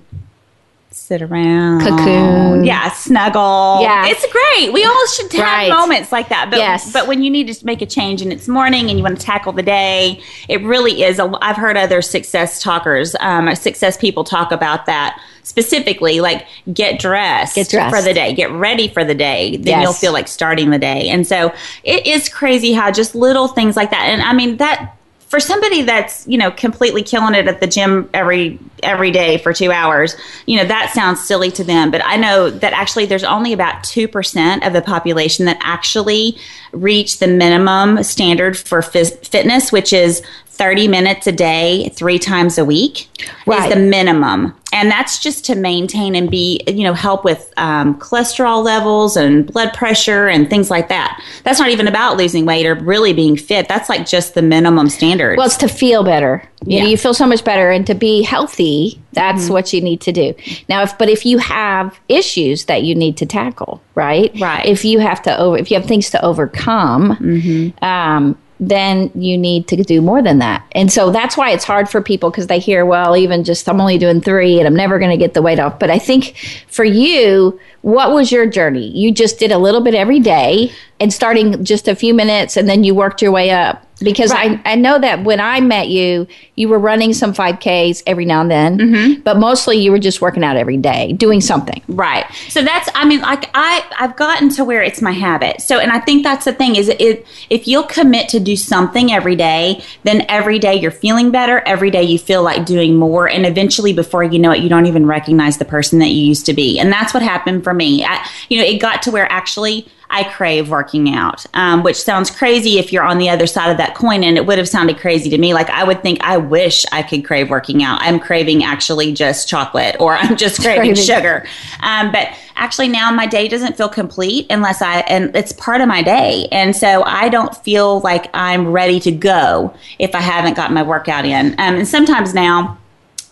Sit 1.08 1.22
around, 1.22 1.80
Cocoon. 1.80 2.64
yeah, 2.64 2.90
snuggle. 2.92 3.78
Yeah. 3.80 4.08
it's 4.08 4.26
great. 4.30 4.74
We 4.74 4.84
all 4.84 5.06
should 5.06 5.32
have 5.32 5.40
Right. 5.42 5.70
moments 5.70 6.12
like 6.12 6.28
that. 6.28 6.50
But 6.50 6.58
Yes. 6.58 6.92
but 6.92 7.06
when 7.06 7.22
you 7.22 7.30
need 7.30 7.50
to 7.50 7.64
make 7.64 7.80
a 7.80 7.86
change 7.86 8.20
and 8.20 8.30
it's 8.30 8.46
morning 8.46 8.90
and 8.90 8.98
you 8.98 9.02
want 9.02 9.18
to 9.18 9.24
tackle 9.24 9.52
the 9.52 9.62
day, 9.62 10.20
it 10.48 10.62
really 10.62 11.02
is. 11.02 11.18
A, 11.18 11.32
I've 11.40 11.56
heard 11.56 11.78
other 11.78 12.02
success 12.02 12.60
talkers, 12.62 13.16
um, 13.20 13.54
success 13.54 13.96
people 13.96 14.22
talk 14.22 14.52
about 14.52 14.84
that 14.84 15.18
specifically. 15.44 16.20
Like 16.20 16.46
get 16.74 16.98
dressed, 16.98 17.54
Get 17.54 17.70
dressed. 17.70 17.96
for 17.96 18.02
the 18.02 18.12
day, 18.12 18.34
get 18.34 18.50
ready 18.52 18.88
for 18.88 19.02
the 19.02 19.14
day. 19.14 19.56
Then 19.56 19.66
Yes. 19.80 19.82
you'll 19.84 19.92
feel 19.94 20.12
like 20.12 20.28
starting 20.28 20.68
the 20.68 20.78
day. 20.78 21.08
And 21.08 21.26
so 21.26 21.50
it 21.84 22.06
is 22.06 22.28
crazy 22.28 22.74
how 22.74 22.90
just 22.90 23.14
little 23.14 23.48
things 23.48 23.76
like 23.76 23.90
that. 23.92 24.02
And 24.10 24.20
I 24.20 24.34
mean 24.34 24.58
that 24.58 24.94
for 25.28 25.40
somebody 25.40 25.82
that's 25.82 26.26
you 26.26 26.38
know 26.38 26.50
completely 26.50 27.02
killing 27.02 27.34
it 27.34 27.46
at 27.46 27.60
the 27.60 27.66
gym 27.66 28.08
every 28.14 28.58
every 28.82 29.10
day 29.10 29.38
for 29.38 29.52
two 29.52 29.70
hours 29.70 30.16
you 30.46 30.56
know 30.56 30.64
that 30.64 30.90
sounds 30.92 31.24
silly 31.24 31.50
to 31.50 31.64
them. 31.64 31.90
But 31.90 32.04
i 32.04 32.16
know 32.16 32.50
that 32.50 32.72
actually 32.72 33.06
there's 33.06 33.24
only 33.24 33.52
about 33.52 33.82
2% 33.84 34.66
of 34.66 34.72
the 34.72 34.82
population 34.82 35.44
that 35.46 35.58
actually 35.60 36.38
reach 36.72 37.18
the 37.18 37.28
minimum 37.28 38.02
standard 38.02 38.56
for 38.56 38.82
fitness 38.82 39.70
which 39.70 39.92
is 39.92 40.22
30 40.58 40.88
minutes 40.88 41.26
a 41.26 41.32
day 41.32 41.88
three 41.94 42.18
times 42.18 42.58
a 42.58 42.64
week 42.64 43.08
Right. 43.46 43.68
is 43.70 43.74
the 43.74 43.80
minimum 43.80 44.54
and 44.72 44.90
that's 44.90 45.18
just 45.18 45.44
to 45.46 45.54
maintain 45.54 46.14
and 46.14 46.30
be 46.30 46.60
you 46.66 46.84
know 46.84 46.92
help 46.94 47.24
with 47.24 47.52
um, 47.56 47.98
cholesterol 47.98 48.62
levels 48.62 49.16
and 49.16 49.46
blood 49.52 49.72
pressure 49.72 50.28
and 50.28 50.50
things 50.50 50.70
like 50.70 50.88
that 50.88 51.22
that's 51.44 51.58
not 51.58 51.70
even 51.70 51.88
about 51.88 52.16
losing 52.16 52.44
weight 52.44 52.66
or 52.66 52.74
really 52.74 53.12
being 53.12 53.36
fit 53.36 53.66
that's 53.68 53.88
like 53.88 54.06
just 54.06 54.34
the 54.34 54.42
minimum 54.42 54.88
standard 54.88 55.36
well, 55.38 55.46
it's 55.46 55.56
to 55.56 55.68
feel 55.68 56.02
better. 56.04 56.42
You 56.66 56.78
know, 56.80 56.84
Yeah. 56.84 56.90
you 56.90 56.96
feel 56.98 57.14
so 57.14 57.24
much 57.26 57.44
better, 57.44 57.70
and 57.70 57.86
to 57.86 57.94
be 57.94 58.22
healthy, 58.22 59.00
that's 59.12 59.48
what 59.48 59.72
you 59.72 59.80
need 59.80 60.00
to 60.00 60.10
do. 60.10 60.34
Now, 60.68 60.82
if 60.82 60.98
but 60.98 61.08
if 61.08 61.24
you 61.24 61.38
have 61.38 61.96
issues 62.08 62.64
that 62.64 62.82
you 62.82 62.96
need 62.96 63.16
to 63.18 63.26
tackle, 63.26 63.80
right? 63.94 64.32
Right. 64.40 64.66
If 64.66 64.84
you 64.84 64.98
have 64.98 65.22
to 65.22 65.38
over, 65.38 65.56
if 65.56 65.70
you 65.70 65.78
have 65.78 65.86
things 65.86 66.10
to 66.10 66.24
overcome, 66.24 67.72
um, 67.80 68.36
then 68.60 69.10
you 69.14 69.38
need 69.38 69.68
to 69.68 69.76
do 69.82 70.00
more 70.00 70.22
than 70.22 70.38
that. 70.38 70.66
And 70.72 70.92
so 70.92 71.10
that's 71.10 71.36
why 71.36 71.50
it's 71.50 71.64
hard 71.64 71.88
for 71.88 72.02
people 72.02 72.30
because 72.30 72.48
they 72.48 72.58
hear, 72.58 72.84
well, 72.84 73.16
even 73.16 73.44
just 73.44 73.68
I'm 73.68 73.80
only 73.80 73.98
doing 73.98 74.20
three 74.20 74.58
and 74.58 74.66
I'm 74.66 74.74
never 74.74 74.98
going 74.98 75.10
to 75.10 75.16
get 75.16 75.34
the 75.34 75.42
weight 75.42 75.60
off. 75.60 75.78
But 75.78 75.90
I 75.90 75.98
think 75.98 76.36
for 76.68 76.84
you, 76.84 77.58
what 77.82 78.12
was 78.12 78.32
your 78.32 78.46
journey? 78.46 78.88
You 78.88 79.12
just 79.12 79.38
did 79.38 79.52
a 79.52 79.58
little 79.58 79.80
bit 79.80 79.94
every 79.94 80.20
day 80.20 80.72
and 80.98 81.12
starting 81.12 81.64
just 81.64 81.86
a 81.86 81.94
few 81.94 82.14
minutes 82.14 82.56
and 82.56 82.68
then 82.68 82.84
you 82.84 82.94
worked 82.94 83.22
your 83.22 83.32
way 83.32 83.50
up. 83.50 83.84
Because 84.02 84.30
Right. 84.32 84.60
I, 84.64 84.72
I 84.72 84.74
know 84.74 84.98
that 84.98 85.24
when 85.24 85.40
I 85.40 85.60
met 85.60 85.88
you, 85.88 86.26
you 86.54 86.68
were 86.68 86.78
running 86.78 87.12
some 87.12 87.32
5Ks 87.32 88.02
every 88.06 88.24
now 88.24 88.42
and 88.42 88.50
then, 88.50 88.78
mm-hmm. 88.78 89.20
but 89.22 89.38
mostly 89.38 89.78
you 89.78 89.90
were 89.90 89.98
just 89.98 90.20
working 90.20 90.44
out 90.44 90.56
every 90.56 90.76
day, 90.76 91.12
doing 91.12 91.40
something. 91.40 91.82
Right. 91.88 92.24
So 92.48 92.62
that's 92.62 92.88
I 92.94 93.04
mean 93.04 93.20
like 93.20 93.50
I 93.54 93.84
I've 93.98 94.16
gotten 94.16 94.48
to 94.50 94.64
where 94.64 94.82
it's 94.82 95.02
my 95.02 95.12
habit. 95.12 95.60
So 95.60 95.78
and 95.78 95.90
I 95.90 96.00
think 96.00 96.22
that's 96.22 96.44
the 96.44 96.52
thing 96.52 96.76
is 96.76 96.88
it 96.88 97.26
if 97.50 97.66
you'll 97.66 97.84
commit 97.84 98.28
to 98.30 98.40
do 98.40 98.56
something 98.56 99.12
every 99.12 99.36
day, 99.36 99.82
then 100.04 100.24
every 100.28 100.58
day 100.58 100.74
you're 100.74 100.90
feeling 100.90 101.30
better, 101.30 101.60
every 101.60 101.90
day 101.90 102.02
you 102.02 102.18
feel 102.18 102.42
like 102.42 102.66
doing 102.66 102.96
more 102.96 103.28
and 103.28 103.46
eventually 103.46 103.92
before 103.92 104.22
you 104.22 104.38
know 104.38 104.52
it 104.52 104.60
you 104.60 104.68
don't 104.68 104.86
even 104.86 105.06
recognize 105.06 105.58
the 105.58 105.64
person 105.64 105.98
that 105.98 106.08
you 106.08 106.22
used 106.22 106.46
to 106.46 106.54
be. 106.54 106.78
And 106.78 106.92
that's 106.92 107.14
what 107.14 107.22
happened 107.22 107.64
for 107.64 107.74
me. 107.74 108.04
I, 108.04 108.26
you 108.48 108.58
know, 108.58 108.64
it 108.64 108.78
got 108.80 109.02
to 109.02 109.10
where 109.10 109.30
actually 109.30 109.88
I 110.10 110.24
crave 110.24 110.70
working 110.70 111.14
out, 111.14 111.44
um, 111.54 111.82
which 111.82 111.96
sounds 111.96 112.30
crazy 112.30 112.78
if 112.78 112.92
you're 112.92 113.02
on 113.04 113.18
the 113.18 113.28
other 113.28 113.46
side 113.46 113.70
of 113.70 113.76
that 113.76 113.94
coin. 113.94 114.24
And 114.24 114.36
it 114.36 114.46
would 114.46 114.56
have 114.58 114.68
sounded 114.68 114.98
crazy 114.98 115.28
to 115.30 115.38
me. 115.38 115.52
Like 115.52 115.68
I 115.70 115.84
would 115.84 116.02
think, 116.02 116.18
I 116.22 116.38
wish 116.38 116.86
I 116.92 117.02
could 117.02 117.24
crave 117.24 117.50
working 117.50 117.82
out. 117.82 117.98
I'm 118.00 118.18
craving 118.18 118.64
actually 118.64 119.12
just 119.12 119.48
chocolate 119.48 119.96
or 120.00 120.16
I'm 120.16 120.36
just 120.36 120.56
craving 120.62 120.94
Craving. 120.94 121.02
sugar. 121.04 121.46
Um, 121.82 122.10
but 122.10 122.28
actually 122.56 122.88
now 122.88 123.10
my 123.12 123.26
day 123.26 123.48
doesn't 123.48 123.76
feel 123.76 123.88
complete 123.88 124.46
unless 124.50 124.80
I, 124.80 125.00
and 125.00 125.34
it's 125.36 125.52
part 125.52 125.80
of 125.80 125.88
my 125.88 126.02
day. 126.02 126.48
And 126.50 126.74
so 126.74 127.02
I 127.04 127.28
don't 127.28 127.54
feel 127.56 128.00
like 128.00 128.30
I'm 128.34 128.68
ready 128.72 129.00
to 129.00 129.12
go 129.12 129.74
if 129.98 130.14
I 130.14 130.20
haven't 130.20 130.54
got 130.54 130.72
my 130.72 130.82
workout 130.82 131.26
in. 131.26 131.52
Um, 131.52 131.76
and 131.76 131.86
sometimes 131.86 132.34
now, 132.34 132.78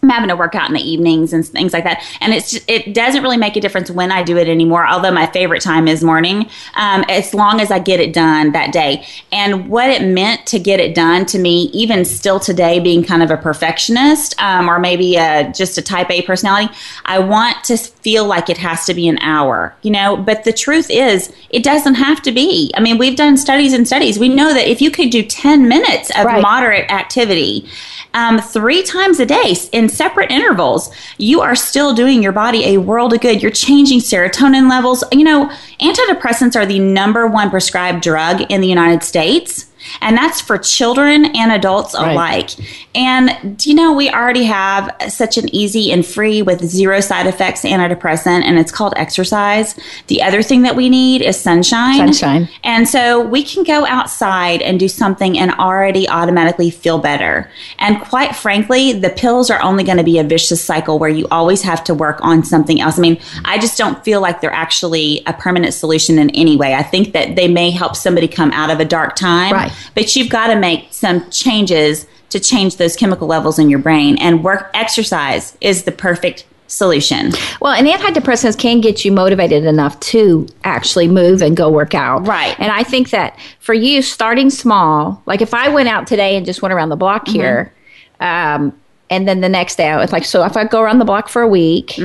I'm 0.07 0.11
having 0.11 0.29
to 0.29 0.37
work 0.37 0.55
out 0.55 0.69
in 0.69 0.75
the 0.75 0.81
evenings 0.81 1.33
and 1.33 1.45
things 1.45 1.73
like 1.73 1.85
that. 1.85 2.03
And 2.21 2.33
it's 2.33 2.53
just, 2.53 2.71
it 2.71 2.95
doesn't 2.95 3.23
really 3.23 3.37
make 3.37 3.57
a 3.57 3.61
difference 3.61 3.90
when 3.90 4.12
I 4.12 4.23
do 4.23 4.37
it 4.38 4.49
anymore. 4.49 4.87
Although 4.87 5.11
my 5.11 5.27
favorite 5.27 5.62
time 5.62 5.88
is 5.88 6.05
morning, 6.05 6.49
um, 6.77 7.05
as 7.09 7.35
long 7.35 7.61
as 7.61 7.71
I 7.73 7.81
get 7.81 7.99
it 7.99 8.12
done 8.12 8.53
that 8.53 8.73
day. 8.73 9.05
And 9.33 9.69
what 9.69 9.90
it 9.90 10.03
meant 10.07 10.47
to 10.47 10.59
get 10.59 10.79
it 10.79 10.95
done 10.95 11.27
to 11.27 11.38
me, 11.38 11.64
even 11.73 12.05
still 12.05 12.38
today, 12.38 12.79
being 12.79 13.03
kind 13.03 13.23
of 13.23 13.31
a 13.31 13.37
perfectionist 13.37 14.40
um, 14.40 14.69
or 14.71 14.79
maybe 14.79 15.16
a, 15.16 15.53
just 15.53 15.77
a 15.77 15.83
Type 15.83 16.11
A 16.11 16.23
personality, 16.23 16.73
I 17.05 17.19
want 17.19 17.64
to 17.64 17.77
feel 17.77 18.27
like 18.27 18.49
it 18.49 18.59
has 18.59 18.85
to 18.87 18.95
be 18.95 19.09
an 19.09 19.19
hour. 19.19 19.75
You 19.83 19.90
know, 19.90 20.16
but 20.16 20.45
the 20.45 20.53
truth 20.53 20.88
is, 20.88 21.33
it 21.51 21.64
doesn't 21.64 21.95
have 21.95 22.23
to 22.23 22.33
be. 22.33 22.71
I 22.77 22.81
mean, 22.81 22.99
we've 22.99 23.16
done 23.16 23.37
studies 23.37 23.73
and 23.73 23.87
studies. 23.87 24.19
We 24.19 24.29
know 24.29 24.55
that 24.55 24.69
if 24.69 24.81
you 24.81 24.90
could 24.90 25.11
do 25.11 25.23
10 25.25 25.66
minutes 25.69 26.11
of 26.11 26.27
Right. 26.27 26.42
moderate 26.42 26.90
activity 26.90 27.69
um, 28.14 28.40
three 28.40 28.83
times 28.83 29.21
a 29.21 29.27
day 29.27 29.55
in 29.73 29.88
separate 29.88 30.31
intervals, 30.31 30.92
you 31.19 31.40
are 31.40 31.55
still 31.55 31.95
doing 31.95 32.23
your 32.23 32.33
body 32.33 32.75
a 32.75 32.79
world 32.79 33.12
of 33.12 33.21
good. 33.21 33.42
You're 33.42 33.51
changing 33.51 34.01
serotonin 34.01 34.69
levels. 34.71 35.05
You 35.12 35.25
know, 35.25 35.51
antidepressants 35.81 36.57
are 36.57 36.66
the 36.66 36.79
number 36.79 37.27
one 37.27 37.51
prescribed 37.51 38.03
drug 38.03 38.42
in 38.51 38.61
the 38.61 38.69
United 38.69 39.03
States. 39.03 39.66
And 40.01 40.16
that's 40.16 40.40
for 40.40 40.59
children 40.59 41.27
and 41.37 41.53
adults 41.53 41.94
Right. 41.94 42.12
alike. 42.12 42.51
And 42.94 43.57
do 43.59 43.68
you 43.68 43.75
know, 43.75 43.92
we 43.92 44.09
already 44.11 44.44
have 44.44 44.90
such 45.09 45.37
an 45.38 45.55
easy 45.55 45.92
and 45.92 46.05
free 46.05 46.42
with 46.42 46.64
zero 46.64 47.01
side 47.01 47.27
effects 47.27 47.62
antidepressant, 47.62 48.42
and 48.44 48.59
it's 48.59 48.72
called 48.72 48.94
exercise. 48.96 49.75
The 50.07 50.22
other 50.22 50.42
thing 50.42 50.62
that 50.62 50.77
we 50.77 50.88
need 50.88 51.22
is 51.22 51.38
sunshine. 51.38 51.96
Sunshine. 51.96 52.49
And 52.64 52.88
so 52.88 53.20
we 53.20 53.42
can 53.42 53.64
go 53.64 53.87
outside 53.87 54.62
and 54.62 54.79
do 54.81 54.88
something 54.88 55.38
and 55.38 55.53
already 55.53 56.09
automatically 56.09 56.70
feel 56.70 56.99
better. 56.99 57.51
And 57.79 58.01
quite 58.01 58.35
frankly, 58.37 58.92
the 58.92 59.11
pills 59.11 59.51
are 59.51 59.61
only 59.62 59.85
going 59.85 59.99
to 59.99 60.05
be 60.05 60.18
a 60.18 60.25
vicious 60.25 60.62
cycle 60.62 60.99
where 60.99 61.11
you 61.11 61.27
always 61.31 61.62
have 61.62 61.85
to 61.85 61.94
work 61.94 62.18
on 62.22 62.44
something 62.44 62.81
else. 62.81 62.99
I 62.99 63.03
mean, 63.03 63.18
I 63.44 63.59
just 63.59 63.77
don't 63.79 64.03
feel 64.05 64.20
like 64.20 64.40
they're 64.40 64.53
actually 64.53 65.22
a 65.27 65.33
permanent 65.33 65.75
solution 65.75 66.18
in 66.18 66.31
any 66.31 66.57
way. 66.57 66.75
I 66.75 66.83
think 66.83 67.12
that 67.12 67.37
they 67.37 67.49
may 67.49 67.70
help 67.70 67.96
somebody 67.96 68.29
come 68.29 68.51
out 68.53 68.70
of 68.70 68.81
a 68.81 68.85
dark 68.85 69.16
time, 69.16 69.53
Right. 69.53 69.72
But 69.95 70.17
you've 70.17 70.31
got 70.31 70.49
to 70.49 70.57
make 70.57 70.93
some 70.93 71.29
changes 71.31 72.07
to 72.31 72.41
change 72.41 72.77
those 72.77 72.97
chemical 72.97 73.27
levels 73.27 73.59
in 73.59 73.71
your 73.71 73.79
brain. 73.79 74.19
And 74.19 74.43
work 74.43 74.71
exercise 74.75 75.57
is 75.61 75.85
the 75.85 75.93
perfect 75.93 76.45
solution. 76.69 77.31
Well, 77.61 77.73
and 77.73 77.87
antidepressants 77.87 78.59
can 78.59 78.81
get 78.81 79.05
you 79.05 79.12
motivated 79.12 79.65
enough 79.65 79.99
to 80.01 80.49
actually 80.65 81.07
move 81.07 81.41
and 81.41 81.57
go 81.57 81.71
work 81.71 81.95
out. 81.95 82.27
Right. 82.27 82.59
And 82.59 82.73
I 82.73 82.83
think 82.83 83.11
that 83.11 83.39
for 83.61 83.73
you, 83.73 84.03
starting 84.03 84.51
small, 84.51 85.23
like 85.27 85.41
if 85.41 85.55
I 85.55 85.69
went 85.69 85.89
out 85.89 86.09
today 86.09 86.37
and 86.37 86.45
just 86.45 86.62
went 86.62 86.73
around 86.73 86.89
the 86.89 86.97
block 86.97 87.29
here, 87.29 87.73
um, 88.19 88.73
and 89.09 89.29
then 89.29 89.41
the 89.41 89.49
next 89.49 89.77
day, 89.77 89.89
I 89.89 89.97
was 89.99 90.11
like, 90.11 90.25
so 90.25 90.45
if 90.45 90.57
I 90.57 90.65
go 90.65 90.81
around 90.81 90.99
the 90.99 91.05
block 91.05 91.29
for 91.29 91.41
a 91.41 91.47
week, 91.47 91.97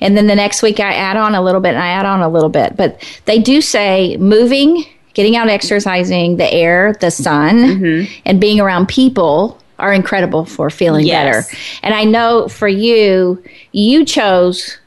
and 0.00 0.16
then 0.16 0.26
the 0.26 0.34
next 0.34 0.60
week 0.60 0.80
I 0.80 0.92
add 0.92 1.16
on 1.16 1.36
a 1.36 1.40
little 1.40 1.60
bit 1.60 1.74
and 1.74 1.78
I 1.78 1.88
add 1.88 2.04
on 2.04 2.20
a 2.20 2.28
little 2.28 2.48
bit. 2.48 2.76
But 2.76 3.00
they 3.26 3.38
do 3.38 3.60
say 3.60 4.16
moving, 4.16 4.84
getting 5.18 5.34
out, 5.34 5.48
exercising, 5.48 6.36
the 6.36 6.48
air, 6.52 6.92
the 7.00 7.10
sun, 7.10 7.56
mm-hmm. 7.56 8.20
and 8.24 8.40
being 8.40 8.60
around 8.60 8.86
people 8.86 9.60
are 9.80 9.92
incredible 9.92 10.44
for 10.44 10.70
feeling 10.70 11.04
Yes. 11.04 11.48
better. 11.48 11.58
And 11.82 11.92
I 11.92 12.04
know 12.04 12.46
for 12.46 12.68
you, 12.68 13.42
you 13.72 14.04
chose 14.04 14.78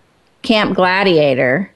Camp 0.42 0.74
Gladiator. 0.74 1.70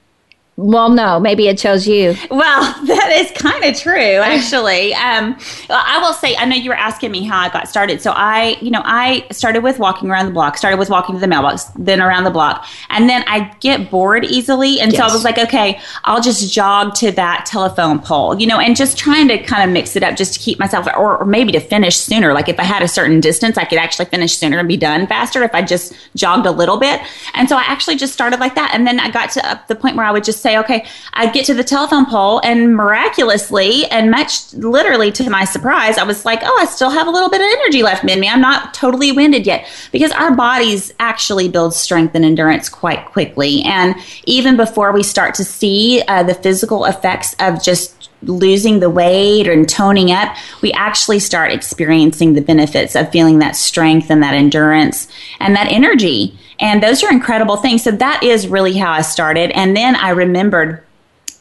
Well, 0.58 0.88
no, 0.88 1.20
maybe 1.20 1.48
it 1.48 1.58
chose 1.58 1.86
you. 1.86 2.14
Well, 2.30 2.62
that 2.86 3.12
is 3.12 3.30
kind 3.32 3.62
of 3.62 3.78
true, 3.78 3.94
actually. 3.94 4.94
Um, 4.94 5.36
I 5.68 5.98
will 6.00 6.14
say, 6.14 6.34
I 6.34 6.46
know 6.46 6.56
you 6.56 6.70
were 6.70 6.76
asking 6.76 7.10
me 7.10 7.24
how 7.24 7.38
I 7.38 7.50
got 7.50 7.68
started. 7.68 8.00
So 8.00 8.12
I, 8.12 8.56
you 8.62 8.70
know, 8.70 8.80
I 8.82 9.26
started 9.30 9.62
with 9.62 9.78
walking 9.78 10.10
around 10.10 10.26
the 10.26 10.32
block, 10.32 10.56
started 10.56 10.78
with 10.78 10.88
walking 10.88 11.14
to 11.14 11.20
the 11.20 11.26
mailbox, 11.26 11.64
then 11.76 12.00
around 12.00 12.24
the 12.24 12.30
block. 12.30 12.66
And 12.88 13.06
then 13.06 13.22
I 13.26 13.54
get 13.60 13.90
bored 13.90 14.24
easily. 14.24 14.80
And 14.80 14.94
so 14.94 15.02
I 15.02 15.12
was 15.12 15.24
like, 15.24 15.36
okay, 15.36 15.78
I'll 16.04 16.22
just 16.22 16.50
jog 16.50 16.94
to 16.96 17.12
that 17.12 17.44
telephone 17.44 17.98
pole, 17.98 18.40
you 18.40 18.46
know, 18.46 18.58
and 18.58 18.74
just 18.74 18.96
trying 18.96 19.28
to 19.28 19.36
kind 19.42 19.62
of 19.62 19.74
mix 19.74 19.94
it 19.94 20.02
up 20.02 20.16
just 20.16 20.32
to 20.34 20.40
keep 20.40 20.58
myself, 20.58 20.86
or, 20.96 21.18
or 21.18 21.26
maybe 21.26 21.52
to 21.52 21.60
finish 21.60 21.98
sooner. 21.98 22.32
Like 22.32 22.48
if 22.48 22.58
I 22.58 22.64
had 22.64 22.82
a 22.82 22.88
certain 22.88 23.20
distance, 23.20 23.58
I 23.58 23.66
could 23.66 23.78
actually 23.78 24.06
finish 24.06 24.38
sooner 24.38 24.58
and 24.58 24.66
be 24.66 24.78
done 24.78 25.06
faster 25.06 25.42
if 25.42 25.54
I 25.54 25.60
just 25.60 25.92
jogged 26.14 26.46
a 26.46 26.50
little 26.50 26.78
bit. 26.78 27.02
And 27.34 27.46
so 27.46 27.58
I 27.58 27.62
actually 27.64 27.96
just 27.96 28.14
started 28.14 28.40
like 28.40 28.54
that. 28.54 28.70
And 28.72 28.86
then 28.86 28.98
I 28.98 29.10
got 29.10 29.30
to 29.32 29.60
the 29.68 29.74
point 29.74 29.96
where 29.96 30.06
I 30.06 30.12
would 30.12 30.24
just 30.24 30.45
say, 30.46 30.58
okay, 30.58 30.86
I'd 31.14 31.32
get 31.32 31.44
to 31.46 31.54
the 31.54 31.64
telephone 31.64 32.06
pole 32.06 32.40
and 32.44 32.76
miraculously 32.76 33.84
and 33.86 34.12
much 34.12 34.54
literally 34.54 35.10
to 35.12 35.28
my 35.28 35.44
surprise, 35.44 35.98
I 35.98 36.04
was 36.04 36.24
like, 36.24 36.40
oh, 36.44 36.58
I 36.60 36.66
still 36.66 36.90
have 36.90 37.08
a 37.08 37.10
little 37.10 37.28
bit 37.28 37.40
of 37.40 37.46
energy 37.60 37.82
left 37.82 38.08
in 38.08 38.20
me. 38.20 38.28
I'm 38.28 38.40
not 38.40 38.72
totally 38.72 39.10
winded 39.10 39.44
yet 39.44 39.66
because 39.90 40.12
our 40.12 40.34
bodies 40.36 40.94
actually 41.00 41.48
build 41.48 41.74
strength 41.74 42.14
and 42.14 42.24
endurance 42.24 42.68
quite 42.68 43.06
quickly. 43.06 43.62
And 43.62 43.96
even 44.24 44.56
before 44.56 44.92
we 44.92 45.02
start 45.02 45.34
to 45.34 45.44
see 45.44 46.02
uh, 46.06 46.22
the 46.22 46.34
physical 46.34 46.84
effects 46.84 47.34
of 47.40 47.60
just 47.60 48.08
losing 48.22 48.78
the 48.78 48.90
weight 48.90 49.48
and 49.48 49.68
toning 49.68 50.12
up, 50.12 50.36
we 50.62 50.72
actually 50.72 51.18
start 51.18 51.52
experiencing 51.52 52.34
the 52.34 52.40
benefits 52.40 52.94
of 52.94 53.10
feeling 53.10 53.40
that 53.40 53.56
strength 53.56 54.10
and 54.10 54.22
that 54.22 54.34
endurance 54.34 55.08
and 55.40 55.56
that 55.56 55.70
energy. 55.72 56.38
And 56.58 56.82
those 56.82 57.02
are 57.02 57.10
incredible 57.10 57.56
things. 57.56 57.82
So 57.82 57.90
that 57.90 58.22
is 58.22 58.48
really 58.48 58.76
how 58.76 58.92
I 58.92 59.02
started. 59.02 59.50
And 59.52 59.76
then 59.76 59.96
I 59.96 60.10
remembered 60.10 60.82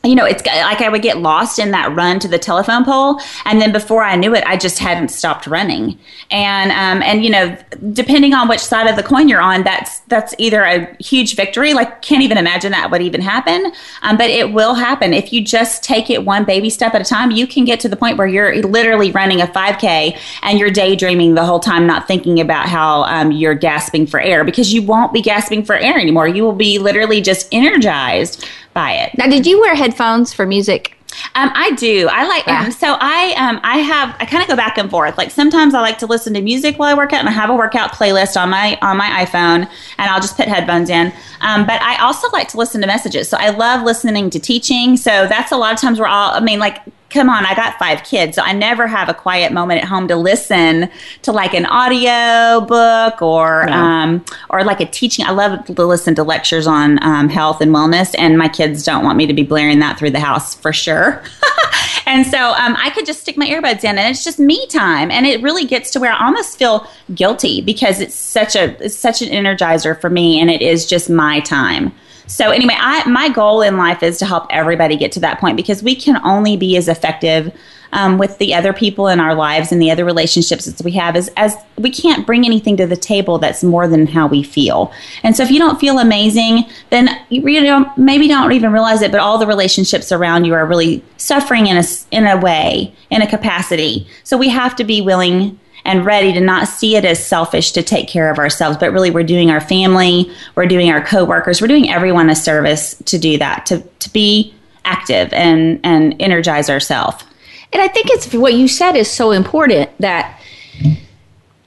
you 0.06 0.16
know, 0.16 0.26
it's 0.26 0.46
like 0.46 0.82
I 0.82 0.90
would 0.90 1.02
get 1.02 1.18
lost 1.18 1.60
in 1.60 1.72
that 1.72 1.96
run 1.96 2.20
to 2.20 2.28
the 2.28 2.38
telephone 2.38 2.86
pole, 2.86 3.20
and 3.46 3.62
then 3.62 3.72
before 3.72 4.04
I 4.04 4.16
knew 4.16 4.36
it, 4.36 4.44
I 4.46 4.58
just 4.58 4.80
hadn't 4.80 5.10
stopped 5.10 5.48
running. 5.48 5.98
And 6.32 6.72
um, 6.72 7.04
and 7.04 7.24
you 7.24 7.30
know, 7.30 7.58
depending 7.94 8.34
on 8.34 8.48
which 8.48 8.60
side 8.60 8.88
of 8.88 8.96
the 8.96 9.04
coin 9.04 9.28
you're 9.28 9.42
on, 9.42 9.64
that's 9.64 10.00
that's 10.02 10.36
either 10.38 10.64
a 10.64 10.96
huge 11.00 11.36
victory. 11.36 11.74
Like, 11.74 12.02
can't 12.02 12.24
even 12.24 12.38
imagine 12.38 12.72
that 12.72 12.92
would 12.92 13.02
even 13.02 13.22
happen, 13.22 13.72
um, 14.02 14.18
but 14.18 14.30
it 14.30 14.54
will 14.54 14.76
happen 14.76 15.14
if 15.14 15.34
you 15.34 15.44
just 15.44 15.84
take 15.84 16.10
it 16.10 16.26
one 16.26 16.46
baby 16.46 16.70
step 16.70 16.94
at 16.94 17.02
a 17.02 17.06
time. 17.06 17.32
You 17.32 17.48
can 17.48 17.66
get 17.66 17.80
to 17.82 17.90
the 17.90 17.96
point 17.96 18.18
where 18.18 18.28
you're 18.28 18.62
literally 18.64 19.12
running 19.12 19.42
a 19.42 19.48
5K 19.48 20.18
and 20.44 20.60
you're 20.60 20.72
daydreaming 20.72 21.36
the 21.36 21.46
whole 21.46 21.60
time, 21.60 21.88
not 21.88 22.08
thinking 22.08 22.40
about 22.40 22.68
how 22.68 23.04
um, 23.04 23.32
you're 23.32 23.56
gasping 23.56 24.08
for 24.08 24.20
air 24.20 24.44
because 24.44 24.74
you 24.74 24.82
won't 24.82 25.14
be 25.14 25.22
gasping 25.22 25.64
for 25.64 25.76
air 25.76 26.00
anymore. 26.00 26.28
You 26.28 26.44
will 26.44 26.54
be 26.54 26.80
literally 26.80 27.22
just 27.22 27.48
energized 27.52 28.46
by 28.76 28.92
it. 28.92 29.18
Now, 29.18 29.28
did 29.28 29.48
you 29.48 29.60
wear 29.62 29.74
headphones 29.96 30.34
for 30.34 30.46
music? 30.46 30.92
Um, 31.36 31.50
I 31.54 31.72
do. 31.72 32.10
I 32.12 32.28
like. 32.28 32.46
Yeah. 32.46 32.64
Um, 32.64 32.72
so 32.72 32.98
I 33.00 33.34
um, 33.38 33.62
I 33.64 33.78
have. 33.78 34.16
I 34.20 34.26
kind 34.26 34.44
of 34.44 34.50
go 34.50 34.56
back 34.58 34.78
and 34.78 34.90
forth. 34.90 35.18
Like 35.18 35.32
sometimes 35.32 35.74
I 35.74 35.80
like 35.80 35.98
to 36.00 36.06
listen 36.06 36.34
to 36.34 36.42
music 36.42 36.78
while 36.78 36.90
I 36.90 36.94
work 36.94 37.14
out, 37.14 37.20
and 37.22 37.30
I 37.30 37.32
have 37.32 37.50
a 37.50 37.56
workout 37.56 37.94
playlist 37.94 38.40
on 38.40 38.50
my 38.50 38.78
on 38.82 38.98
my 38.98 39.26
iPhone, 39.26 39.70
and 39.98 40.10
I'll 40.10 40.20
just 40.20 40.36
put 40.36 40.50
headphones 40.50 40.90
in. 40.90 41.14
Um, 41.40 41.66
but 41.66 41.82
I 41.82 42.02
also 42.02 42.28
like 42.32 42.50
to 42.50 42.58
listen 42.58 42.82
to 42.82 42.88
messages. 42.88 43.30
So 43.30 43.38
I 43.40 43.52
love 43.52 43.84
listening 43.84 44.30
to 44.32 44.40
teaching. 44.40 44.98
So 44.98 45.26
that's 45.28 45.54
a 45.54 45.58
lot 45.58 45.74
of 45.74 45.80
times 45.80 46.00
where 46.00 46.10
I'll. 46.10 46.32
I 46.32 46.42
mean, 46.42 46.60
like 46.60 46.82
come 47.16 47.30
on, 47.30 47.46
I 47.46 47.56
got 47.56 47.80
five 47.80 48.04
kids, 48.04 48.36
so 48.36 48.44
I 48.44 48.52
never 48.52 48.88
have 48.88 49.08
a 49.08 49.14
quiet 49.14 49.54
moment 49.54 49.82
at 49.82 49.88
home 49.88 50.08
to 50.10 50.18
listen 50.18 50.90
to 51.22 51.32
like 51.32 51.54
an 51.54 51.66
audio 51.66 52.66
book 52.68 53.22
or 53.22 53.68
um, 53.70 54.24
or 54.50 54.64
like 54.66 54.82
a 54.82 54.86
teaching. 54.86 55.26
I 55.26 55.32
love 55.32 55.66
to 55.66 55.86
listen 55.86 56.14
to 56.16 56.24
lectures 56.24 56.68
on 56.68 57.02
um, 57.02 57.30
health 57.30 57.62
and 57.62 57.74
wellness, 57.74 58.14
and 58.18 58.38
my 58.38 58.50
kids 58.50 58.84
don't 58.84 59.04
want 59.04 59.18
me 59.18 59.26
to 59.26 59.34
be 59.34 59.44
blaring 59.44 59.80
that 59.80 59.98
through 59.98 60.12
the 60.12 60.20
house 60.20 60.54
for 60.54 60.74
sure. 60.74 61.24
and 62.06 62.28
so 62.28 62.38
um, 62.38 62.76
I 62.78 62.92
could 62.94 63.06
just 63.06 63.22
stick 63.22 63.38
my 63.38 63.48
earbuds 63.48 63.86
in, 63.86 63.98
and 63.98 64.12
it's 64.12 64.26
just 64.26 64.38
me 64.38 64.68
time, 64.68 65.10
and 65.10 65.26
it 65.26 65.42
really 65.42 65.66
gets 65.66 65.92
to 65.92 66.02
where 66.02 66.12
I 66.12 66.26
almost 66.26 66.60
feel 66.60 66.86
guilty 67.14 67.62
because 67.62 68.02
it's 68.02 68.16
such 68.16 68.58
a 68.58 68.76
it's 68.84 68.98
such 68.98 69.22
an 69.22 69.30
energizer 69.30 70.00
for 70.00 70.10
me, 70.10 70.40
and 70.40 70.52
it 70.52 70.62
is 70.62 70.86
just 70.86 71.10
my 71.10 71.40
time. 71.40 71.94
So 72.28 72.52
anyway, 72.52 72.76
I, 72.78 73.08
my 73.08 73.30
goal 73.30 73.62
in 73.62 73.78
life 73.78 74.02
is 74.02 74.18
to 74.20 74.26
help 74.26 74.48
everybody 74.50 74.98
get 74.98 75.12
to 75.14 75.20
that 75.22 75.40
point 75.40 75.58
because 75.58 75.84
we 75.84 75.96
can 75.96 76.20
only 76.26 76.58
be 76.58 76.76
as 76.78 76.88
effective 76.88 77.56
um, 77.92 78.18
with 78.18 78.38
the 78.40 78.54
other 78.54 78.74
people 78.74 79.08
in 79.08 79.20
our 79.20 79.34
lives 79.34 79.72
and 79.72 79.82
the 79.82 79.90
other 79.90 80.04
relationships 80.04 80.66
that 80.66 80.84
we 80.84 80.92
have 80.92 81.16
as, 81.16 81.30
as 81.38 81.56
we 81.78 81.90
can't 81.90 82.26
bring 82.26 82.46
anything 82.46 82.76
to 82.78 82.86
the 82.86 82.98
table 82.98 83.38
that's 83.38 83.64
more 83.64 83.88
than 83.88 84.06
how 84.06 84.28
we 84.28 84.44
feel. 84.44 84.92
And 85.24 85.36
so 85.36 85.44
if 85.44 85.52
you 85.52 85.60
don't 85.60 85.80
feel 85.80 86.00
amazing, 86.00 86.66
then 86.90 87.10
you 87.30 87.42
really 87.42 87.68
don't, 87.68 87.96
maybe 87.98 88.28
don't 88.28 88.52
even 88.52 88.74
realize 88.74 89.02
it, 89.02 89.12
but 89.12 89.22
all 89.22 89.38
the 89.38 89.48
relationships 89.48 90.12
around 90.12 90.46
you 90.46 90.54
are 90.54 90.66
really 90.66 91.04
suffering 91.18 91.68
in 91.68 91.78
a, 91.78 91.84
in 92.12 92.28
a 92.28 92.38
way, 92.38 92.94
in 93.10 93.22
a 93.22 93.30
capacity. 93.30 94.08
So 94.24 94.38
we 94.38 94.50
have 94.50 94.76
to 94.76 94.84
be 94.84 95.02
willing 95.02 95.60
and 95.86 96.06
ready 96.06 96.34
to 96.34 96.42
not 96.42 96.68
see 96.68 96.96
it 96.96 97.06
as 97.06 97.26
selfish 97.26 97.72
to 97.72 97.84
take 97.84 98.08
care 98.08 98.30
of 98.30 98.40
ourselves, 98.40 98.78
but 98.78 98.92
really 98.92 99.12
we're 99.12 99.24
doing 99.24 99.52
our 99.52 99.62
family, 99.62 100.30
we're 100.56 100.66
doing 100.66 100.92
our 100.92 101.04
coworkers, 101.04 101.62
we're 101.62 101.68
doing 101.68 101.90
everyone 101.90 102.30
a 102.30 102.36
service 102.36 102.96
to 103.06 103.18
do 103.18 103.38
that, 103.38 103.66
to, 103.68 103.82
to 104.00 104.10
be 104.12 104.54
active 104.84 105.32
and, 105.32 105.80
and 105.84 106.20
energize 106.20 106.70
ourselves. 106.70 107.24
And 107.72 107.82
I 107.82 107.88
think 107.88 108.08
it's 108.10 108.34
what 108.34 108.54
you 108.54 108.68
said 108.68 108.96
is 108.96 109.10
so 109.10 109.32
important 109.32 109.90
that 110.00 110.40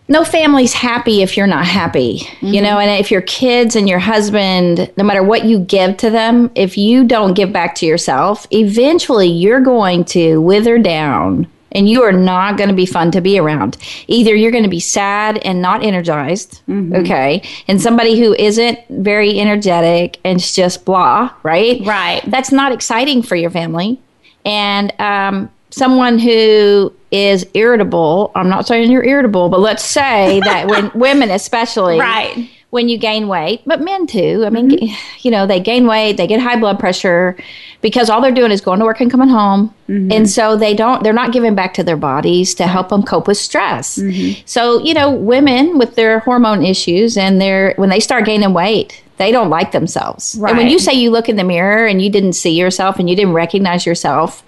no 0.09 0.25
family's 0.25 0.73
happy 0.73 1.23
if 1.23 1.37
you're 1.37 1.47
not 1.47 1.67
happy. 1.67 2.23
You 2.41 2.55
mm-hmm. 2.55 2.65
know, 2.65 2.79
and 2.79 2.99
if 2.99 3.11
your 3.11 3.21
kids 3.21 3.77
and 3.77 3.89
your 3.89 3.99
husband, 3.99 4.91
no 4.97 5.05
matter 5.05 5.23
what 5.23 5.45
you 5.45 5.61
give 5.61 5.99
to 5.99 6.11
them, 6.11 6.51
if 6.55 6.79
you 6.79 7.05
don't 7.05 7.35
give 7.35 7.53
back 7.53 7.75
to 7.77 7.87
yourself, 7.87 8.47
eventually 8.51 9.29
you're 9.29 9.61
going 9.61 10.05
to 10.07 10.41
wither 10.41 10.79
down 10.79 11.47
and 11.73 11.89
you 11.89 12.03
are 12.03 12.13
not 12.13 12.57
going 12.57 12.69
to 12.71 12.75
be 12.75 12.87
fun 12.87 13.11
to 13.13 13.21
be 13.21 13.39
around. 13.39 13.77
Either 14.07 14.35
you're 14.35 14.51
going 14.51 14.65
to 14.65 14.71
be 14.71 14.81
sad 14.81 15.39
and 15.39 15.61
not 15.61 15.83
energized, 15.85 16.63
okay, 16.95 17.43
and 17.69 17.81
somebody 17.81 18.19
who 18.19 18.35
isn't 18.35 18.79
very 18.89 19.39
energetic 19.39 20.19
and 20.25 20.39
it's 20.39 20.55
just 20.55 20.85
blah, 20.85 21.31
right? 21.43 21.81
Right. 21.85 22.23
That's 22.27 22.53
not 22.53 22.73
exciting 22.73 23.23
for 23.23 23.37
your 23.37 23.51
family. 23.51 24.01
And 24.45 24.93
um, 25.01 25.51
someone 25.71 26.19
who 26.19 26.93
is 27.11 27.47
irritable, 27.55 28.33
I'm 28.35 28.49
not 28.49 28.67
saying 28.67 28.91
you're 28.91 29.05
irritable, 29.05 29.49
but 29.49 29.61
let's 29.61 29.85
say 29.85 30.41
that 30.41 30.69
when 30.69 30.91
women, 30.95 31.31
especially, 31.31 31.99
Right. 31.99 32.51
When 32.71 32.89
you 32.89 32.99
gain 32.99 33.29
weight, 33.29 33.63
but 33.65 33.81
men 33.81 34.07
too. 34.07 34.43
I 34.45 34.51
mean, 34.51 34.71
mm-hmm. 34.71 34.95
you 35.21 35.31
know, 35.31 35.47
they 35.47 35.61
gain 35.61 35.87
weight, 35.87 36.17
they 36.17 36.27
get 36.27 36.41
high 36.41 36.59
blood 36.59 36.79
pressure 36.79 37.37
because 37.81 38.11
all 38.11 38.21
they're 38.21 38.33
doing 38.33 38.51
is 38.51 38.61
going 38.61 38.79
to 38.81 38.85
work 38.85 39.01
and 39.01 39.11
coming 39.11 39.29
home. 39.29 39.75
Mm-hmm. 39.89 40.13
And 40.13 40.29
so 40.29 40.57
they 40.57 40.75
don't, 40.75 41.03
they're 41.03 41.13
not 41.13 41.33
giving 41.33 41.55
back 41.55 41.75
to 41.75 41.85
their 41.85 41.97
bodies 41.97 42.55
to 42.57 42.67
help 42.67 42.89
them 42.89 43.03
cope 43.03 43.27
with 43.27 43.39
stress. 43.39 43.99
Mm-hmm. 43.99 44.43
So, 44.45 44.81
you 44.81 44.95
know, 44.95 45.11
women 45.11 45.79
with 45.79 45.95
their 45.95 46.19
hormone 46.21 46.65
issues 46.65 47.17
and 47.17 47.41
their, 47.41 47.75
when 47.77 47.89
they 47.89 48.01
start 48.01 48.25
gaining 48.25 48.53
weight, 48.53 49.03
they 49.17 49.33
don't 49.33 49.51
like 49.51 49.73
themselves. 49.73 50.35
And 50.35 50.57
when 50.57 50.69
you 50.69 50.79
say 50.79 50.93
you 50.93 51.11
look 51.11 51.29
in 51.29 51.35
the 51.37 51.45
mirror 51.45 51.87
and 51.87 52.01
you 52.01 52.09
didn't 52.09 52.35
see 52.35 52.51
yourself 52.51 53.01
and 53.01 53.11
you 53.11 53.17
didn't 53.17 53.33
recognize 53.33 53.85
yourself, 53.85 54.45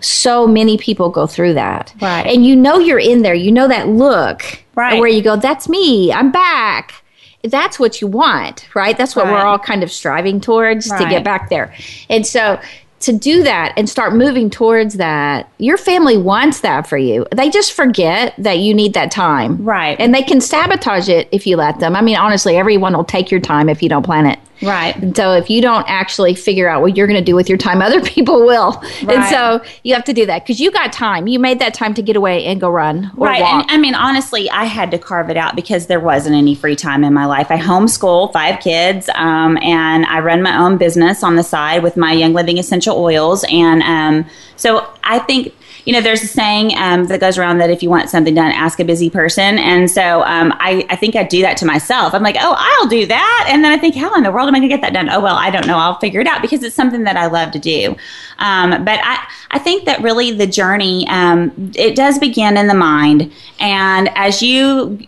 so 0.00 0.46
many 0.46 0.78
people 0.78 1.10
go 1.10 1.26
through 1.26 1.54
that. 1.54 1.88
Mm-hmm. 1.88 2.04
Right. 2.04 2.26
And 2.26 2.46
you 2.46 2.56
know 2.56 2.78
you're 2.78 2.98
in 2.98 3.22
there. 3.22 3.34
You 3.34 3.52
know 3.52 3.68
that 3.68 3.88
look 3.88 4.62
Right. 4.74 5.00
where 5.00 5.08
you 5.08 5.22
go, 5.22 5.36
that's 5.36 5.68
me. 5.68 6.12
I'm 6.12 6.30
back. 6.30 7.02
That's 7.50 7.78
what 7.78 8.00
you 8.00 8.06
want, 8.06 8.68
right? 8.74 8.96
That's 8.96 9.16
what 9.16 9.26
we're 9.26 9.44
all 9.44 9.58
kind 9.58 9.82
of 9.82 9.90
striving 9.90 10.40
towards 10.40 10.88
to 10.88 11.06
get 11.08 11.24
back 11.24 11.48
there. 11.50 11.74
And 12.08 12.26
so 12.26 12.60
to 13.00 13.12
do 13.12 13.42
that 13.42 13.74
and 13.76 13.88
start 13.88 14.14
moving 14.14 14.50
towards 14.50 14.94
that, 14.94 15.50
your 15.58 15.76
family 15.76 16.16
wants 16.16 16.60
that 16.60 16.86
for 16.86 16.96
you. 16.96 17.26
They 17.34 17.50
just 17.50 17.72
forget 17.72 18.34
that 18.38 18.58
you 18.58 18.74
need 18.74 18.94
that 18.94 19.10
time. 19.10 19.62
Right. 19.64 19.98
And 20.00 20.14
they 20.14 20.22
can 20.22 20.40
sabotage 20.40 21.08
it 21.08 21.28
if 21.30 21.46
you 21.46 21.56
let 21.56 21.78
them. 21.78 21.94
I 21.94 22.00
mean, 22.00 22.16
honestly, 22.16 22.56
everyone 22.56 22.94
will 22.94 23.04
take 23.04 23.30
your 23.30 23.40
time 23.40 23.68
if 23.68 23.82
you 23.82 23.88
don't 23.88 24.02
plan 24.02 24.26
it. 24.26 24.38
Right. 24.62 24.96
And 24.96 25.16
so 25.16 25.32
if 25.32 25.50
you 25.50 25.60
don't 25.60 25.84
actually 25.88 26.34
figure 26.34 26.68
out 26.68 26.80
what 26.82 26.96
you're 26.96 27.06
going 27.06 27.18
to 27.18 27.24
do 27.24 27.34
with 27.34 27.48
your 27.48 27.58
time, 27.58 27.82
other 27.86 28.00
people 28.00 28.44
will. 28.44 28.82
And 29.08 29.24
so 29.26 29.62
you 29.82 29.94
have 29.94 30.04
to 30.04 30.12
do 30.12 30.26
that 30.26 30.44
because 30.44 30.60
you 30.60 30.70
got 30.70 30.92
time. 30.92 31.26
You 31.26 31.38
made 31.38 31.58
that 31.58 31.74
time 31.74 31.94
to 31.94 32.02
get 32.02 32.16
away 32.16 32.44
and 32.46 32.60
go 32.60 32.70
run 32.70 33.10
or 33.16 33.26
right. 33.26 33.40
walk. 33.40 33.62
And 33.62 33.70
I 33.70 33.76
mean, 33.78 33.94
honestly, 33.94 34.48
I 34.50 34.64
had 34.64 34.90
to 34.92 34.98
carve 34.98 35.30
it 35.30 35.36
out 35.36 35.56
because 35.56 35.86
there 35.86 36.00
wasn't 36.00 36.36
any 36.36 36.54
free 36.54 36.76
time 36.76 37.04
in 37.04 37.12
my 37.12 37.26
life. 37.26 37.50
I 37.50 37.58
homeschool 37.58 38.32
five 38.32 38.60
kids, 38.60 39.08
um, 39.14 39.58
and 39.58 40.06
I 40.06 40.20
run 40.20 40.42
my 40.42 40.56
own 40.58 40.78
business 40.78 41.22
on 41.22 41.36
the 41.36 41.42
side 41.42 41.82
with 41.82 41.96
my 41.96 42.12
Young 42.12 42.32
Living 42.32 42.58
Essential 42.58 42.96
Oils. 42.98 43.44
And 43.50 43.82
um, 43.82 44.30
so 44.56 44.88
I 45.04 45.18
think. 45.20 45.54
You 45.84 45.92
know, 45.92 46.00
there's 46.00 46.24
a 46.24 46.26
saying 46.26 46.76
um, 46.78 47.06
that 47.06 47.20
goes 47.20 47.38
around 47.38 47.58
that 47.58 47.70
if 47.70 47.80
you 47.80 47.88
want 47.88 48.10
something 48.10 48.34
done, 48.34 48.50
ask 48.50 48.80
a 48.80 48.84
busy 48.84 49.08
person. 49.08 49.56
And 49.56 49.88
so 49.88 50.24
um, 50.24 50.52
I, 50.58 50.84
I 50.90 50.96
think 50.96 51.14
I 51.14 51.22
do 51.22 51.42
that 51.42 51.56
to 51.58 51.64
myself. 51.64 52.12
I'm 52.12 52.24
like, 52.24 52.34
oh, 52.40 52.56
I'll 52.58 52.88
do 52.88 53.06
that. 53.06 53.46
And 53.48 53.64
then 53.64 53.70
I 53.70 53.78
think, 53.78 53.94
how 53.94 54.12
in 54.16 54.24
the 54.24 54.32
world 54.32 54.45
am 54.48 54.54
I 54.54 54.58
going 54.58 54.68
to 54.68 54.74
get 54.74 54.82
that 54.82 54.92
done? 54.92 55.08
Oh, 55.08 55.20
well, 55.20 55.36
I 55.36 55.50
don't 55.50 55.66
know. 55.66 55.78
I'll 55.78 55.98
figure 55.98 56.20
it 56.20 56.26
out 56.26 56.42
because 56.42 56.62
it's 56.62 56.74
something 56.74 57.04
that 57.04 57.16
I 57.16 57.26
love 57.26 57.52
to 57.52 57.58
do. 57.58 57.96
Um, 58.38 58.84
but 58.84 59.00
I, 59.02 59.26
I 59.50 59.58
think 59.58 59.84
that 59.86 60.02
really 60.02 60.32
the 60.32 60.46
journey, 60.46 61.06
um, 61.08 61.72
it 61.74 61.96
does 61.96 62.18
begin 62.18 62.56
in 62.56 62.66
the 62.66 62.74
mind. 62.74 63.32
And 63.58 64.10
as 64.16 64.42
you 64.42 65.06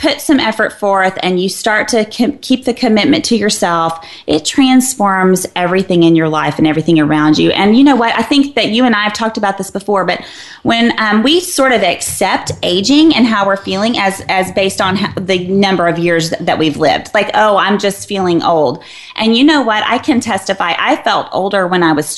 put 0.00 0.20
some 0.20 0.40
effort 0.40 0.72
forth 0.72 1.18
and 1.22 1.38
you 1.38 1.48
start 1.48 1.86
to 1.88 2.04
keep 2.06 2.64
the 2.64 2.72
commitment 2.72 3.22
to 3.26 3.36
yourself, 3.36 4.06
it 4.26 4.46
transforms 4.46 5.46
everything 5.54 6.04
in 6.04 6.16
your 6.16 6.28
life 6.28 6.56
and 6.56 6.66
everything 6.66 6.98
around 6.98 7.36
you. 7.36 7.50
And 7.50 7.76
you 7.76 7.84
know 7.84 7.96
what? 7.96 8.14
I 8.18 8.22
think 8.22 8.54
that 8.54 8.68
you 8.68 8.84
and 8.84 8.94
I 8.94 9.02
have 9.04 9.12
talked 9.12 9.36
about 9.36 9.58
this 9.58 9.70
before, 9.70 10.06
but 10.06 10.24
when 10.62 10.98
um, 10.98 11.22
we 11.22 11.40
sort 11.40 11.72
of 11.72 11.82
accept 11.82 12.52
aging 12.62 13.14
and 13.14 13.26
how 13.26 13.46
we're 13.46 13.56
feeling 13.56 13.98
as 13.98 14.22
as 14.28 14.50
based 14.52 14.80
on 14.80 14.96
how, 14.96 15.12
the 15.20 15.46
number 15.48 15.86
of 15.86 15.98
years 15.98 16.30
that, 16.30 16.58
we've 16.58 16.76
lived, 16.76 17.12
like 17.14 17.30
oh, 17.34 17.56
I'm 17.56 17.78
just 17.78 18.08
feeling 18.08 18.42
old. 18.42 18.82
And 19.16 19.36
you 19.36 19.44
know 19.44 19.62
what? 19.62 19.82
I 19.86 19.98
can 19.98 20.20
testify. 20.20 20.74
I 20.78 20.96
felt 21.02 21.28
older 21.32 21.66
when 21.66 21.82
I 21.82 21.92
was 21.92 22.14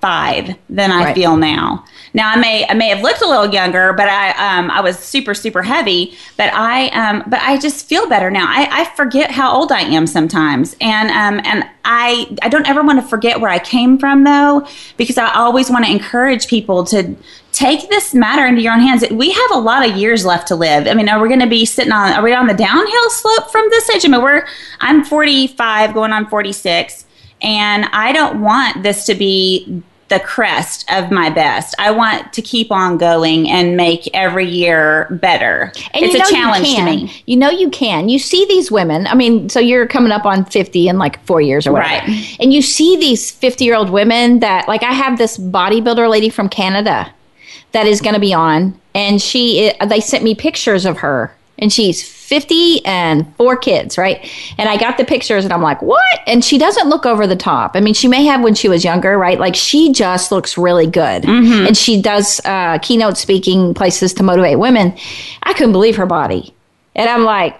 25 0.00 0.56
than 0.70 0.90
I 0.92 1.04
Right. 1.06 1.14
feel 1.14 1.36
now. 1.36 1.84
Now 2.14 2.30
I 2.30 2.36
may 2.36 2.66
I 2.68 2.74
may 2.74 2.88
have 2.88 3.00
looked 3.02 3.20
a 3.22 3.28
little 3.28 3.52
younger, 3.52 3.92
but 3.92 4.08
I 4.08 4.30
um 4.30 4.70
I 4.70 4.80
was 4.80 4.98
super 4.98 5.34
super 5.34 5.62
heavy. 5.62 6.14
But 6.36 6.52
I 6.54 6.88
um 6.88 7.22
but 7.26 7.40
I 7.42 7.58
just 7.58 7.86
feel 7.86 8.08
better 8.08 8.30
now. 8.30 8.46
I, 8.48 8.68
I 8.82 8.84
forget 8.96 9.30
how 9.30 9.52
old 9.54 9.70
I 9.72 9.80
am 9.82 10.06
sometimes, 10.06 10.74
and 10.80 11.10
um 11.10 11.40
and 11.44 11.64
I 11.84 12.34
I 12.42 12.48
don't 12.48 12.68
ever 12.68 12.82
want 12.82 13.00
to 13.00 13.06
forget 13.06 13.40
where 13.40 13.50
I 13.50 13.58
came 13.58 13.98
from 13.98 14.24
though, 14.24 14.66
because 14.96 15.18
I 15.18 15.32
always 15.34 15.70
want 15.70 15.84
to 15.84 15.90
encourage 15.90 16.48
people 16.48 16.84
to 16.86 17.14
take 17.52 17.88
this 17.88 18.14
matter 18.14 18.46
into 18.46 18.62
your 18.62 18.72
own 18.72 18.80
hands. 18.80 19.04
We 19.10 19.30
have 19.30 19.50
a 19.52 19.58
lot 19.58 19.88
of 19.88 19.96
years 19.96 20.24
left 20.24 20.48
to 20.48 20.54
live. 20.54 20.86
I 20.86 20.94
mean, 20.94 21.08
are 21.08 21.20
we 21.20 21.28
going 21.28 21.40
to 21.40 21.46
be 21.46 21.64
sitting 21.66 21.92
on? 21.92 22.12
Are 22.12 22.22
we 22.22 22.32
on 22.32 22.46
the 22.46 22.54
downhill 22.54 23.10
slope 23.10 23.50
from 23.50 23.66
this 23.70 23.88
age? 23.90 24.04
I 24.04 24.08
mean, 24.08 24.22
we're 24.22 24.46
I'm 24.80 25.04
45, 25.04 25.92
going 25.94 26.12
on 26.12 26.28
46. 26.28 27.04
And 27.42 27.86
I 27.86 28.12
don't 28.12 28.40
want 28.40 28.82
this 28.82 29.04
to 29.06 29.14
be 29.14 29.82
the 30.08 30.20
crest 30.20 30.90
of 30.90 31.10
my 31.10 31.28
best. 31.30 31.74
I 31.78 31.90
want 31.90 32.32
to 32.32 32.42
keep 32.42 32.72
on 32.72 32.96
going 32.96 33.48
and 33.48 33.76
make 33.76 34.08
every 34.14 34.46
year 34.46 35.06
better. 35.10 35.72
And 35.92 36.04
it's 36.04 36.14
you 36.14 36.18
know 36.18 36.24
a 36.24 36.30
challenge 36.30 36.66
you 36.66 36.76
to 36.76 36.84
me. 36.84 37.22
You 37.26 37.36
know 37.36 37.50
you 37.50 37.68
can. 37.70 38.08
You 38.08 38.18
see 38.18 38.46
these 38.46 38.70
women. 38.70 39.06
I 39.06 39.14
mean, 39.14 39.48
so 39.48 39.60
you're 39.60 39.86
coming 39.86 40.10
up 40.10 40.24
on 40.24 40.44
50 40.46 40.88
in 40.88 40.98
like 40.98 41.22
four 41.26 41.40
years 41.40 41.66
or 41.66 41.72
whatever. 41.72 42.06
Right. 42.06 42.36
And 42.40 42.52
you 42.52 42.62
see 42.62 42.96
these 42.96 43.30
50 43.30 43.64
year 43.64 43.74
old 43.74 43.90
women 43.90 44.40
that, 44.40 44.66
like, 44.66 44.82
I 44.82 44.92
have 44.92 45.18
this 45.18 45.36
bodybuilder 45.36 46.08
lady 46.08 46.30
from 46.30 46.48
Canada 46.48 47.12
that 47.72 47.86
is 47.86 48.00
going 48.00 48.14
to 48.14 48.20
be 48.20 48.32
on, 48.32 48.80
and 48.94 49.20
she, 49.20 49.72
they 49.86 50.00
sent 50.00 50.24
me 50.24 50.34
pictures 50.34 50.86
of 50.86 50.98
her, 50.98 51.34
and 51.58 51.70
she's 51.70 52.17
50 52.28 52.84
and 52.84 53.34
four 53.36 53.56
kids, 53.56 53.96
right? 53.96 54.30
And 54.58 54.68
I 54.68 54.76
got 54.76 54.98
the 54.98 55.04
pictures, 55.06 55.44
and 55.44 55.52
I'm 55.52 55.62
like, 55.62 55.80
what? 55.80 56.20
And 56.26 56.44
she 56.44 56.58
doesn't 56.58 56.90
look 56.90 57.06
over 57.06 57.26
the 57.26 57.36
top. 57.36 57.74
I 57.74 57.80
mean, 57.80 57.94
she 57.94 58.06
may 58.06 58.24
have 58.26 58.42
when 58.42 58.54
she 58.54 58.68
was 58.68 58.84
younger, 58.84 59.16
right? 59.16 59.40
Like, 59.40 59.56
she 59.56 59.94
just 59.94 60.30
looks 60.30 60.58
really 60.58 60.86
good. 60.86 61.22
Mm-hmm. 61.22 61.68
And 61.68 61.74
she 61.74 62.02
does 62.02 62.38
uh, 62.44 62.78
keynote 62.80 63.16
speaking 63.16 63.72
places 63.72 64.12
to 64.14 64.22
motivate 64.22 64.58
women. 64.58 64.94
I 65.42 65.54
couldn't 65.54 65.72
believe 65.72 65.96
her 65.96 66.04
body. 66.04 66.54
And 66.94 67.08
I'm 67.08 67.24
like, 67.24 67.58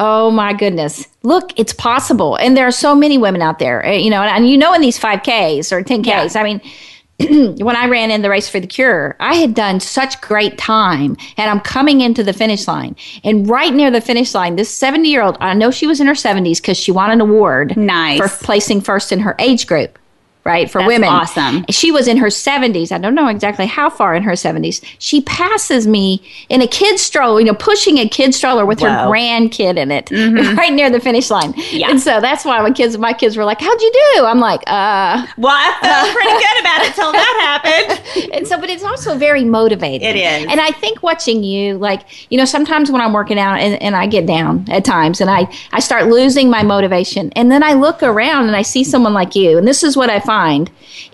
Oh 0.00 0.30
my 0.30 0.52
goodness. 0.52 1.08
Look, 1.24 1.58
it's 1.58 1.72
possible. 1.72 2.36
And 2.36 2.56
there 2.56 2.68
are 2.68 2.72
so 2.72 2.94
many 2.94 3.18
women 3.18 3.42
out 3.42 3.58
there, 3.58 3.84
uh, 3.84 3.90
you 3.90 4.10
know, 4.10 4.22
and, 4.22 4.30
and 4.30 4.48
you 4.48 4.56
know, 4.56 4.72
in 4.72 4.80
these 4.80 4.96
5Ks 4.96 5.72
or 5.72 5.82
10Ks, 5.82 6.36
I 6.36 6.44
mean, 6.44 6.60
when 7.28 7.74
I 7.74 7.88
ran 7.88 8.12
in 8.12 8.22
the 8.22 8.30
race 8.30 8.48
for 8.48 8.60
the 8.60 8.66
cure, 8.66 9.16
I 9.18 9.34
had 9.34 9.52
done 9.52 9.80
such 9.80 10.20
great 10.20 10.56
time 10.56 11.16
and 11.36 11.50
I'm 11.50 11.58
coming 11.60 12.00
into 12.00 12.22
the 12.22 12.32
finish 12.32 12.68
line. 12.68 12.94
And 13.24 13.48
right 13.48 13.74
near 13.74 13.90
the 13.90 14.00
finish 14.00 14.34
line, 14.34 14.54
this 14.54 14.70
70 14.70 15.08
year 15.08 15.22
old, 15.22 15.36
I 15.40 15.52
know 15.54 15.72
she 15.72 15.88
was 15.88 16.00
in 16.00 16.06
her 16.06 16.12
70s 16.12 16.60
because 16.60 16.76
she 16.76 16.92
won 16.92 17.10
an 17.10 17.20
award 17.20 17.76
Nice. 17.76 18.20
for 18.20 18.44
placing 18.44 18.82
first 18.82 19.10
in 19.10 19.18
her 19.20 19.34
age 19.40 19.66
group. 19.66 19.98
Right 20.44 20.70
for 20.70 20.78
That's 20.78 20.88
women, 20.88 21.08
awesome. 21.10 21.64
She 21.68 21.92
was 21.92 22.08
in 22.08 22.16
her 22.16 22.30
seventies. 22.30 22.90
I 22.90 22.98
don't 22.98 23.14
know 23.14 23.28
exactly 23.28 23.66
how 23.66 23.90
far 23.90 24.14
in 24.14 24.22
her 24.22 24.34
seventies. 24.36 24.80
She 24.98 25.20
passes 25.20 25.86
me 25.86 26.22
in 26.48 26.62
a 26.62 26.66
kid 26.66 26.98
stroller, 26.98 27.40
you 27.40 27.46
know, 27.46 27.54
pushing 27.54 27.98
a 27.98 28.08
kid 28.08 28.34
stroller 28.34 28.64
with 28.64 28.80
her 28.80 28.88
grandkid 28.88 29.76
in 29.76 29.90
it, 29.90 30.10
right 30.56 30.72
near 30.72 30.88
the 30.90 31.00
finish 31.00 31.30
line. 31.30 31.52
Yeah. 31.70 31.90
And 31.90 32.00
so 32.00 32.20
that's 32.20 32.44
why 32.44 32.62
my 32.62 32.70
kids, 32.70 32.96
my 32.96 33.12
kids 33.12 33.36
were 33.36 33.44
like, 33.44 33.60
"How'd 33.60 33.80
you 33.80 33.92
do?" 34.14 34.24
I'm 34.24 34.40
like, 34.40 34.62
"Uh." 34.66 35.26
Well, 35.36 35.54
I 35.54 35.76
felt 35.82 36.14
pretty 36.14 36.30
good 36.30 36.60
about 36.60 36.82
it 36.86 36.94
till 36.94 37.12
that 37.12 37.60
happened. 37.62 38.28
And 38.38 38.46
so, 38.46 38.58
but 38.58 38.68
it's 38.70 38.84
also 38.84 39.16
very 39.16 39.44
motivating. 39.44 40.06
It 40.06 40.16
is. 40.16 40.46
And 40.48 40.60
I 40.60 40.70
think 40.70 41.02
watching 41.02 41.42
you, 41.42 41.76
like, 41.78 42.02
you 42.30 42.38
know, 42.38 42.44
sometimes 42.44 42.90
when 42.90 43.00
I'm 43.00 43.12
working 43.12 43.38
out 43.38 43.58
and, 43.58 43.80
and 43.82 43.96
I 43.96 44.06
get 44.06 44.26
down 44.26 44.64
at 44.68 44.84
times 44.84 45.20
and 45.20 45.30
I, 45.30 45.48
I 45.72 45.80
start 45.80 46.06
losing 46.06 46.50
my 46.50 46.62
motivation. 46.62 47.32
And 47.34 47.50
then 47.50 47.62
I 47.62 47.72
look 47.72 48.02
around 48.02 48.46
and 48.46 48.54
I 48.54 48.62
see 48.62 48.84
someone 48.84 49.14
like 49.14 49.34
you. 49.34 49.58
And 49.58 49.66
this 49.66 49.82
is 49.82 49.96
what 49.96 50.10
I 50.10 50.20
find. 50.20 50.37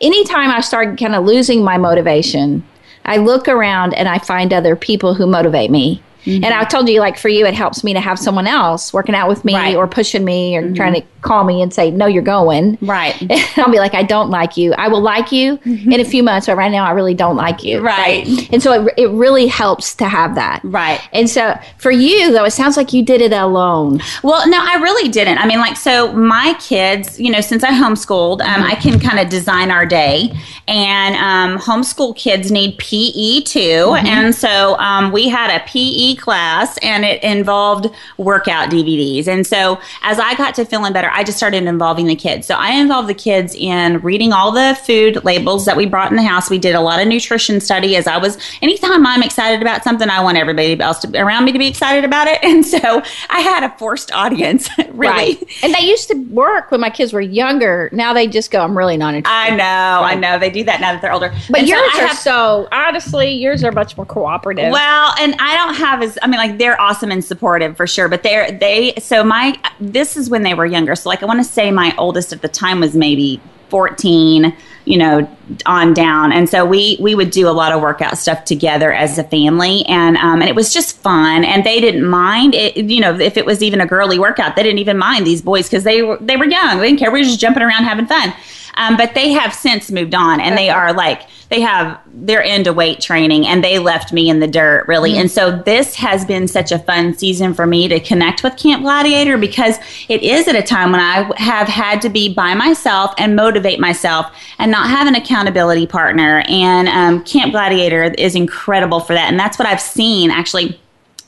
Anytime 0.01 0.51
I 0.51 0.61
start 0.61 0.99
kind 0.99 1.15
of 1.15 1.25
losing 1.25 1.65
my 1.65 1.79
motivation, 1.79 2.63
I 3.05 3.17
look 3.17 3.49
around 3.49 3.95
and 3.95 4.09
I 4.09 4.19
find 4.19 4.53
other 4.53 4.77
people 4.77 5.15
who 5.15 5.27
motivate 5.27 5.71
me. 5.71 6.03
And 6.27 6.45
I 6.47 6.65
told 6.65 6.89
you, 6.89 7.01
like, 7.01 7.19
for 7.19 7.29
you, 7.29 7.47
it 7.47 7.55
helps 7.55 7.85
me 7.85 7.93
to 7.95 8.01
have 8.01 8.19
someone 8.19 8.47
else 8.47 8.93
working 8.93 9.15
out 9.15 9.29
with 9.29 9.45
me 9.45 9.55
Right. 9.55 9.77
or 9.77 9.87
pushing 9.87 10.25
me 10.25 10.57
or 10.57 10.73
trying 10.75 10.95
to 10.95 11.03
call 11.23 11.45
me 11.45 11.63
and 11.63 11.73
say, 11.73 11.91
no, 11.91 12.07
you're 12.07 12.23
going. 12.23 12.79
Right. 12.81 13.15
And 13.57 13.65
I'll 13.65 13.71
be 13.71 13.79
like, 13.79 13.95
I 13.95 14.03
don't 14.03 14.31
like 14.31 14.57
you. 14.57 14.73
I 14.75 14.89
will 14.89 15.01
like 15.01 15.31
you 15.33 15.59
in 15.65 16.01
a 16.01 16.05
few 16.05 16.23
months, 16.23 16.47
but 16.47 16.57
right 16.57 16.71
now 16.73 16.85
I 16.85 16.91
really 16.91 17.15
don't 17.15 17.37
like 17.37 17.63
you. 17.63 17.81
Right. 17.81 18.27
And 18.53 18.63
so 18.63 18.73
it, 18.87 18.95
it 18.97 19.11
really 19.11 19.47
helps 19.47 19.95
to 19.97 20.09
have 20.09 20.35
that. 20.35 20.61
Right. 20.65 21.01
And 21.13 21.29
so 21.31 21.59
for 21.79 21.91
you, 21.91 22.33
though, 22.33 22.45
it 22.45 22.51
sounds 22.53 22.77
like 22.77 22.93
you 22.93 23.05
did 23.05 23.21
it 23.21 23.33
alone. 23.33 24.01
Well, 24.23 24.49
no, 24.49 24.59
I 24.61 24.77
really 24.83 25.09
didn't. 25.09 25.39
I 25.39 25.47
mean, 25.47 25.59
like, 25.61 25.77
so 25.77 26.13
my 26.15 26.55
kids, 26.61 27.19
you 27.21 27.31
know, 27.31 27.41
since 27.41 27.63
I 27.65 27.71
homeschooled, 27.71 28.41
um, 28.41 28.63
I 28.63 28.75
can 28.75 28.99
kind 28.99 29.19
of 29.21 29.29
design 29.29 29.71
our 29.71 29.87
day. 29.87 30.31
And 30.67 31.15
um, 31.17 31.59
homeschool 31.61 32.17
kids 32.17 32.51
need 32.51 32.77
PE 32.79 33.43
too. 33.43 33.95
And 33.99 34.35
so 34.35 34.77
um, 34.79 35.13
we 35.13 35.29
had 35.29 35.55
a 35.55 35.65
PE 35.67 36.14
class 36.17 36.79
and 36.79 37.05
it 37.05 37.23
involved 37.23 37.89
workout 38.19 38.71
DVDs. 38.71 39.27
And 39.29 39.47
so 39.47 39.81
as 40.03 40.19
I 40.19 40.35
got 40.35 40.55
to 40.57 40.65
feeling 40.65 40.93
better, 40.93 41.11
I 41.13 41.25
just 41.25 41.37
started 41.39 41.65
involving 41.65 42.07
the 42.07 42.17
kids. 42.17 42.47
So 42.47 42.55
I 42.55 42.73
involved 42.73 43.09
the 43.09 43.15
kids 43.15 43.55
in 43.55 43.99
reading 44.01 44.33
all 44.33 44.53
the 44.53 44.79
food 44.87 45.25
labels 45.25 45.65
that 45.65 45.77
we 45.77 45.87
brought 45.87 46.11
in 46.11 46.17
the 46.17 46.23
house. 46.23 46.51
We 46.51 46.59
did 46.59 46.75
a 46.75 46.81
lot 46.81 47.01
of 47.01 47.09
nutrition 47.09 47.61
study 47.61 47.97
as 47.97 48.07
I 48.07 48.17
was, 48.19 48.39
anytime 48.63 49.07
I'm 49.07 49.23
excited 49.23 49.61
about 49.63 49.85
something, 49.85 50.09
I 50.09 50.23
want 50.23 50.39
everybody 50.39 50.79
else 50.81 51.01
to, 51.01 51.21
around 51.21 51.45
me 51.45 51.53
to 51.53 51.59
be 51.59 51.67
excited 51.69 52.05
about 52.05 52.27
it. 52.29 52.39
And 52.55 52.65
so 52.65 53.03
I 53.31 53.41
had 53.41 53.65
a 53.65 53.77
forced 53.79 54.13
audience, 54.13 54.69
really. 54.91 55.39
And 55.63 55.75
they 55.75 55.81
used 55.81 56.07
to 56.09 56.15
work 56.31 56.71
when 56.71 56.81
my 56.81 56.91
kids 56.91 57.13
were 57.13 57.21
younger. 57.21 57.89
Now 57.91 58.13
they 58.13 58.27
just 58.29 58.51
go, 58.53 58.61
I'm 58.63 58.77
really 58.79 58.97
not 58.97 59.15
interested. 59.15 59.35
I 59.55 59.57
know, 59.57 60.05
I 60.05 60.15
know. 60.15 60.39
They 60.39 60.51
do 60.51 60.63
that 60.65 60.81
now 60.81 60.93
that 60.93 61.03
they're 61.03 61.13
older. 61.13 61.35
but 61.51 61.61
And 61.61 61.69
yours 61.69 61.81
I 61.95 62.03
are 62.05 62.07
have- 62.09 62.17
so, 62.19 62.69
honestly, 62.71 63.31
yours 63.33 63.65
are 63.65 63.73
much 63.73 63.97
more 63.97 64.07
cooperative. 64.07 64.71
Well, 64.71 65.15
and 65.19 65.35
I 65.41 65.55
don't 65.57 65.75
have 65.75 66.01
as 66.05 66.19
I 66.23 66.27
mean, 66.27 66.39
like 66.39 66.59
they're 66.59 66.81
awesome 66.81 67.11
and 67.11 67.25
supportive 67.25 67.77
for 67.77 67.87
sure. 67.87 68.09
But 68.09 68.23
they're 68.23 68.53
they 68.53 68.95
so 68.99 69.25
my 69.25 69.59
this 69.81 70.17
is 70.17 70.31
when 70.31 70.43
they 70.43 70.55
were 70.55 70.67
younger. 70.67 70.95
So 70.95 71.09
like 71.09 71.23
I 71.23 71.27
want 71.27 71.41
to 71.41 71.45
say 71.45 71.71
my 71.71 71.95
oldest 71.99 72.33
at 72.33 72.43
the 72.43 72.49
time 72.49 72.81
was 72.81 72.95
maybe 72.95 73.41
14 73.71 74.55
you 74.85 74.99
know 74.99 75.37
on 75.67 75.95
down. 75.95 76.31
And 76.33 76.49
so 76.49 76.65
we 76.65 76.99
we 77.01 77.15
would 77.15 77.31
do 77.31 77.49
a 77.49 77.51
lot 77.51 77.73
of 77.73 77.81
workout 77.81 78.19
stuff 78.19 78.45
together 78.45 78.93
as 78.93 79.19
a 79.19 79.25
family. 79.25 79.85
And 79.87 80.17
um, 80.19 80.41
and 80.41 80.49
it 80.49 80.55
was 80.55 80.73
just 80.73 80.97
fun. 80.99 81.45
And 81.45 81.65
they 81.65 81.81
didn't 81.81 82.09
mind 82.09 82.55
it 82.55 82.77
you 82.77 83.01
know 83.01 83.19
if 83.19 83.37
it 83.37 83.47
was 83.47 83.63
even 83.63 83.81
a 83.81 83.87
girly 83.87 84.19
workout 84.19 84.57
they 84.57 84.63
didn't 84.63 84.79
even 84.79 84.99
mind 84.99 85.27
these 85.27 85.43
boys 85.43 85.69
because 85.69 85.85
they 85.85 86.03
were 86.03 86.19
they 86.21 86.37
were 86.37 86.47
young. 86.47 86.79
They 86.79 86.89
didn't 86.89 87.01
care. 87.01 87.11
We 87.11 87.21
were 87.21 87.25
just 87.25 87.41
jumping 87.41 87.63
around 87.63 87.85
having 87.85 88.07
fun. 88.07 88.33
Um, 88.77 88.97
but 88.97 89.15
they 89.15 89.31
have 89.31 89.55
since 89.55 89.91
moved 89.91 90.15
on 90.15 90.41
and 90.41 90.59
they 90.59 90.69
are 90.69 90.93
like 90.93 91.23
they 91.55 91.61
have 91.61 92.01
they're 92.13 92.41
into 92.41 92.73
weight 92.73 93.01
training 93.01 93.47
and 93.47 93.63
they 93.63 93.79
left 93.79 94.13
me 94.13 94.29
in 94.29 94.41
the 94.41 94.47
dirt 94.47 94.87
really. 94.89 95.13
Mm-hmm. 95.13 95.21
and 95.21 95.31
so 95.31 95.57
this 95.65 95.95
has 95.95 96.25
been 96.25 96.49
such 96.49 96.73
a 96.73 96.79
fun 96.81 97.15
season 97.15 97.55
for 97.55 97.67
me 97.67 97.87
to 97.87 98.01
connect 98.01 98.43
with 98.43 98.57
camp 98.57 98.83
gladiator 98.83 99.39
because 99.39 99.79
it 100.09 100.23
is 100.23 100.49
at 100.49 100.57
a 100.57 100.63
time 100.63 100.91
when 100.91 101.01
i 101.01 101.31
have 101.37 101.69
had 101.69 102.01
to 102.03 102.09
be 102.09 102.33
by 102.33 102.55
myself 102.55 103.15
and 103.19 103.37
motivate 103.37 103.79
myself 103.79 104.35
and 104.59 104.71
not 104.71 104.89
have 104.89 105.07
an 105.07 105.15
accountability 105.15 105.87
partner. 105.87 106.43
And 106.49 106.89
um, 106.89 107.25
camp 107.25 107.53
gladiator 107.53 108.05
is 108.05 108.35
incredible 108.35 109.01
for 109.01 109.13
that. 109.13 109.31
And 109.31 109.39
that's 109.39 109.59
what 109.59 109.69
i've 109.69 109.81
seen 109.81 110.31
actually 110.31 110.79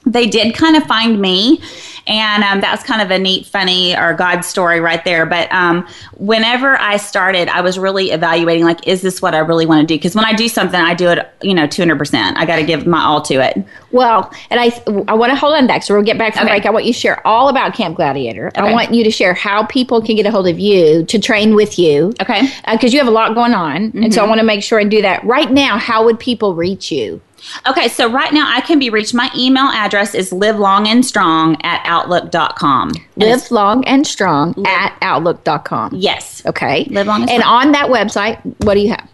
they 0.07 0.27
did 0.27 0.55
kind 0.55 0.77
of 0.77 0.85
find 0.85 1.21
me 1.21 1.61
and 2.07 2.45
um, 2.45 2.61
that's 2.61 2.85
kind 2.85 3.03
of 3.03 3.11
a 3.11 3.19
neat 3.19 3.45
funny 3.45 3.97
or 3.97 4.15
god 4.15 4.43
story 4.43 4.81
right 4.81 5.05
there 5.05 5.27
but 5.27 5.53
um, 5.53 5.87
whenever 6.17 6.79
i 6.81 6.97
started 6.97 7.49
i 7.49 7.61
was 7.61 7.79
really 7.79 8.13
evaluating 8.13 8.65
like 8.65 8.87
is 8.87 9.03
this 9.03 9.21
what 9.21 9.35
i 9.35 9.39
really 9.39 9.67
want 9.67 9.81
to 9.81 9.87
do 9.87 9.99
because 9.99 10.15
when 10.15 10.25
i 10.25 10.33
do 10.33 10.49
something 10.49 10.81
i 10.81 10.95
do 10.95 11.09
it 11.09 11.29
you 11.43 11.53
know 11.53 11.67
200% 11.67 12.37
i 12.37 12.47
got 12.47 12.57
to 12.57 12.63
give 12.63 12.87
my 12.87 13.03
all 13.03 13.21
to 13.21 13.35
it 13.35 13.65
well 13.91 14.33
and 14.51 14.61
i 14.61 14.67
i 15.09 15.15
want 15.15 15.31
to 15.31 15.37
hold 15.37 15.55
on 15.55 15.67
back 15.67 15.83
so 15.83 15.95
we'll 15.95 16.05
get 16.05 16.17
back 16.17 16.35
from 16.35 16.45
okay. 16.45 16.55
break 16.55 16.67
i 16.67 16.71
want 16.71 16.85
you 16.85 16.93
to 16.93 16.99
share 16.99 17.27
all 17.27 17.49
about 17.49 17.75
camp 17.75 17.97
gladiator 17.97 18.49
okay. 18.49 18.61
i 18.61 18.73
want 18.73 18.95
you 18.95 19.03
to 19.03 19.11
share 19.11 19.35
how 19.35 19.65
people 19.67 20.01
can 20.01 20.15
get 20.15 20.25
a 20.25 20.31
hold 20.31 20.47
of 20.47 20.59
you 20.59 21.05
to 21.07 21.19
train 21.19 21.55
with 21.55 21.79
you 21.79 22.13
okay 22.21 22.43
because 22.71 22.93
uh, 22.93 22.95
you 22.95 22.99
have 22.99 23.09
a 23.09 23.11
lot 23.11 23.35
going 23.35 23.55
on 23.55 23.89
mm-hmm. 23.89 24.05
and 24.05 24.15
so 24.15 24.21
i 24.21 24.23
mm-hmm. 24.23 24.31
want 24.31 24.39
to 24.39 24.47
make 24.47 24.63
sure 24.63 24.79
and 24.79 24.91
do 24.91 25.03
that 25.03 25.23
right 25.25 25.51
now 25.51 25.77
how 25.77 26.05
would 26.05 26.19
people 26.21 26.55
reach 26.55 26.93
you 26.93 27.21
Okay, 27.69 27.89
so 27.89 28.11
right 28.11 28.33
now 28.33 28.47
I 28.49 28.61
can 28.61 28.79
be 28.79 28.91
reached. 28.91 29.15
My 29.15 29.31
email 29.37 29.67
address 29.67 30.15
is 30.15 30.33
live 30.33 30.59
long 30.59 30.87
and 30.87 31.05
strong 31.05 31.57
at 31.63 31.81
outlook.com. 31.85 32.93
Live 33.17 33.51
long 33.51 33.85
and 33.85 34.07
strong 34.07 34.55
live. 34.57 34.67
at 34.67 34.97
outlook.com. 35.03 35.91
Yes. 35.95 36.45
Okay. 36.47 36.85
Live 36.91 37.07
long 37.07 37.23
and, 37.23 37.31
and 37.31 37.43
on 37.43 37.73
that 37.73 37.89
website, 37.89 38.41
what 38.65 38.75
do 38.75 38.81
you 38.81 38.91
have? 38.91 39.09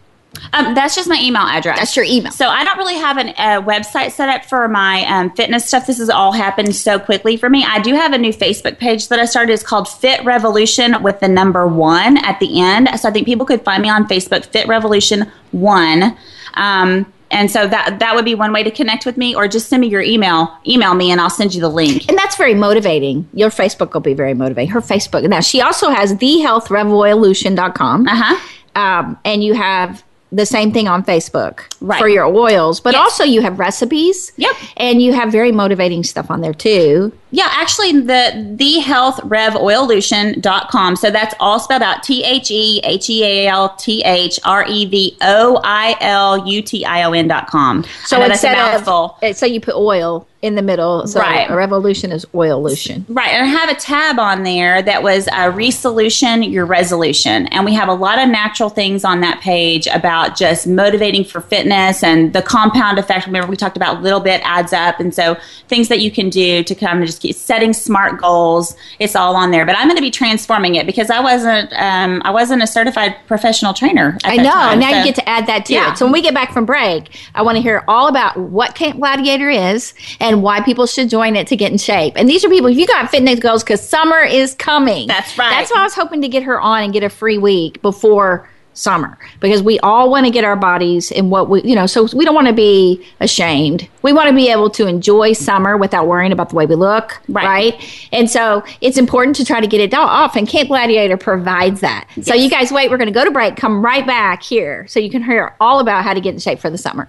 Um, 0.52 0.74
that's 0.74 0.94
just 0.94 1.08
my 1.08 1.20
email 1.20 1.42
address. 1.42 1.78
That's 1.78 1.96
your 1.96 2.04
email. 2.04 2.32
So 2.32 2.48
I 2.48 2.64
don't 2.64 2.78
really 2.78 2.96
have 2.96 3.18
a 3.18 3.62
website 3.62 4.12
set 4.12 4.28
up 4.28 4.44
for 4.44 4.66
my 4.66 5.04
um, 5.06 5.30
fitness 5.30 5.66
stuff. 5.66 5.86
This 5.86 5.98
has 5.98 6.08
all 6.10 6.32
happened 6.32 6.74
so 6.74 6.98
quickly 6.98 7.36
for 7.36 7.48
me. 7.48 7.64
I 7.64 7.80
do 7.80 7.94
have 7.94 8.12
a 8.12 8.18
new 8.18 8.32
Facebook 8.32 8.78
page 8.78 9.08
that 9.08 9.18
I 9.18 9.24
started. 9.24 9.52
It's 9.52 9.62
called 9.62 9.88
Fit 9.88 10.24
Revolution 10.24 11.02
with 11.02 11.20
the 11.20 11.28
number 11.28 11.66
one 11.66 12.16
at 12.24 12.40
the 12.40 12.60
end. 12.60 12.88
So 12.98 13.08
I 13.08 13.12
think 13.12 13.26
people 13.26 13.46
could 13.46 13.62
find 13.62 13.82
me 13.82 13.88
on 13.88 14.08
Facebook, 14.08 14.44
Fit 14.46 14.66
Revolution 14.66 15.30
One. 15.52 16.16
Um, 16.54 17.12
and 17.32 17.50
so 17.50 17.66
that 17.66 17.98
that 17.98 18.14
would 18.14 18.24
be 18.24 18.34
one 18.34 18.52
way 18.52 18.62
to 18.62 18.70
connect 18.70 19.04
with 19.04 19.16
me 19.16 19.34
or 19.34 19.48
just 19.48 19.68
send 19.68 19.80
me 19.80 19.88
your 19.88 20.02
email 20.02 20.56
email 20.66 20.94
me 20.94 21.10
and 21.10 21.20
i'll 21.20 21.30
send 21.30 21.54
you 21.54 21.60
the 21.60 21.68
link 21.68 22.08
and 22.08 22.16
that's 22.16 22.36
very 22.36 22.54
motivating 22.54 23.28
your 23.34 23.50
facebook 23.50 23.92
will 23.94 24.00
be 24.00 24.14
very 24.14 24.34
motivating 24.34 24.70
her 24.70 24.80
facebook 24.80 25.28
now 25.28 25.40
she 25.40 25.60
also 25.60 25.90
has 25.90 26.14
thehealthrevolution.com 26.14 28.06
uh-huh 28.06 28.48
um, 28.74 29.18
and 29.24 29.44
you 29.44 29.54
have 29.54 30.02
the 30.30 30.46
same 30.46 30.72
thing 30.72 30.88
on 30.88 31.04
Facebook 31.04 31.70
right. 31.80 32.00
for 32.00 32.08
your 32.08 32.24
oils, 32.24 32.80
but 32.80 32.94
yes. 32.94 33.00
also 33.02 33.24
you 33.24 33.42
have 33.42 33.58
recipes. 33.58 34.32
Yep. 34.36 34.56
And 34.78 35.02
you 35.02 35.12
have 35.12 35.30
very 35.30 35.52
motivating 35.52 36.02
stuff 36.02 36.30
on 36.30 36.40
there 36.40 36.54
too. 36.54 37.12
Yeah, 37.32 37.48
actually 37.50 37.92
the 38.00 38.54
the 38.56 38.78
health 38.80 39.18
rev 39.24 39.56
oilution.com. 39.56 40.96
So 40.96 41.10
that's 41.10 41.34
all 41.40 41.58
spelled 41.58 41.82
out 41.82 42.02
T 42.02 42.22
H 42.22 42.50
E 42.50 42.80
H 42.84 43.08
E 43.10 43.24
A 43.24 43.48
L 43.48 43.74
T 43.76 44.02
H 44.04 44.38
R 44.44 44.64
E 44.68 44.84
V 44.84 45.16
O 45.22 45.60
I 45.64 45.96
L 46.00 46.46
U 46.46 46.62
T 46.62 46.84
I 46.84 47.02
O 47.04 47.12
N.com. 47.12 47.84
So 48.04 48.22
instead 48.22 48.86
of 48.86 49.36
so 49.36 49.46
you 49.46 49.60
put 49.60 49.74
oil 49.74 50.28
in 50.42 50.56
the 50.56 50.62
middle. 50.62 51.06
So 51.06 51.20
right. 51.20 51.48
a 51.48 51.54
revolution 51.54 52.10
is 52.10 52.26
oilution. 52.34 53.06
Right. 53.08 53.30
And 53.30 53.44
I 53.44 53.46
have 53.46 53.70
a 53.70 53.76
tab 53.76 54.18
on 54.18 54.42
there 54.42 54.82
that 54.82 55.04
was 55.04 55.28
a 55.32 55.52
resolution 55.52 56.42
your 56.42 56.66
resolution. 56.66 57.46
And 57.46 57.64
we 57.64 57.72
have 57.74 57.88
a 57.88 57.94
lot 57.94 58.18
of 58.18 58.28
natural 58.28 58.68
things 58.68 59.04
on 59.04 59.20
that 59.20 59.40
page 59.40 59.86
about 59.86 60.36
just 60.36 60.66
motivating 60.66 61.24
for 61.24 61.40
fitness 61.40 62.02
and 62.02 62.32
the 62.32 62.42
compound 62.42 62.98
effect. 62.98 63.26
Remember 63.26 63.48
we 63.48 63.56
talked 63.56 63.76
about 63.76 63.98
a 63.98 64.00
little 64.00 64.18
bit 64.18 64.40
adds 64.44 64.72
up. 64.72 64.98
And 64.98 65.14
so 65.14 65.38
things 65.68 65.86
that 65.88 66.00
you 66.00 66.10
can 66.10 66.28
do 66.28 66.64
to 66.64 66.74
kind 66.74 67.00
of 67.00 67.06
just 67.06 67.21
setting 67.30 67.72
smart 67.72 68.20
goals. 68.20 68.74
It's 68.98 69.14
all 69.14 69.36
on 69.36 69.52
there. 69.52 69.64
But 69.64 69.76
I'm 69.76 69.86
going 69.86 69.96
to 69.96 70.02
be 70.02 70.10
transforming 70.10 70.74
it 70.74 70.86
because 70.86 71.10
I 71.10 71.20
wasn't 71.20 71.72
um, 71.74 72.22
I 72.24 72.30
wasn't 72.30 72.62
a 72.62 72.66
certified 72.66 73.14
professional 73.26 73.74
trainer. 73.74 74.18
I 74.24 74.36
know. 74.38 74.50
Time, 74.50 74.80
now 74.80 74.90
so. 74.90 74.98
you 74.98 75.04
get 75.04 75.14
to 75.16 75.28
add 75.28 75.46
that 75.46 75.66
to 75.66 75.74
yeah. 75.74 75.92
it. 75.92 75.98
So 75.98 76.06
when 76.06 76.12
we 76.12 76.22
get 76.22 76.34
back 76.34 76.52
from 76.52 76.64
break, 76.64 77.16
I 77.34 77.42
want 77.42 77.56
to 77.56 77.62
hear 77.62 77.84
all 77.86 78.08
about 78.08 78.36
what 78.36 78.74
Camp 78.74 78.98
Gladiator 78.98 79.50
is 79.50 79.94
and 80.18 80.42
why 80.42 80.60
people 80.60 80.86
should 80.86 81.08
join 81.08 81.36
it 81.36 81.46
to 81.48 81.56
get 81.56 81.70
in 81.70 81.78
shape. 81.78 82.14
And 82.16 82.28
these 82.28 82.44
are 82.44 82.48
people, 82.48 82.70
if 82.70 82.76
you 82.76 82.86
got 82.86 83.10
fitness 83.10 83.38
goals, 83.38 83.62
because 83.62 83.86
summer 83.86 84.20
is 84.20 84.54
coming. 84.54 85.06
That's 85.06 85.36
right. 85.38 85.50
That's 85.50 85.70
why 85.70 85.80
I 85.80 85.84
was 85.84 85.94
hoping 85.94 86.22
to 86.22 86.28
get 86.28 86.42
her 86.42 86.60
on 86.60 86.82
and 86.82 86.92
get 86.92 87.04
a 87.04 87.10
free 87.10 87.38
week 87.38 87.82
before 87.82 88.48
summer 88.74 89.18
because 89.40 89.62
we 89.62 89.78
all 89.80 90.10
want 90.10 90.26
to 90.26 90.32
get 90.32 90.44
our 90.44 90.56
bodies 90.56 91.10
in 91.10 91.30
what 91.30 91.48
we, 91.48 91.62
you 91.62 91.74
know, 91.74 91.86
so 91.86 92.08
we 92.14 92.24
don't 92.24 92.34
want 92.34 92.46
to 92.46 92.52
be 92.52 93.04
ashamed. 93.20 93.88
We 94.02 94.12
want 94.12 94.28
to 94.28 94.34
be 94.34 94.50
able 94.50 94.70
to 94.70 94.86
enjoy 94.86 95.32
summer 95.32 95.76
without 95.76 96.06
worrying 96.06 96.32
about 96.32 96.50
the 96.50 96.56
way 96.56 96.66
we 96.66 96.74
look, 96.74 97.20
right? 97.28 97.74
right? 97.74 98.08
And 98.12 98.30
so 98.30 98.64
it's 98.80 98.98
important 98.98 99.36
to 99.36 99.44
try 99.44 99.60
to 99.60 99.66
get 99.66 99.80
it 99.80 99.94
off, 99.94 100.36
and 100.36 100.48
Camp 100.48 100.68
Gladiator 100.68 101.16
provides 101.16 101.80
that. 101.80 102.08
Yes. 102.16 102.26
So 102.26 102.34
you 102.34 102.48
guys 102.50 102.72
wait, 102.72 102.90
we're 102.90 102.96
going 102.96 103.06
to 103.06 103.12
go 103.12 103.24
to 103.24 103.30
break, 103.30 103.56
come 103.56 103.84
right 103.84 104.06
back 104.06 104.42
here 104.42 104.86
so 104.88 105.00
you 105.00 105.10
can 105.10 105.22
hear 105.22 105.54
all 105.60 105.80
about 105.80 106.04
how 106.04 106.14
to 106.14 106.20
get 106.20 106.34
in 106.34 106.40
shape 106.40 106.58
for 106.58 106.70
the 106.70 106.78
summer. 106.78 107.08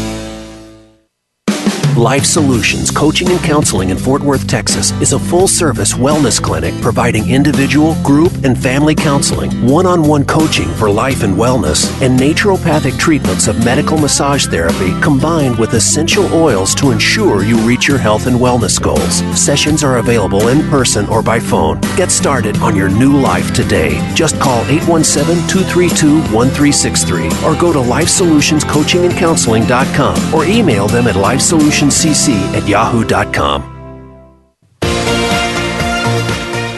Life 2.01 2.25
Solutions 2.25 2.89
Coaching 2.89 3.29
and 3.29 3.39
Counseling 3.41 3.91
in 3.91 3.97
Fort 3.99 4.23
Worth, 4.23 4.47
Texas 4.47 4.89
is 5.01 5.13
a 5.13 5.19
full 5.19 5.47
service 5.47 5.93
wellness 5.93 6.41
clinic 6.41 6.73
providing 6.81 7.29
individual, 7.29 7.93
group, 8.01 8.31
and 8.43 8.57
family 8.57 8.95
counseling, 8.95 9.51
one 9.67 9.85
on 9.85 10.01
one 10.01 10.25
coaching 10.25 10.67
for 10.69 10.89
life 10.89 11.21
and 11.21 11.35
wellness, 11.35 11.91
and 12.01 12.19
naturopathic 12.19 12.97
treatments 12.97 13.47
of 13.47 13.63
medical 13.63 13.99
massage 13.99 14.47
therapy 14.47 14.99
combined 14.99 15.59
with 15.59 15.75
essential 15.75 16.25
oils 16.33 16.73
to 16.73 16.89
ensure 16.89 17.43
you 17.43 17.55
reach 17.57 17.87
your 17.87 17.99
health 17.99 18.25
and 18.25 18.37
wellness 18.37 18.81
goals. 18.81 19.21
Sessions 19.39 19.83
are 19.83 19.99
available 19.99 20.47
in 20.47 20.67
person 20.71 21.07
or 21.07 21.21
by 21.21 21.39
phone. 21.39 21.79
Get 21.95 22.09
started 22.09 22.57
on 22.61 22.75
your 22.75 22.89
new 22.89 23.15
life 23.15 23.53
today. 23.53 23.91
Just 24.15 24.39
call 24.39 24.65
817 24.65 25.47
232 25.47 26.15
1363 26.33 27.27
or 27.45 27.53
go 27.61 27.71
to 27.71 27.77
lifesolutionscoachingandcounseling.com 27.77 30.33
or 30.33 30.45
email 30.45 30.87
them 30.87 31.05
at 31.05 31.15
lifesolutions 31.15 31.90
cc 31.91 32.33
at 32.55 32.67
yahoo.com. 32.67 33.71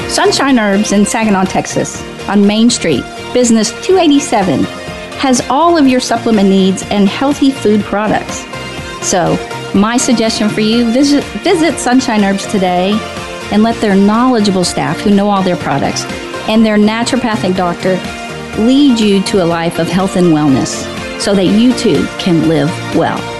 Sunshine 0.10 0.60
Herbs 0.60 0.92
in 0.92 1.06
Saginaw, 1.06 1.46
Texas, 1.46 2.02
on 2.30 2.46
Main 2.46 2.70
Street, 2.70 3.04
Business 3.34 3.72
287, 3.84 4.64
has 5.18 5.42
all 5.50 5.76
of 5.76 5.88
your 5.88 6.00
supplement 6.00 6.50
needs 6.50 6.84
and 6.92 7.10
healthy 7.10 7.50
food 7.50 7.82
products. 7.82 8.46
So, 9.02 9.38
my 9.74 9.98
suggestion 9.98 10.50
for 10.50 10.62
you 10.62 10.92
visit, 10.92 11.24
visit 11.42 11.80
Sunshine 11.80 12.24
Herbs 12.24 12.46
today 12.46 12.92
and 13.52 13.64
let 13.64 13.76
their 13.82 13.96
knowledgeable 13.96 14.64
staff 14.64 15.00
who 15.00 15.10
know 15.10 15.30
all 15.30 15.42
their 15.42 15.58
products 15.58 16.06
and 16.48 16.64
their 16.64 16.78
naturopathic 16.78 17.56
doctor 17.58 17.96
lead 18.62 19.00
you 19.00 19.24
to 19.24 19.44
a 19.44 19.46
life 19.46 19.80
of 19.80 19.88
health 19.88 20.16
and 20.16 20.28
wellness 20.28 20.88
so 21.20 21.34
that 21.34 21.46
you 21.46 21.74
too 21.74 22.06
can 22.20 22.48
live 22.48 22.70
well. 22.96 23.33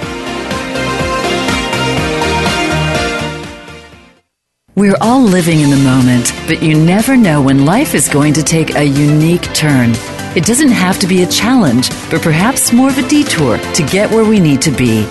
We're 4.76 4.96
all 5.00 5.22
living 5.22 5.60
in 5.60 5.70
the 5.70 5.76
moment, 5.76 6.32
but 6.48 6.60
you 6.60 6.74
never 6.76 7.16
know 7.16 7.40
when 7.40 7.64
life 7.64 7.94
is 7.94 8.08
going 8.08 8.32
to 8.34 8.42
take 8.42 8.74
a 8.74 8.82
unique 8.82 9.54
turn. 9.54 9.92
It 10.34 10.44
doesn't 10.44 10.72
have 10.72 10.98
to 10.98 11.06
be 11.06 11.22
a 11.22 11.28
challenge, 11.28 11.90
but 12.10 12.22
perhaps 12.22 12.72
more 12.72 12.88
of 12.88 12.98
a 12.98 13.06
detour 13.06 13.58
to 13.58 13.86
get 13.86 14.10
where 14.10 14.24
we 14.24 14.40
need 14.40 14.60
to 14.62 14.72
be. 14.72 15.04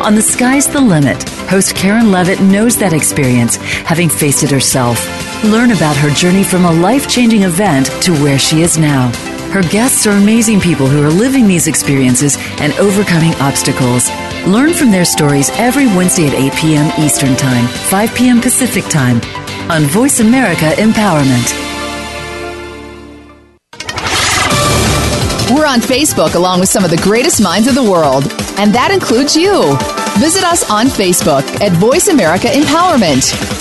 On 0.00 0.14
The 0.14 0.22
Sky's 0.22 0.68
the 0.68 0.80
Limit, 0.80 1.20
host 1.50 1.74
Karen 1.74 2.12
Levitt 2.12 2.40
knows 2.40 2.76
that 2.76 2.92
experience, 2.92 3.56
having 3.56 4.08
faced 4.08 4.44
it 4.44 4.52
herself. 4.52 5.04
Learn 5.42 5.72
about 5.72 5.96
her 5.96 6.10
journey 6.10 6.44
from 6.44 6.64
a 6.64 6.72
life 6.72 7.08
changing 7.08 7.42
event 7.42 7.86
to 8.02 8.12
where 8.22 8.38
she 8.38 8.62
is 8.62 8.78
now. 8.78 9.10
Her 9.50 9.62
guests 9.62 10.06
are 10.06 10.12
amazing 10.12 10.60
people 10.60 10.86
who 10.86 11.02
are 11.02 11.10
living 11.10 11.48
these 11.48 11.66
experiences 11.66 12.36
and 12.60 12.72
overcoming 12.74 13.34
obstacles. 13.40 14.10
Learn 14.46 14.72
from 14.72 14.90
their 14.90 15.04
stories 15.04 15.50
every 15.58 15.86
Wednesday 15.86 16.26
at 16.26 16.34
8 16.34 16.52
p.m. 16.54 16.92
Eastern 16.98 17.36
Time, 17.36 17.66
5 17.66 18.14
p.m. 18.14 18.40
Pacific 18.40 18.84
Time 18.84 19.20
on 19.70 19.82
Voice 19.82 20.20
America 20.20 20.70
Empowerment. 20.76 21.52
We're 25.54 25.66
on 25.66 25.80
Facebook 25.80 26.34
along 26.34 26.60
with 26.60 26.68
some 26.68 26.84
of 26.84 26.90
the 26.90 26.96
greatest 26.98 27.42
minds 27.42 27.68
of 27.68 27.74
the 27.74 27.82
world, 27.82 28.24
and 28.58 28.72
that 28.74 28.90
includes 28.90 29.36
you. 29.36 29.76
Visit 30.18 30.44
us 30.44 30.70
on 30.70 30.86
Facebook 30.86 31.44
at 31.60 31.72
Voice 31.72 32.08
America 32.08 32.48
Empowerment. 32.48 33.57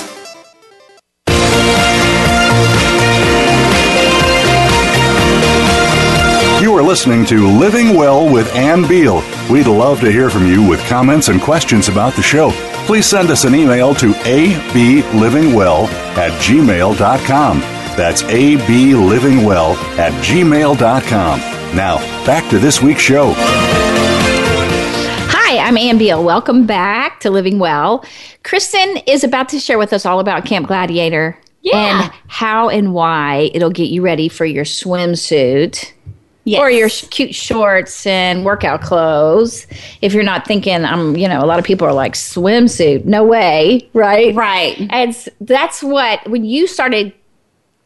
Are 6.77 6.83
listening 6.83 7.25
to 7.25 7.47
Living 7.57 7.95
Well 7.95 8.31
with 8.31 8.53
Ann 8.55 8.87
Beal. 8.87 9.23
We'd 9.49 9.65
love 9.65 9.99
to 10.01 10.11
hear 10.11 10.29
from 10.29 10.45
you 10.45 10.61
with 10.63 10.79
comments 10.87 11.27
and 11.27 11.41
questions 11.41 11.87
about 11.89 12.13
the 12.13 12.21
show. 12.21 12.51
Please 12.85 13.07
send 13.07 13.31
us 13.31 13.45
an 13.45 13.55
email 13.55 13.95
to 13.95 14.11
ablivingwell 14.11 15.87
at 16.17 16.31
gmail.com. 16.39 17.59
That's 17.97 18.21
ablivingwell 18.21 19.75
at 19.97 20.11
gmail.com. 20.23 21.39
Now, 21.75 21.97
back 22.27 22.47
to 22.51 22.59
this 22.59 22.79
week's 22.79 23.01
show. 23.01 23.33
Hi, 25.29 25.57
I'm 25.57 25.77
Ann 25.77 25.97
Beal. 25.97 26.23
Welcome 26.23 26.67
back 26.67 27.19
to 27.21 27.31
Living 27.31 27.57
Well. 27.57 28.05
Kristin 28.43 29.01
is 29.07 29.23
about 29.23 29.49
to 29.49 29.59
share 29.59 29.79
with 29.79 29.93
us 29.93 30.05
all 30.05 30.19
about 30.19 30.45
Camp 30.45 30.67
Gladiator 30.67 31.39
Yeah. 31.63 32.03
and 32.03 32.11
how 32.27 32.69
and 32.69 32.93
why 32.93 33.49
it'll 33.55 33.71
get 33.71 33.89
you 33.89 34.03
ready 34.03 34.29
for 34.29 34.45
your 34.45 34.63
swimsuit. 34.63 35.93
Yes. 36.47 36.61
Or 36.61 36.71
your 36.71 36.87
sh- 36.87 37.03
cute 37.09 37.35
shorts 37.35 38.07
and 38.07 38.45
workout 38.45 38.79
clothes. 38.79 39.67
If 40.01 40.13
you're 40.13 40.23
not 40.23 40.47
thinking, 40.47 40.85
I'm, 40.85 41.17
you 41.17 41.27
know, 41.27 41.41
a 41.41 41.45
lot 41.45 41.59
of 41.59 41.65
people 41.65 41.85
are 41.85 41.93
like 41.93 42.13
swimsuit. 42.13 43.03
No 43.03 43.25
way, 43.25 43.89
right? 43.91 44.33
Right. 44.33 44.77
And 44.89 45.13
that's 45.41 45.83
what 45.83 46.25
when 46.29 46.45
you 46.45 46.65
started 46.65 47.13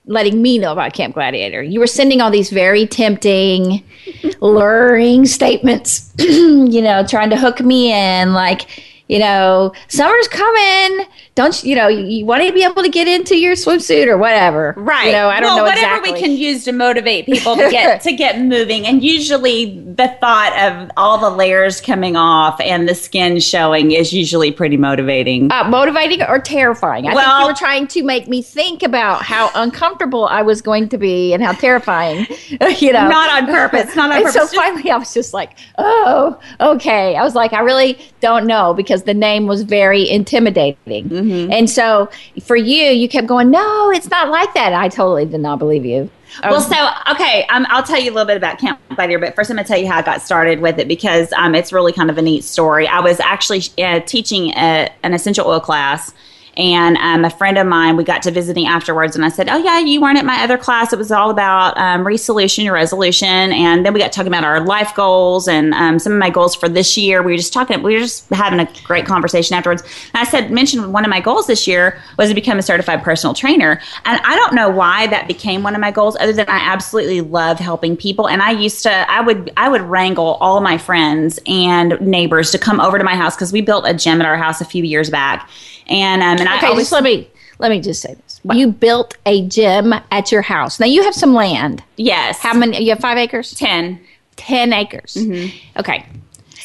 letting 0.05 0.43
me 0.43 0.59
know 0.59 0.72
about 0.72 0.93
Camp 0.93 1.16
Gladiator, 1.16 1.64
you 1.64 1.80
were 1.80 1.88
sending 1.88 2.22
all 2.22 2.30
these 2.30 2.51
very 2.51 2.86
tempting, 2.86 3.84
luring 4.41 5.26
statements. 5.26 6.14
you 6.20 6.84
know, 6.84 7.03
trying 7.03 7.32
to 7.32 7.38
hook 7.38 7.62
me 7.62 7.91
in, 7.91 8.34
like. 8.34 8.86
You 9.07 9.20
know, 9.20 9.74
summer's 9.89 10.30
coming. 10.30 11.05
Don't 11.41 11.63
you, 11.63 11.75
know? 11.75 11.87
You, 11.87 12.05
you 12.05 12.25
want 12.25 12.43
to 12.45 12.53
be 12.53 12.63
able 12.63 12.83
to 12.83 12.89
get 12.89 13.07
into 13.07 13.35
your 13.37 13.53
swimsuit 13.55 14.07
or 14.07 14.17
whatever, 14.17 14.73
Right. 14.77 15.07
You 15.07 15.11
know, 15.13 15.27
I 15.29 15.39
don't 15.39 15.49
well, 15.49 15.57
know 15.57 15.63
whatever 15.63 15.97
exactly. 15.97 16.13
we 16.13 16.19
can 16.19 16.31
use 16.31 16.63
to 16.65 16.71
motivate 16.71 17.25
people 17.25 17.55
to 17.55 17.69
get 17.69 18.01
to 18.07 18.11
get 18.13 18.39
moving. 18.41 18.85
And 18.85 19.03
usually 19.03 19.79
the 19.79 20.15
thought 20.21 20.53
of 20.59 20.91
all 20.97 21.17
the 21.17 21.29
layers 21.29 21.81
coming 21.81 22.15
off 22.15 22.59
and 22.61 22.87
the 22.87 22.95
skin 22.95 23.39
showing 23.39 23.91
is 23.91 24.13
usually 24.13 24.51
pretty 24.51 24.77
motivating. 24.77 25.51
uh, 25.51 25.63
motivating 25.63 26.21
or 26.23 26.39
terrifying. 26.39 27.05
I 27.07 27.09
think 27.13 27.15
Well- 27.25 27.41
you 27.41 27.47
were 27.47 27.53
trying 27.53 27.87
to 27.87 28.03
make 28.03 28.27
me 28.27 28.41
think 28.41 28.83
about 28.83 29.23
how 29.23 29.49
uncomfortable 29.55 30.27
I 30.27 30.41
was 30.41 30.61
going 30.61 30.89
to 30.89 30.97
be 30.97 31.33
and 31.33 31.41
how 31.43 31.53
terrifying, 31.53 32.27
you 32.79 32.93
know. 32.93 33.07
Not 33.07 33.43
on 33.43 33.47
purpose. 33.49 33.95
Not 33.95 34.11
on 34.11 34.17
and 34.17 34.25
purpose. 34.25 34.51
so 34.51 34.55
finally, 34.55 34.89
I 34.91 34.97
was 34.97 35.13
just 35.13 35.33
like, 35.33 35.51
"Oh, 35.77 36.39
okay." 36.59 37.15
I 37.15 37.23
was 37.23 37.35
like, 37.35 37.53
"I 37.53 37.61
really 37.61 37.97
don't 38.19 38.45
know," 38.45 38.73
because 38.73 39.03
the 39.03 39.13
name 39.13 39.47
was 39.47 39.63
very 39.63 40.09
intimidating. 40.09 41.09
Mm-hmm. 41.09 41.30
And 41.51 41.69
so, 41.69 42.09
for 42.43 42.55
you, 42.55 42.86
you 42.91 43.07
kept 43.07 43.27
going, 43.27 43.51
"No, 43.51 43.91
it's 43.91 44.09
not 44.09 44.29
like 44.29 44.53
that." 44.53 44.73
I 44.73 44.89
totally 44.89 45.25
did 45.25 45.41
not 45.41 45.59
believe 45.59 45.86
you. 45.86 46.09
I 46.43 46.49
Well, 46.49 46.61
so 46.61 46.89
okay, 47.11 47.45
um, 47.47 47.65
I'll 47.69 47.84
tell 47.84 47.99
you 47.99 48.11
a 48.11 48.13
little 48.13 48.27
bit 48.27 48.38
about 48.38 48.57
Camp 48.57 48.79
Gladiator, 48.95 49.19
but 49.19 49.36
first 49.36 49.49
I'm 49.49 49.57
going 49.57 49.65
to 49.65 49.67
tell 49.67 49.79
you 49.79 49.88
how 49.88 49.97
I 49.97 50.01
got 50.01 50.21
started 50.21 50.61
with 50.61 50.79
it 50.79 50.88
because 50.88 51.32
um, 51.34 51.55
it's 51.55 51.73
really 51.73 51.91
kind 51.91 52.09
of 52.09 52.17
a 52.17 52.21
neat 52.21 52.43
story. 52.43 52.88
I 52.88 52.99
was 52.99 53.19
actually 53.19 53.63
uh, 53.84 53.99
teaching 54.01 54.51
a, 54.51 54.89
an 55.03 55.13
essential 55.13 55.47
oil 55.47 55.59
class, 55.59 56.13
and 56.58 56.97
um, 56.97 57.24
a 57.24 57.30
friend 57.30 57.58
of 57.58 57.66
mine, 57.66 57.95
we 57.95 58.04
got 58.04 58.22
to 58.24 58.32
visiting 58.32 58.68
afterwards, 58.68 59.16
and 59.16 59.24
I 59.24 59.30
said, 59.30 59.47
"Oh 59.49 59.58
yeah, 59.58 59.80
you 59.80 60.02
weren't 60.02 60.18
at 60.18 60.26
my 60.26 60.43
other 60.43 60.58
class. 60.58 60.91
It 60.91 60.97
was 60.97 61.12
all 61.12 61.30
about 61.30 61.78
um, 61.78 62.06
resolution, 62.06 62.66
your 62.66 62.74
resolution." 62.74 63.54
And 63.54 63.86
then 63.86 63.93
we 63.93 63.99
got 63.99 64.12
talking 64.12 64.28
about 64.28 64.43
our 64.43 64.60
life 64.60 64.93
goals 64.93 65.47
and 65.47 65.74
um, 65.74 65.97
some 65.97 66.12
of 66.12 66.20
my 66.20 66.30
goals 66.30 66.56
for 66.56 66.68
this 66.68 66.97
year. 66.97 67.24
We 67.24 67.32
were 67.32 67.38
just 67.38 67.54
talking, 67.54 67.82
we 67.82 67.93
were 67.93 68.02
just 68.02 68.30
having 68.32 68.60
a 68.60 68.70
great 68.84 69.06
conversation 69.06 69.56
afterwards. 69.56 69.82
And 70.14 70.22
I 70.22 70.26
said, 70.26 70.52
mentioned 70.52 70.91
one 70.91 71.06
of 71.06 71.10
my 71.10 71.22
goals 71.22 71.47
this 71.47 71.68
year 71.68 72.02
was 72.18 72.30
to 72.30 72.36
become 72.36 72.60
a 72.60 72.62
certified 72.62 73.02
personal 73.02 73.34
trainer, 73.34 73.82
and 74.04 74.22
I 74.24 74.36
don't 74.36 74.54
know 74.54 74.70
why 74.70 75.08
that 75.08 75.28
became 75.28 75.64
one 75.64 75.74
of 75.74 75.80
my 75.80 75.91
goals, 75.91 76.18
other 76.20 76.34
than 76.34 76.49
I 76.49 76.60
absolutely 76.60 77.22
love 77.22 77.60
helping 77.60 77.95
people. 77.95 78.28
And 78.28 78.41
I 78.41 78.52
used 78.52 78.84
to, 78.84 78.91
I 78.91 79.22
would, 79.22 79.54
I 79.56 79.70
would 79.70 79.82
wrangle 79.82 80.36
all 80.41 80.60
my 80.60 80.78
friends 80.78 81.39
and 81.47 81.99
neighbors 82.02 82.52
to 82.52 82.58
come 82.58 82.82
over 82.82 82.97
to 82.97 83.04
my 83.04 83.16
house 83.16 83.36
because 83.36 83.54
we 83.54 83.62
built 83.62 83.86
a 83.88 83.93
gym 83.93 84.20
at 84.20 84.28
our 84.28 84.38
house 84.38 84.60
a 84.60 84.66
few 84.66 84.84
years 84.84 85.10
back. 85.10 85.49
And 85.88 86.21
um, 86.21 86.38
and 86.39 86.47
I 86.47 86.57
okay, 86.57 86.67
always 86.67 86.84
just 86.86 86.91
let 86.91 87.03
me 87.03 87.29
let 87.59 87.69
me 87.71 87.79
just 87.82 88.01
say 88.01 88.13
this: 88.13 88.41
you 88.53 88.71
built 88.71 89.17
a 89.25 89.45
gym 89.47 89.93
at 90.11 90.32
your 90.32 90.41
house. 90.41 90.79
Now 90.79 90.88
you 90.88 91.03
have 91.03 91.15
some 91.15 91.34
land. 91.34 91.84
yes, 91.97 92.39
How 92.39 92.53
many? 92.53 92.84
You 92.84 92.91
have 92.91 92.99
five 92.99 93.17
acres. 93.17 93.53
ten? 93.53 93.99
10 94.38 94.73
acres. 94.73 95.13
Mm-hmm. 95.13 95.79
Okay. 95.79 96.05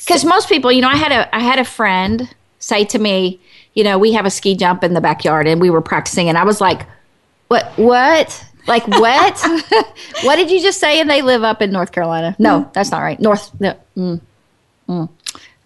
Because 0.01 0.25
most 0.25 0.49
people, 0.49 0.73
you 0.73 0.81
know, 0.81 0.89
I 0.89 0.97
had 0.97 1.13
a 1.13 1.35
I 1.35 1.41
had 1.41 1.59
a 1.59 1.65
friend 1.65 2.29
say 2.59 2.85
to 2.87 2.99
me, 2.99 3.41
you 3.75 3.85
know, 3.85 3.99
we 3.99 4.13
have 4.13 4.25
a 4.25 4.31
ski 4.31 4.55
jump 4.55 4.83
in 4.85 4.95
the 4.95 5.01
backyard 5.01 5.47
and 5.47 5.61
we 5.61 5.69
were 5.69 5.83
practicing 5.83 6.29
and 6.29 6.39
I 6.39 6.45
was 6.45 6.61
like, 6.61 6.87
"What 7.49 7.67
what? 7.77 8.45
Like 8.67 8.87
what? 8.87 9.39
what 10.23 10.37
did 10.37 10.51
you 10.51 10.61
just 10.63 10.81
say 10.81 11.01
and 11.01 11.11
they 11.11 11.23
live 11.23 11.43
up 11.43 11.61
in 11.61 11.71
North 11.73 11.93
Carolina?" 11.93 12.37
No, 12.39 12.71
that's 12.73 12.91
not 12.91 13.01
right. 13.01 13.19
North 13.21 13.51
no, 13.61 13.77
mm, 13.97 14.21
mm. 14.89 15.09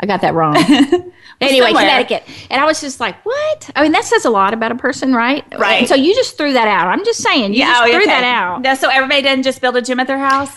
I 0.01 0.07
got 0.07 0.23
that 0.23 0.35
wrong. 0.35 0.57
anyway, 1.41 1.67
somewhere. 1.67 1.83
Connecticut. 1.85 2.25
And 2.51 2.61
I 2.61 2.65
was 2.65 2.81
just 2.81 3.01
like, 3.01 3.17
"What?" 3.25 3.71
I 3.77 3.83
mean, 3.83 3.93
that 3.93 4.05
says 4.05 4.25
a 4.25 4.31
lot 4.31 4.53
about 4.55 4.73
a 4.73 4.77
person, 4.77 5.15
right? 5.15 5.45
Right. 5.59 5.81
And 5.81 5.89
so 5.89 5.95
you 5.95 6.15
just 6.15 6.37
threw 6.37 6.53
that 6.53 6.69
out. 6.69 6.89
I'm 6.89 7.05
just 7.05 7.23
saying, 7.23 7.55
you 7.55 7.61
just 7.65 7.81
oh, 7.81 7.85
threw 7.87 7.97
okay. 7.97 8.07
that 8.07 8.25
out. 8.25 8.63
No, 8.63 8.75
so 8.75 8.89
everybody 8.89 9.23
doesn't 9.23 9.43
just 9.45 9.61
build 9.61 9.77
a 9.77 9.83
gym 9.83 10.01
at 10.01 10.07
their 10.07 10.19
house. 10.19 10.51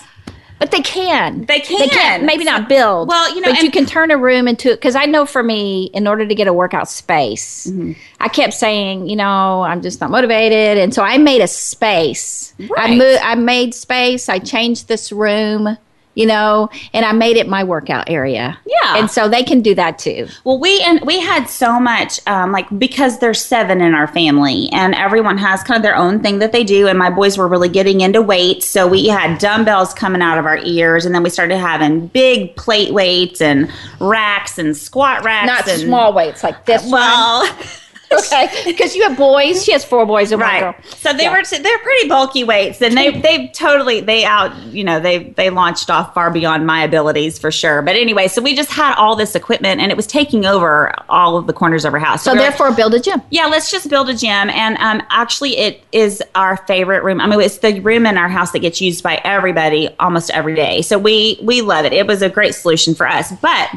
But 0.59 0.71
they 0.71 0.81
can. 0.81 1.45
They 1.45 1.59
can. 1.59 1.79
They 1.79 1.87
can. 1.89 2.25
Maybe 2.25 2.45
not 2.45 2.69
build. 2.69 3.09
Well, 3.09 3.35
you 3.35 3.41
know, 3.41 3.51
but 3.51 3.63
you 3.63 3.71
can 3.71 3.85
turn 3.85 4.11
a 4.11 4.17
room 4.17 4.47
into 4.47 4.71
it. 4.71 4.75
because 4.75 4.95
I 4.95 5.05
know 5.05 5.25
for 5.25 5.43
me, 5.43 5.89
in 5.93 6.07
order 6.07 6.25
to 6.25 6.33
get 6.35 6.47
a 6.47 6.53
workout 6.53 6.87
space, 6.87 7.67
Mm-hmm. 7.67 7.93
I 8.21 8.29
kept 8.29 8.53
saying, 8.53 9.09
you 9.09 9.17
know, 9.17 9.63
I'm 9.63 9.81
just 9.81 9.99
not 9.99 10.09
motivated, 10.09 10.77
and 10.77 10.93
so 10.93 11.03
I 11.03 11.17
made 11.17 11.41
a 11.41 11.47
space. 11.47 12.53
I 12.61 12.67
Right. 12.67 12.97
moved. 12.97 13.19
I 13.21 13.35
made 13.35 13.73
space. 13.73 14.29
I 14.29 14.39
changed 14.39 14.87
this 14.87 15.11
room. 15.11 15.77
You 16.15 16.27
know, 16.27 16.69
and 16.93 17.05
I 17.05 17.11
made 17.11 17.37
it 17.37 17.47
my 17.47 17.63
workout 17.63 18.09
area. 18.09 18.57
Yeah. 18.65 18.97
and 18.97 19.09
so 19.09 19.27
they 19.27 19.43
can 19.43 19.61
do 19.61 19.73
that 19.75 19.97
too. 19.97 20.27
Well, 20.43 20.59
we 20.59 20.81
and 20.81 21.01
we 21.01 21.19
had 21.19 21.45
so 21.45 21.79
much 21.79 22.19
um, 22.27 22.51
like 22.51 22.67
because 22.77 23.19
there's 23.19 23.41
seven 23.43 23.81
in 23.81 23.95
our 23.95 24.07
family, 24.07 24.69
and 24.71 24.93
everyone 24.95 25.37
has 25.37 25.63
kind 25.63 25.77
of 25.77 25.83
their 25.83 25.95
own 25.95 26.21
thing 26.21 26.39
that 26.39 26.51
they 26.51 26.63
do. 26.63 26.87
And 26.87 26.97
my 26.99 27.09
boys 27.09 27.37
were 27.37 27.47
really 27.47 27.69
getting 27.69 28.01
into 28.01 28.21
weights, 28.21 28.67
so 28.67 28.87
we 28.87 29.07
had 29.07 29.39
dumbbells 29.39 29.93
coming 29.93 30.21
out 30.21 30.37
of 30.37 30.45
our 30.45 30.57
ears, 30.57 31.05
and 31.05 31.15
then 31.15 31.23
we 31.23 31.29
started 31.29 31.57
having 31.57 32.07
big 32.07 32.55
plate 32.55 32.93
weights 32.93 33.41
and 33.41 33.71
racks 33.99 34.57
and 34.57 34.75
squat 34.77 35.23
racks. 35.23 35.47
Not 35.47 35.67
and, 35.67 35.81
small 35.81 36.13
weights 36.13 36.43
like 36.43 36.65
this. 36.65 36.83
one. 36.85 37.47
Okay, 38.13 38.47
because 38.65 38.95
you 38.95 39.01
have 39.07 39.17
boys. 39.17 39.63
She 39.63 39.71
has 39.71 39.83
four 39.83 40.05
boys 40.05 40.31
and 40.31 40.39
one 40.39 40.47
right. 40.49 40.59
girl. 40.59 40.75
So 40.97 41.13
they 41.13 41.23
Yeah. 41.23 41.31
were 41.35 41.43
they're 41.43 41.79
pretty 41.79 42.07
bulky 42.07 42.43
weights, 42.43 42.79
and 42.79 42.95
they 42.95 43.09
they 43.09 43.47
totally 43.47 44.01
they 44.01 44.23
out 44.23 44.55
you 44.67 44.83
know 44.83 44.99
they 44.99 45.29
they 45.31 45.49
launched 45.49 45.89
off 45.89 46.13
far 46.13 46.29
beyond 46.29 46.67
my 46.67 46.83
abilities 46.83 47.39
for 47.39 47.49
sure. 47.49 47.81
But 47.81 47.95
anyway, 47.95 48.27
so 48.27 48.39
we 48.39 48.55
just 48.55 48.69
had 48.69 48.93
all 48.97 49.15
this 49.15 49.33
equipment, 49.35 49.81
and 49.81 49.89
it 49.91 49.97
was 49.97 50.05
taking 50.05 50.45
over 50.45 50.93
all 51.09 51.37
of 51.37 51.47
the 51.47 51.53
corners 51.53 51.85
of 51.85 51.93
our 51.93 51.99
house. 51.99 52.23
So 52.23 52.31
we 52.33 52.37
were 52.37 52.43
like, 52.43 52.51
therefore, 52.51 52.75
build 52.75 52.93
a 52.93 52.99
gym. 52.99 53.19
yeah, 53.31 53.47
let's 53.47 53.71
just 53.71 53.89
build 53.89 54.09
a 54.09 54.13
gym. 54.15 54.49
And 54.51 54.77
um, 54.77 55.01
actually, 55.09 55.57
it 55.57 55.81
is 55.91 56.21
our 56.35 56.57
favorite 56.67 57.03
room. 57.03 57.19
I 57.19 57.25
mean, 57.25 57.41
it's 57.41 57.57
the 57.57 57.79
room 57.79 58.05
in 58.05 58.17
our 58.19 58.29
house 58.29 58.51
that 58.51 58.59
gets 58.59 58.79
used 58.79 59.01
by 59.03 59.19
everybody 59.23 59.89
almost 59.99 60.29
every 60.31 60.53
day. 60.53 60.83
So 60.83 60.99
we 60.99 61.39
we 61.41 61.61
love 61.61 61.85
it. 61.85 61.93
It 61.93 62.05
was 62.05 62.21
a 62.21 62.29
great 62.29 62.53
solution 62.53 62.93
for 62.93 63.07
us. 63.07 63.31
But 63.41 63.69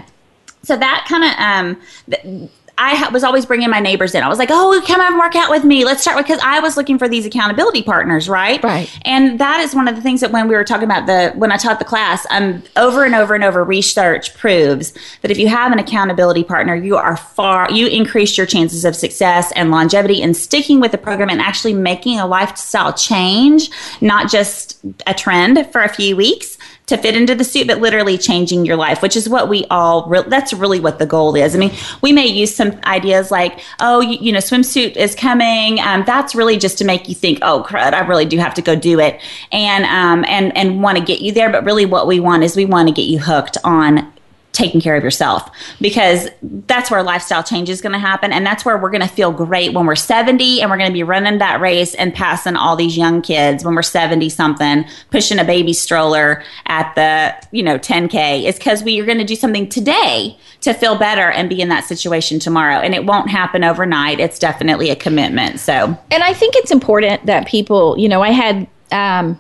so 0.63 0.77
that 0.77 1.07
kind 1.09 1.25
of 1.25 2.21
um. 2.29 2.51
I 2.79 2.95
ha- 2.95 3.11
was 3.11 3.25
always 3.25 3.47
bringing 3.47 3.71
my 3.71 3.81
neighbors 3.81 4.15
in. 4.15 4.23
I 4.23 4.29
was 4.29 4.39
like, 4.39 4.51
"Oh, 4.53 4.83
come 4.87 5.01
and 5.01 5.19
work 5.19 5.35
out 5.35 5.51
with 5.51 5.65
me. 5.65 5.85
Let's 5.85 6.03
start. 6.03 6.19
Because 6.19 6.41
I 6.43 6.61
was 6.61 6.77
looking 6.77 6.99
for 6.99 7.09
these 7.09 7.25
accountability 7.25 7.83
partners, 7.83 8.29
right? 8.29 8.63
Right. 8.63 8.91
And 9.03 9.39
that 9.39 9.61
is 9.61 9.75
one 9.75 9.89
of 9.89 9.97
the 9.97 10.03
things 10.03 10.21
that 10.21 10.31
when 10.31 10.47
we 10.49 10.55
were 10.55 10.65
talking 10.65 10.85
about 10.85 11.07
the 11.07 11.33
when 11.37 11.53
I 11.53 11.57
taught 11.57 11.79
the 11.79 11.85
class, 11.85 12.27
um, 12.31 12.63
over 12.77 13.05
and 13.05 13.15
over 13.15 13.35
and 13.35 13.45
over, 13.45 13.65
research 13.65 14.35
proves 14.35 14.93
that 15.23 15.31
if 15.31 15.39
you 15.39 15.49
have 15.49 15.73
an 15.73 15.79
accountability 15.79 16.45
partner, 16.45 16.75
you 16.75 16.97
are 16.97 17.17
far 17.17 17.71
you 17.71 17.87
increase 17.87 18.37
your 18.37 18.47
chances 18.47 18.85
of 18.85 18.95
success 18.95 19.53
and 19.53 19.71
longevity 19.71 20.23
and 20.23 20.37
sticking 20.37 20.81
with 20.81 20.93
the 20.93 20.99
program 20.99 21.31
and 21.31 21.41
actually 21.41 21.73
making 21.73 22.19
a 22.19 22.27
lifestyle 22.27 22.93
change, 22.93 23.71
not 24.01 24.31
just 24.31 24.79
a 25.07 25.15
trend 25.15 25.67
for 25.73 25.83
a 25.83 25.89
few 25.89 26.17
weeks 26.17 26.56
to 26.87 26.97
fit 26.97 27.17
into 27.17 27.35
the 27.35 27.45
suit, 27.45 27.67
but 27.67 27.81
literally 27.81 28.17
changing 28.17 28.65
your 28.65 28.77
life, 28.77 29.03
which 29.03 29.17
is 29.17 29.29
what 29.29 29.49
we 29.49 29.65
all, 29.71 30.09
re- 30.09 30.23
that's 30.29 30.53
really 30.53 30.79
what 30.79 30.99
the 30.99 31.07
goal 31.07 31.35
is. 31.35 31.55
I 31.55 31.59
mean, 31.59 31.73
we 32.01 32.13
may 32.13 32.27
use 32.27 32.55
some 32.55 32.79
ideas 32.85 33.31
like, 33.31 33.59
oh, 33.81 34.01
you, 34.01 34.19
you 34.21 34.33
know, 34.33 34.39
swimsuit 34.39 34.97
is 34.97 35.15
coming. 35.15 35.81
Um, 35.81 36.05
that's 36.07 36.35
really 36.35 36.57
just 36.57 36.79
to 36.79 36.85
make 36.85 37.09
you 37.09 37.15
think, 37.15 37.41
oh, 37.43 37.65
crud, 37.67 37.93
I 37.93 38.07
really 38.07 38.25
do 38.25 38.39
have 38.39 38.55
to 38.55 38.63
go 38.63 38.77
do 38.77 39.01
it. 39.01 39.21
And, 39.51 39.85
um, 39.85 40.25
and, 40.29 40.57
and 40.57 40.83
want 40.83 40.97
to 40.99 41.05
get 41.05 41.21
you 41.21 41.33
there. 41.33 41.51
But 41.51 41.65
really 41.65 41.87
what 41.87 42.07
we 42.07 42.21
want 42.21 42.45
is 42.45 42.55
we 42.55 42.65
want 42.65 42.89
to 42.89 42.95
get 42.95 43.07
you 43.07 43.19
hooked 43.19 43.59
on 43.65 44.13
taking 44.57 44.81
care 44.81 44.97
of 44.97 45.05
yourself 45.05 45.51
because 45.81 46.29
that's 46.43 46.91
where 46.91 47.03
lifestyle 47.03 47.43
change 47.43 47.69
is 47.69 47.83
going 47.83 47.93
to 47.93 47.99
happen. 47.99 48.33
And 48.33 48.45
that's 48.47 48.65
where 48.65 48.79
we're 48.79 48.91
going 48.91 49.03
to 49.03 49.09
feel 49.09 49.31
great 49.31 49.75
when 49.75 49.85
we're 49.85 49.95
70 49.95 50.63
and 50.63 50.71
we're 50.71 50.79
going 50.79 50.89
to 50.89 50.95
be 50.95 51.03
running 51.03 51.39
that 51.39 51.61
race 51.61 51.95
and 51.95 52.15
passing 52.15 52.57
all 52.57 52.75
these 52.75 52.97
young 52.97 53.21
kids 53.21 53.65
when 53.65 53.75
we're 53.75 53.83
70 53.83 54.29
something 54.31 54.87
pushing 55.11 55.39
a 55.39 55.45
baby 55.45 55.73
stroller 55.73 56.43
at 56.67 56.95
the 56.95 57.57
you 57.57 57.63
know 57.63 57.79
10k 57.79 58.45
it's 58.45 58.59
because 58.59 58.83
we 58.83 58.99
are 59.01 59.05
going 59.05 59.19
to 59.19 59.25
do 59.25 59.37
something 59.37 59.69
today 59.69 60.37
to 60.63 60.73
feel 60.73 60.97
better 60.97 61.31
and 61.31 61.49
be 61.49 61.61
in 61.61 61.69
that 61.69 61.85
situation 61.85 62.39
tomorrow. 62.39 62.77
And 62.77 62.95
it 62.95 63.05
won't 63.05 63.29
happen 63.29 63.63
overnight. 63.63 64.21
It's 64.21 64.39
definitely 64.39 64.91
a 64.91 64.97
commitment. 64.97 65.61
So 65.61 65.97
and 66.11 66.23
i 66.23 66.33
think 66.33 66.57
it's 66.57 66.71
important 66.71 67.27
that 67.27 67.47
people 67.47 67.99
you 67.99 68.09
know 68.09 68.23
i 68.23 68.31
had 68.31 68.67
um, 68.93 69.39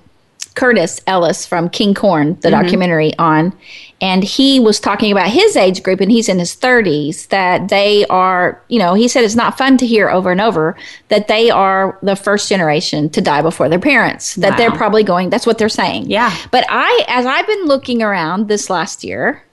Curtis 0.57 1.01
Ellis 1.07 1.47
from 1.47 1.69
King 1.69 1.95
Corn, 1.95 2.35
the 2.41 2.49
mm-hmm. 2.49 2.63
documentary 2.63 3.17
on, 3.19 3.57
and 4.01 4.25
he 4.25 4.59
was 4.59 4.81
talking 4.81 5.13
about 5.13 5.29
his 5.29 5.55
age 5.55 5.83
group, 5.83 6.01
and 6.01 6.11
he's 6.11 6.29
in 6.29 6.39
his 6.39 6.57
30s, 6.57 7.29
that 7.29 7.69
they 7.69 8.05
are, 8.07 8.61
you 8.69 8.79
know, 8.79 8.95
he 8.95 9.07
said 9.07 9.23
it's 9.23 9.37
not 9.37 9.57
fun 9.57 9.77
to 9.77 9.87
hear 9.87 10.11
over 10.11 10.33
and 10.33 10.41
over 10.41 10.77
that 11.09 11.29
they 11.29 11.51
are 11.51 11.99
the 12.03 12.17
first 12.17 12.49
generation 12.49 13.09
to 13.11 13.21
die 13.21 13.43
before 13.43 13.69
their 13.69 13.79
parents, 13.79 14.35
that 14.37 14.53
wow. 14.53 14.57
they're 14.57 14.73
probably 14.73 15.05
going, 15.05 15.31
that's 15.31 15.47
what 15.47 15.59
they're 15.59 15.69
saying. 15.69 16.11
Yeah. 16.11 16.35
But 16.51 16.65
I, 16.69 17.05
as 17.07 17.27
I've 17.27 17.47
been 17.47 17.67
looking 17.67 18.03
around 18.03 18.49
this 18.49 18.69
last 18.69 19.05
year, 19.05 19.45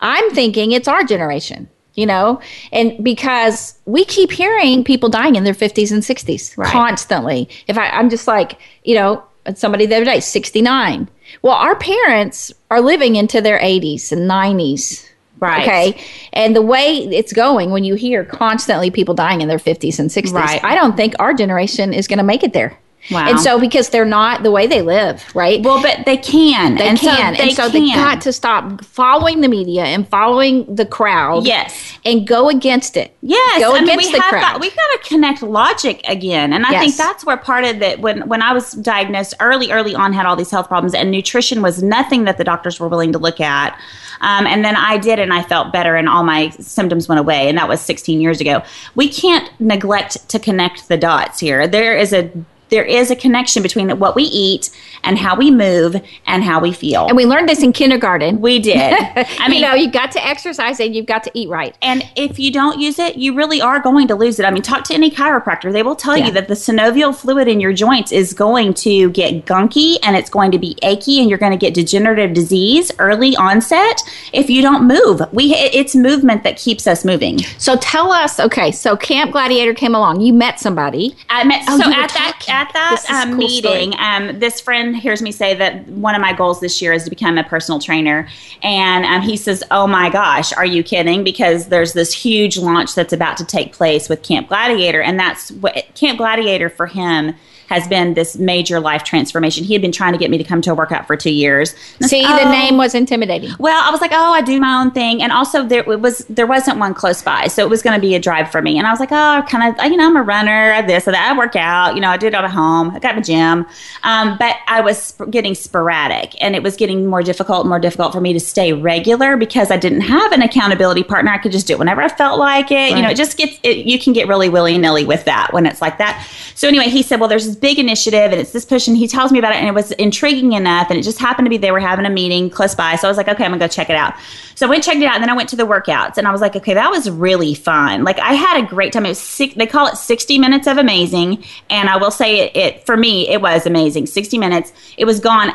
I'm 0.00 0.30
thinking 0.30 0.72
it's 0.72 0.88
our 0.88 1.04
generation 1.04 1.68
you 1.94 2.06
know 2.06 2.40
and 2.72 3.02
because 3.04 3.78
we 3.86 4.04
keep 4.04 4.32
hearing 4.32 4.82
people 4.82 5.08
dying 5.08 5.36
in 5.36 5.44
their 5.44 5.54
50s 5.54 5.92
and 5.92 6.02
60s 6.02 6.58
right. 6.58 6.68
constantly 6.72 7.48
if 7.68 7.78
I, 7.78 7.88
i'm 7.90 8.10
just 8.10 8.26
like 8.26 8.58
you 8.82 8.96
know 8.96 9.22
somebody 9.54 9.86
the 9.86 9.96
other 9.96 10.04
day, 10.04 10.20
69. 10.20 11.08
Well, 11.42 11.54
our 11.54 11.76
parents 11.76 12.52
are 12.70 12.80
living 12.80 13.16
into 13.16 13.40
their 13.40 13.58
80s 13.58 14.12
and 14.12 14.30
90s. 14.30 15.08
Right. 15.40 15.62
Okay. 15.62 16.04
And 16.32 16.54
the 16.56 16.62
way 16.62 16.98
it's 16.98 17.32
going, 17.32 17.70
when 17.70 17.84
you 17.84 17.96
hear 17.96 18.24
constantly 18.24 18.90
people 18.90 19.14
dying 19.14 19.40
in 19.40 19.48
their 19.48 19.58
50s 19.58 19.98
and 19.98 20.08
60s, 20.08 20.32
right. 20.32 20.62
I 20.64 20.74
don't 20.74 20.96
think 20.96 21.14
our 21.18 21.34
generation 21.34 21.92
is 21.92 22.08
going 22.08 22.18
to 22.18 22.24
make 22.24 22.42
it 22.42 22.52
there. 22.52 22.78
Wow. 23.10 23.28
And 23.28 23.40
so 23.40 23.60
because 23.60 23.90
they're 23.90 24.04
not 24.04 24.42
the 24.42 24.50
way 24.50 24.66
they 24.66 24.80
live, 24.80 25.24
right? 25.34 25.62
Well, 25.62 25.82
but 25.82 26.06
they 26.06 26.16
can. 26.16 26.76
They 26.76 26.88
and 26.88 26.98
can. 26.98 27.34
So 27.34 27.42
they 27.42 27.48
and 27.48 27.56
so 27.56 27.70
can. 27.70 27.72
they 27.72 27.92
got 27.92 28.20
to 28.22 28.32
stop 28.32 28.82
following 28.84 29.42
the 29.42 29.48
media 29.48 29.84
and 29.84 30.08
following 30.08 30.74
the 30.74 30.86
crowd. 30.86 31.46
Yes. 31.46 31.98
And 32.04 32.26
go 32.26 32.48
against 32.48 32.96
it. 32.96 33.14
Yes. 33.20 33.60
Go 33.60 33.74
I 33.74 33.80
against 33.80 34.06
mean, 34.06 34.12
we 34.12 34.16
the 34.16 34.22
have 34.22 34.30
crowd. 34.30 34.40
Got, 34.40 34.60
we've 34.60 34.74
got 34.74 35.02
to 35.02 35.08
connect 35.08 35.42
logic 35.42 36.00
again. 36.08 36.52
And 36.52 36.64
I 36.64 36.72
yes. 36.72 36.82
think 36.82 36.96
that's 36.96 37.26
where 37.26 37.36
part 37.36 37.64
of 37.64 37.78
that 37.80 38.00
when 38.00 38.26
when 38.28 38.40
I 38.40 38.52
was 38.52 38.72
diagnosed 38.72 39.34
early, 39.40 39.70
early 39.70 39.94
on 39.94 40.12
had 40.12 40.24
all 40.24 40.36
these 40.36 40.50
health 40.50 40.68
problems 40.68 40.94
and 40.94 41.10
nutrition 41.10 41.60
was 41.60 41.82
nothing 41.82 42.24
that 42.24 42.38
the 42.38 42.44
doctors 42.44 42.80
were 42.80 42.88
willing 42.88 43.12
to 43.12 43.18
look 43.18 43.40
at. 43.40 43.78
Um, 44.20 44.46
and 44.46 44.64
then 44.64 44.74
I 44.76 44.96
did, 44.96 45.18
and 45.18 45.34
I 45.34 45.42
felt 45.42 45.72
better, 45.72 45.96
and 45.96 46.08
all 46.08 46.22
my 46.22 46.48
symptoms 46.50 47.08
went 47.08 47.18
away. 47.18 47.48
And 47.48 47.58
that 47.58 47.68
was 47.68 47.80
16 47.82 48.20
years 48.20 48.40
ago. 48.40 48.62
We 48.94 49.08
can't 49.08 49.50
neglect 49.60 50.26
to 50.30 50.38
connect 50.38 50.88
the 50.88 50.96
dots 50.96 51.40
here. 51.40 51.66
There 51.68 51.96
is 51.96 52.14
a 52.14 52.30
there 52.74 52.84
is 52.84 53.10
a 53.10 53.16
connection 53.16 53.62
between 53.62 53.88
what 54.00 54.16
we 54.16 54.24
eat 54.24 54.68
and 55.04 55.16
how 55.16 55.36
we 55.36 55.50
move 55.50 55.96
and 56.26 56.42
how 56.42 56.60
we 56.60 56.72
feel. 56.72 57.06
And 57.06 57.16
we 57.16 57.24
learned 57.24 57.48
this 57.48 57.62
in 57.62 57.72
kindergarten. 57.72 58.40
We 58.40 58.58
did. 58.58 58.92
I 59.38 59.48
mean, 59.48 59.60
you 59.60 59.66
know, 59.66 59.74
you've 59.74 59.92
got 59.92 60.10
to 60.12 60.26
exercise 60.26 60.80
and 60.80 60.94
you've 60.94 61.06
got 61.06 61.22
to 61.24 61.30
eat 61.34 61.48
right. 61.48 61.76
And 61.82 62.02
if 62.16 62.38
you 62.38 62.50
don't 62.50 62.80
use 62.80 62.98
it, 62.98 63.16
you 63.16 63.34
really 63.34 63.60
are 63.60 63.78
going 63.78 64.08
to 64.08 64.16
lose 64.16 64.40
it. 64.40 64.44
I 64.44 64.50
mean, 64.50 64.62
talk 64.62 64.84
to 64.84 64.94
any 64.94 65.10
chiropractor. 65.10 65.72
They 65.72 65.82
will 65.82 65.94
tell 65.94 66.16
yeah. 66.16 66.26
you 66.26 66.32
that 66.32 66.48
the 66.48 66.54
synovial 66.54 67.14
fluid 67.14 67.46
in 67.46 67.60
your 67.60 67.72
joints 67.72 68.10
is 68.10 68.34
going 68.34 68.74
to 68.74 69.10
get 69.10 69.44
gunky 69.44 69.98
and 70.02 70.16
it's 70.16 70.30
going 70.30 70.50
to 70.50 70.58
be 70.58 70.76
achy 70.82 71.20
and 71.20 71.30
you're 71.30 71.38
going 71.38 71.52
to 71.52 71.58
get 71.58 71.74
degenerative 71.74 72.34
disease 72.34 72.90
early 72.98 73.36
onset 73.36 74.00
if 74.32 74.50
you 74.50 74.62
don't 74.62 74.86
move. 74.86 75.20
We 75.32 75.54
it's 75.54 75.94
movement 75.94 76.42
that 76.42 76.56
keeps 76.56 76.86
us 76.86 77.04
moving. 77.04 77.38
So 77.58 77.76
tell 77.76 78.10
us, 78.10 78.40
okay, 78.40 78.72
so 78.72 78.96
Camp 78.96 79.30
Gladiator 79.30 79.74
came 79.74 79.94
along. 79.94 80.20
You 80.20 80.32
met 80.32 80.58
somebody. 80.58 81.16
I 81.28 81.44
met 81.44 81.64
oh, 81.68 81.78
so 81.78 81.92
at 81.92 82.08
that 82.10 82.44
at 82.48 82.63
that 82.72 83.04
um, 83.10 83.30
cool 83.30 83.38
meeting, 83.38 83.94
um, 83.98 84.38
this 84.38 84.60
friend 84.60 84.96
hears 84.96 85.22
me 85.22 85.32
say 85.32 85.54
that 85.54 85.86
one 85.88 86.14
of 86.14 86.20
my 86.20 86.32
goals 86.32 86.60
this 86.60 86.80
year 86.80 86.92
is 86.92 87.04
to 87.04 87.10
become 87.10 87.38
a 87.38 87.44
personal 87.44 87.78
trainer. 87.78 88.28
And 88.62 89.04
um, 89.04 89.22
he 89.22 89.36
says, 89.36 89.62
Oh 89.70 89.86
my 89.86 90.10
gosh, 90.10 90.52
are 90.52 90.66
you 90.66 90.82
kidding? 90.82 91.24
Because 91.24 91.68
there's 91.68 91.92
this 91.92 92.12
huge 92.12 92.56
launch 92.56 92.94
that's 92.94 93.12
about 93.12 93.36
to 93.38 93.44
take 93.44 93.72
place 93.72 94.08
with 94.08 94.22
Camp 94.22 94.48
Gladiator. 94.48 95.02
And 95.02 95.18
that's 95.18 95.50
what 95.52 95.74
Camp 95.94 96.18
Gladiator 96.18 96.70
for 96.70 96.86
him 96.86 97.34
has 97.74 97.88
been 97.88 98.14
this 98.14 98.36
major 98.36 98.80
life 98.80 99.04
transformation. 99.04 99.64
He 99.64 99.72
had 99.72 99.82
been 99.82 99.92
trying 99.92 100.12
to 100.12 100.18
get 100.18 100.30
me 100.30 100.38
to 100.38 100.44
come 100.44 100.60
to 100.62 100.70
a 100.70 100.74
workout 100.74 101.06
for 101.06 101.16
two 101.16 101.30
years. 101.30 101.74
See, 102.02 102.24
oh. 102.24 102.44
the 102.44 102.50
name 102.50 102.76
was 102.76 102.94
intimidating. 102.94 103.50
Well, 103.58 103.80
I 103.82 103.90
was 103.90 104.00
like, 104.00 104.12
oh, 104.12 104.32
I 104.32 104.40
do 104.40 104.60
my 104.60 104.80
own 104.80 104.90
thing, 104.90 105.22
and 105.22 105.32
also 105.32 105.64
there 105.64 105.84
was 105.84 106.18
there 106.28 106.46
wasn't 106.46 106.78
one 106.78 106.94
close 106.94 107.22
by, 107.22 107.48
so 107.48 107.64
it 107.64 107.70
was 107.70 107.82
going 107.82 107.94
to 107.94 108.00
be 108.00 108.14
a 108.14 108.20
drive 108.20 108.50
for 108.50 108.62
me. 108.62 108.78
And 108.78 108.86
I 108.86 108.90
was 108.90 109.00
like, 109.00 109.12
oh, 109.12 109.44
kind 109.48 109.78
of, 109.78 109.84
you 109.90 109.96
know, 109.96 110.06
I'm 110.06 110.16
a 110.16 110.22
runner, 110.22 110.86
this 110.86 111.06
or 111.08 111.12
that. 111.12 111.32
I 111.32 111.36
work 111.36 111.56
out, 111.56 111.94
you 111.94 112.00
know, 112.00 112.10
I 112.10 112.16
do 112.16 112.26
it 112.26 112.34
at 112.34 112.50
home. 112.50 112.90
I 112.90 112.98
got 112.98 113.16
my 113.16 113.22
gym, 113.22 113.66
um, 114.02 114.36
but 114.38 114.56
I 114.68 114.80
was 114.80 114.98
sp- 115.02 115.30
getting 115.30 115.54
sporadic, 115.54 116.34
and 116.40 116.54
it 116.54 116.62
was 116.62 116.76
getting 116.76 117.06
more 117.06 117.22
difficult, 117.22 117.66
more 117.66 117.80
difficult 117.80 118.12
for 118.12 118.20
me 118.20 118.32
to 118.32 118.40
stay 118.40 118.72
regular 118.72 119.36
because 119.36 119.70
I 119.70 119.76
didn't 119.76 120.02
have 120.02 120.32
an 120.32 120.42
accountability 120.42 121.02
partner. 121.02 121.30
I 121.32 121.38
could 121.38 121.52
just 121.52 121.66
do 121.66 121.74
it 121.74 121.78
whenever 121.78 122.02
I 122.02 122.08
felt 122.08 122.38
like 122.38 122.70
it. 122.70 122.74
Right. 122.74 122.96
You 122.96 123.02
know, 123.02 123.10
it 123.10 123.16
just 123.16 123.36
gets 123.36 123.58
it, 123.62 123.86
you 123.86 123.98
can 123.98 124.12
get 124.12 124.28
really 124.28 124.48
willy 124.48 124.78
nilly 124.78 125.04
with 125.04 125.24
that 125.24 125.52
when 125.52 125.66
it's 125.66 125.80
like 125.80 125.98
that. 125.98 126.26
So 126.54 126.68
anyway, 126.68 126.88
he 126.88 127.02
said, 127.02 127.20
well, 127.20 127.28
there's 127.28 127.46
this 127.46 127.56
big 127.64 127.78
initiative 127.78 128.30
and 128.30 128.34
it's 128.34 128.52
this 128.52 128.66
push 128.66 128.86
and 128.88 128.94
he 128.94 129.08
tells 129.08 129.32
me 129.32 129.38
about 129.38 129.50
it 129.50 129.56
and 129.56 129.66
it 129.66 129.72
was 129.72 129.90
intriguing 129.92 130.52
enough 130.52 130.90
and 130.90 130.98
it 130.98 131.02
just 131.02 131.18
happened 131.18 131.46
to 131.46 131.48
be 131.48 131.56
they 131.56 131.70
were 131.70 131.80
having 131.80 132.04
a 132.04 132.10
meeting 132.10 132.50
close 132.50 132.74
by 132.74 132.94
so 132.94 133.08
i 133.08 133.10
was 133.10 133.16
like 133.16 133.26
okay 133.26 133.42
i'm 133.42 133.52
gonna 133.52 133.58
go 133.58 133.66
check 133.66 133.88
it 133.88 133.96
out. 133.96 134.12
So 134.54 134.66
i 134.66 134.68
went 134.68 134.84
checked 134.84 135.00
it 135.00 135.06
out 135.06 135.14
and 135.14 135.22
then 135.22 135.30
i 135.30 135.32
went 135.34 135.48
to 135.48 135.56
the 135.56 135.62
workouts 135.62 136.18
and 136.18 136.28
i 136.28 136.30
was 136.30 136.42
like 136.42 136.54
okay 136.56 136.74
that 136.74 136.90
was 136.90 137.08
really 137.08 137.54
fun. 137.54 138.04
Like 138.04 138.18
i 138.18 138.34
had 138.34 138.62
a 138.62 138.66
great 138.66 138.92
time. 138.92 139.06
It 139.06 139.10
was 139.10 139.18
six, 139.18 139.54
they 139.54 139.66
call 139.66 139.86
it 139.86 139.96
60 139.96 140.38
minutes 140.38 140.66
of 140.66 140.76
amazing 140.76 141.42
and 141.70 141.88
i 141.88 141.96
will 141.96 142.10
say 142.10 142.40
it, 142.40 142.54
it 142.54 142.84
for 142.84 142.98
me 142.98 143.28
it 143.28 143.40
was 143.40 143.64
amazing. 143.64 144.08
60 144.08 144.36
minutes 144.36 144.74
it 144.98 145.06
was 145.06 145.18
gone 145.18 145.54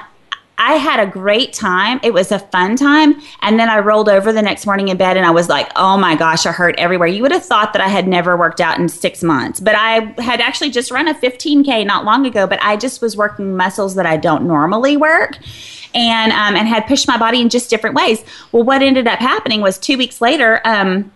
I 0.59 0.73
had 0.73 0.99
a 0.99 1.09
great 1.09 1.53
time. 1.53 2.01
It 2.03 2.13
was 2.13 2.31
a 2.33 2.37
fun 2.37 2.75
time. 2.75 3.19
And 3.41 3.57
then 3.57 3.69
I 3.69 3.79
rolled 3.79 4.09
over 4.09 4.33
the 4.33 4.41
next 4.41 4.65
morning 4.65 4.89
in 4.89 4.97
bed 4.97 5.15
and 5.15 5.25
I 5.25 5.31
was 5.31 5.47
like, 5.47 5.71
oh 5.77 5.97
my 5.97 6.15
gosh, 6.15 6.45
I 6.45 6.51
hurt 6.51 6.75
everywhere. 6.77 7.07
You 7.07 7.21
would 7.23 7.31
have 7.31 7.45
thought 7.45 7.71
that 7.73 7.81
I 7.81 7.87
had 7.87 8.07
never 8.07 8.35
worked 8.35 8.59
out 8.59 8.77
in 8.77 8.89
six 8.89 9.23
months, 9.23 9.61
but 9.61 9.73
I 9.75 10.13
had 10.21 10.41
actually 10.41 10.71
just 10.71 10.91
run 10.91 11.07
a 11.07 11.13
15K 11.13 11.85
not 11.85 12.03
long 12.03 12.25
ago, 12.25 12.45
but 12.45 12.61
I 12.61 12.75
just 12.75 13.01
was 13.01 13.15
working 13.15 13.55
muscles 13.55 13.95
that 13.95 14.05
I 14.05 14.17
don't 14.17 14.45
normally 14.45 14.97
work 14.97 15.37
and, 15.95 16.33
um, 16.33 16.55
and 16.55 16.67
had 16.67 16.85
pushed 16.87 17.07
my 17.07 17.17
body 17.17 17.41
in 17.41 17.47
just 17.47 17.69
different 17.69 17.95
ways. 17.95 18.23
Well, 18.51 18.63
what 18.63 18.81
ended 18.81 19.07
up 19.07 19.19
happening 19.19 19.61
was 19.61 19.77
two 19.77 19.97
weeks 19.97 20.19
later, 20.19 20.59
um, 20.65 21.11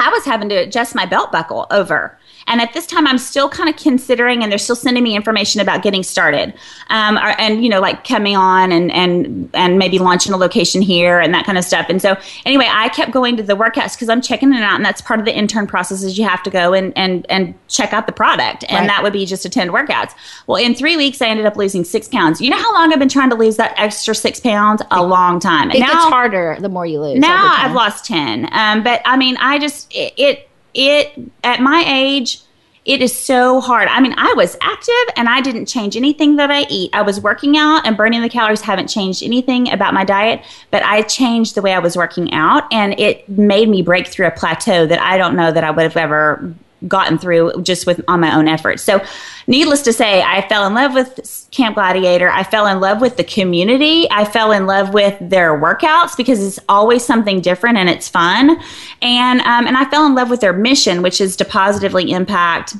I 0.00 0.10
was 0.10 0.24
having 0.24 0.48
to 0.48 0.56
adjust 0.56 0.96
my 0.96 1.06
belt 1.06 1.30
buckle 1.30 1.66
over 1.70 2.18
and 2.50 2.60
at 2.60 2.72
this 2.72 2.84
time, 2.84 3.06
I'm 3.06 3.16
still 3.16 3.48
kind 3.48 3.68
of 3.68 3.76
considering, 3.76 4.42
and 4.42 4.50
they're 4.50 4.58
still 4.58 4.76
sending 4.76 5.04
me 5.04 5.14
information 5.14 5.60
about 5.60 5.82
getting 5.82 6.02
started, 6.02 6.52
um, 6.88 7.16
or, 7.16 7.40
and 7.40 7.62
you 7.62 7.70
know, 7.70 7.80
like 7.80 8.04
coming 8.04 8.36
on 8.36 8.72
and 8.72 8.90
and 8.90 9.48
and 9.54 9.78
maybe 9.78 10.00
launching 10.00 10.32
a 10.32 10.36
location 10.36 10.82
here 10.82 11.20
and 11.20 11.32
that 11.32 11.46
kind 11.46 11.56
of 11.56 11.64
stuff. 11.64 11.86
And 11.88 12.02
so, 12.02 12.16
anyway, 12.44 12.66
I 12.68 12.88
kept 12.88 13.12
going 13.12 13.36
to 13.36 13.44
the 13.44 13.56
workouts 13.56 13.94
because 13.94 14.08
I'm 14.08 14.20
checking 14.20 14.52
it 14.52 14.62
out, 14.62 14.74
and 14.74 14.84
that's 14.84 15.00
part 15.00 15.20
of 15.20 15.26
the 15.26 15.34
intern 15.34 15.68
process 15.68 16.02
is 16.02 16.18
you 16.18 16.28
have 16.28 16.42
to 16.42 16.50
go 16.50 16.74
and 16.74 16.92
and 16.96 17.24
and 17.30 17.54
check 17.68 17.92
out 17.92 18.06
the 18.06 18.12
product, 18.12 18.64
and 18.68 18.80
right. 18.80 18.86
that 18.88 19.04
would 19.04 19.12
be 19.12 19.24
just 19.26 19.44
attend 19.44 19.70
workouts. 19.70 20.12
Well, 20.48 20.62
in 20.62 20.74
three 20.74 20.96
weeks, 20.96 21.22
I 21.22 21.28
ended 21.28 21.46
up 21.46 21.54
losing 21.56 21.84
six 21.84 22.08
pounds. 22.08 22.40
You 22.40 22.50
know 22.50 22.58
how 22.58 22.74
long 22.74 22.92
I've 22.92 22.98
been 22.98 23.08
trying 23.08 23.30
to 23.30 23.36
lose 23.36 23.56
that 23.58 23.74
extra 23.78 24.12
six 24.12 24.40
pounds? 24.40 24.82
A 24.90 25.04
long 25.04 25.38
time. 25.38 25.70
And 25.70 25.76
it 25.76 25.80
now, 25.80 25.92
gets 25.92 26.04
harder 26.06 26.56
the 26.58 26.68
more 26.68 26.84
you 26.84 27.00
lose. 27.00 27.20
Now 27.20 27.54
I've 27.58 27.76
lost 27.76 28.06
ten, 28.06 28.48
um, 28.52 28.82
but 28.82 29.02
I 29.04 29.16
mean, 29.16 29.36
I 29.36 29.60
just 29.60 29.86
it, 29.94 30.14
it 30.16 30.49
it 30.74 31.30
at 31.42 31.60
my 31.60 31.84
age 31.86 32.42
it 32.86 33.02
is 33.02 33.16
so 33.16 33.60
hard. 33.60 33.88
I 33.88 34.00
mean, 34.00 34.14
I 34.16 34.32
was 34.36 34.56
active 34.62 35.14
and 35.14 35.28
I 35.28 35.42
didn't 35.42 35.66
change 35.66 35.96
anything 35.96 36.36
that 36.36 36.50
I 36.50 36.62
eat. 36.70 36.90
I 36.94 37.02
was 37.02 37.20
working 37.20 37.56
out 37.56 37.86
and 37.86 37.96
burning 37.96 38.22
the 38.22 38.28
calories 38.28 38.62
haven't 38.62 38.88
changed 38.88 39.22
anything 39.22 39.70
about 39.70 39.92
my 39.92 40.04
diet, 40.04 40.42
but 40.70 40.82
I 40.82 41.02
changed 41.02 41.54
the 41.54 41.62
way 41.62 41.74
I 41.74 41.78
was 41.78 41.96
working 41.96 42.32
out 42.32 42.64
and 42.72 42.98
it 42.98 43.28
made 43.28 43.68
me 43.68 43.82
break 43.82 44.06
through 44.06 44.26
a 44.26 44.30
plateau 44.30 44.86
that 44.86 44.98
I 44.98 45.18
don't 45.18 45.36
know 45.36 45.52
that 45.52 45.62
I 45.62 45.70
would 45.70 45.82
have 45.82 45.96
ever 45.96 46.54
gotten 46.88 47.18
through 47.18 47.62
just 47.62 47.86
with 47.86 48.00
on 48.08 48.20
my 48.20 48.34
own 48.34 48.48
efforts. 48.48 48.82
So, 48.82 49.04
needless 49.46 49.82
to 49.82 49.92
say, 49.92 50.22
I 50.22 50.46
fell 50.48 50.66
in 50.66 50.74
love 50.74 50.94
with 50.94 51.48
Camp 51.50 51.74
Gladiator. 51.74 52.30
I 52.30 52.42
fell 52.42 52.66
in 52.66 52.80
love 52.80 53.00
with 53.00 53.16
the 53.16 53.24
community. 53.24 54.10
I 54.10 54.24
fell 54.24 54.52
in 54.52 54.66
love 54.66 54.94
with 54.94 55.16
their 55.20 55.58
workouts 55.58 56.16
because 56.16 56.42
it's 56.44 56.58
always 56.68 57.04
something 57.04 57.40
different 57.40 57.78
and 57.78 57.88
it's 57.88 58.08
fun. 58.08 58.60
And 59.02 59.40
um, 59.40 59.66
and 59.66 59.76
I 59.76 59.88
fell 59.90 60.06
in 60.06 60.14
love 60.14 60.30
with 60.30 60.40
their 60.40 60.52
mission, 60.52 61.02
which 61.02 61.20
is 61.20 61.36
to 61.36 61.44
positively 61.44 62.10
impact 62.12 62.74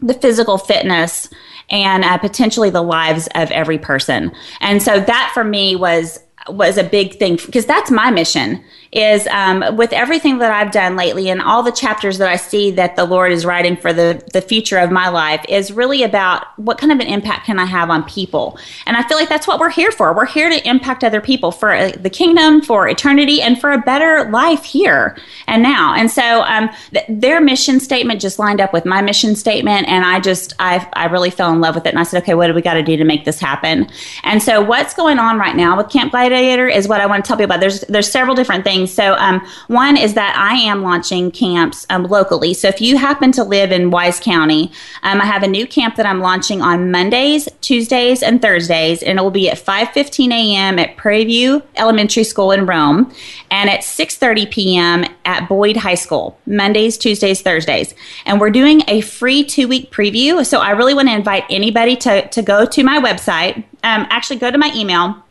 the 0.00 0.14
physical 0.14 0.58
fitness 0.58 1.28
and 1.70 2.04
uh, 2.04 2.18
potentially 2.18 2.70
the 2.70 2.82
lives 2.82 3.28
of 3.34 3.50
every 3.50 3.78
person. 3.78 4.32
And 4.60 4.82
so 4.82 5.00
that 5.00 5.30
for 5.34 5.42
me 5.42 5.74
was 5.74 6.20
was 6.48 6.78
a 6.78 6.84
big 6.84 7.18
thing 7.18 7.36
because 7.36 7.66
that's 7.66 7.90
my 7.90 8.10
mission 8.10 8.62
is 8.92 9.26
um, 9.28 9.76
with 9.76 9.92
everything 9.92 10.38
that 10.38 10.50
I've 10.50 10.72
done 10.72 10.96
lately 10.96 11.28
and 11.28 11.42
all 11.42 11.62
the 11.62 11.72
chapters 11.72 12.18
that 12.18 12.28
I 12.28 12.36
see 12.36 12.70
that 12.72 12.96
the 12.96 13.04
Lord 13.04 13.32
is 13.32 13.44
writing 13.44 13.76
for 13.76 13.92
the, 13.92 14.22
the 14.32 14.40
future 14.40 14.78
of 14.78 14.90
my 14.90 15.08
life 15.08 15.44
is 15.48 15.72
really 15.72 16.02
about 16.02 16.46
what 16.58 16.78
kind 16.78 16.92
of 16.92 17.00
an 17.00 17.06
impact 17.06 17.46
can 17.46 17.58
I 17.58 17.64
have 17.64 17.90
on 17.90 18.04
people. 18.04 18.58
And 18.86 18.96
I 18.96 19.06
feel 19.06 19.18
like 19.18 19.28
that's 19.28 19.46
what 19.46 19.60
we're 19.60 19.70
here 19.70 19.90
for. 19.90 20.14
We're 20.14 20.24
here 20.24 20.48
to 20.48 20.68
impact 20.68 21.04
other 21.04 21.20
people 21.20 21.52
for 21.52 21.72
uh, 21.72 21.92
the 21.98 22.10
kingdom, 22.10 22.62
for 22.62 22.88
eternity, 22.88 23.42
and 23.42 23.60
for 23.60 23.72
a 23.72 23.78
better 23.78 24.30
life 24.30 24.64
here 24.64 25.18
and 25.46 25.62
now. 25.62 25.94
And 25.94 26.10
so 26.10 26.42
um, 26.42 26.70
th- 26.92 27.04
their 27.08 27.40
mission 27.40 27.80
statement 27.80 28.20
just 28.20 28.38
lined 28.38 28.60
up 28.60 28.72
with 28.72 28.84
my 28.84 29.02
mission 29.02 29.34
statement. 29.34 29.88
And 29.88 30.04
I 30.04 30.20
just, 30.20 30.54
I, 30.58 30.88
I 30.94 31.06
really 31.06 31.30
fell 31.30 31.52
in 31.52 31.60
love 31.60 31.74
with 31.74 31.86
it. 31.86 31.90
And 31.90 31.98
I 31.98 32.04
said, 32.04 32.22
okay, 32.22 32.34
what 32.34 32.46
do 32.46 32.54
we 32.54 32.62
got 32.62 32.74
to 32.74 32.82
do 32.82 32.96
to 32.96 33.04
make 33.04 33.24
this 33.24 33.40
happen? 33.40 33.90
And 34.22 34.42
so 34.42 34.62
what's 34.62 34.94
going 34.94 35.18
on 35.18 35.38
right 35.38 35.56
now 35.56 35.76
with 35.76 35.90
Camp 35.90 36.12
Is 36.36 36.88
what 36.88 37.00
I 37.00 37.06
want 37.06 37.24
to 37.24 37.28
tell 37.28 37.36
people 37.36 37.46
about. 37.46 37.60
There's, 37.60 37.80
there's 37.82 38.10
several 38.10 38.34
different 38.34 38.64
things. 38.64 38.92
So, 38.92 39.14
um, 39.14 39.46
one 39.68 39.96
is 39.96 40.14
that 40.14 40.36
I 40.36 40.56
am 40.56 40.82
launching 40.82 41.30
camps 41.30 41.86
um, 41.90 42.04
locally. 42.04 42.54
So, 42.54 42.68
if 42.68 42.80
you 42.80 42.96
happen 42.96 43.32
to 43.32 43.44
live 43.44 43.72
in 43.72 43.90
Wise 43.90 44.20
County, 44.20 44.72
um, 45.02 45.20
I 45.20 45.24
have 45.24 45.42
a 45.42 45.48
new 45.48 45.66
camp 45.66 45.96
that 45.96 46.06
I'm 46.06 46.20
launching 46.20 46.62
on 46.62 46.90
Mondays, 46.90 47.48
Tuesdays, 47.60 48.22
and 48.22 48.40
Thursdays, 48.40 49.02
and 49.02 49.18
it 49.18 49.22
will 49.22 49.30
be 49.30 49.50
at 49.50 49.58
5:15 49.58 50.32
a.m. 50.32 50.78
at 50.78 50.96
Prairie 50.96 51.24
View 51.24 51.62
Elementary 51.76 52.24
School 52.24 52.52
in 52.52 52.66
Rhome, 52.66 53.12
and 53.50 53.68
at 53.70 53.80
6:30 53.80 54.50
p.m. 54.50 55.04
at 55.24 55.48
Boyd 55.48 55.76
High 55.76 55.94
School. 55.94 56.38
Mondays, 56.46 56.96
Tuesdays, 56.98 57.42
Thursdays, 57.42 57.94
and 58.24 58.40
we're 58.40 58.50
doing 58.50 58.82
a 58.88 59.00
free 59.00 59.44
two-week 59.44 59.90
preview. 59.90 60.44
So, 60.44 60.60
I 60.60 60.70
really 60.70 60.94
want 60.94 61.08
to 61.08 61.14
invite 61.14 61.44
anybody 61.50 61.96
to 61.96 62.28
to 62.28 62.42
go 62.42 62.64
to 62.66 62.82
my 62.82 63.00
website. 63.00 63.56
Um, 63.82 64.06
actually, 64.10 64.38
go 64.38 64.50
to 64.50 64.58
my 64.58 64.72
email 64.74 65.22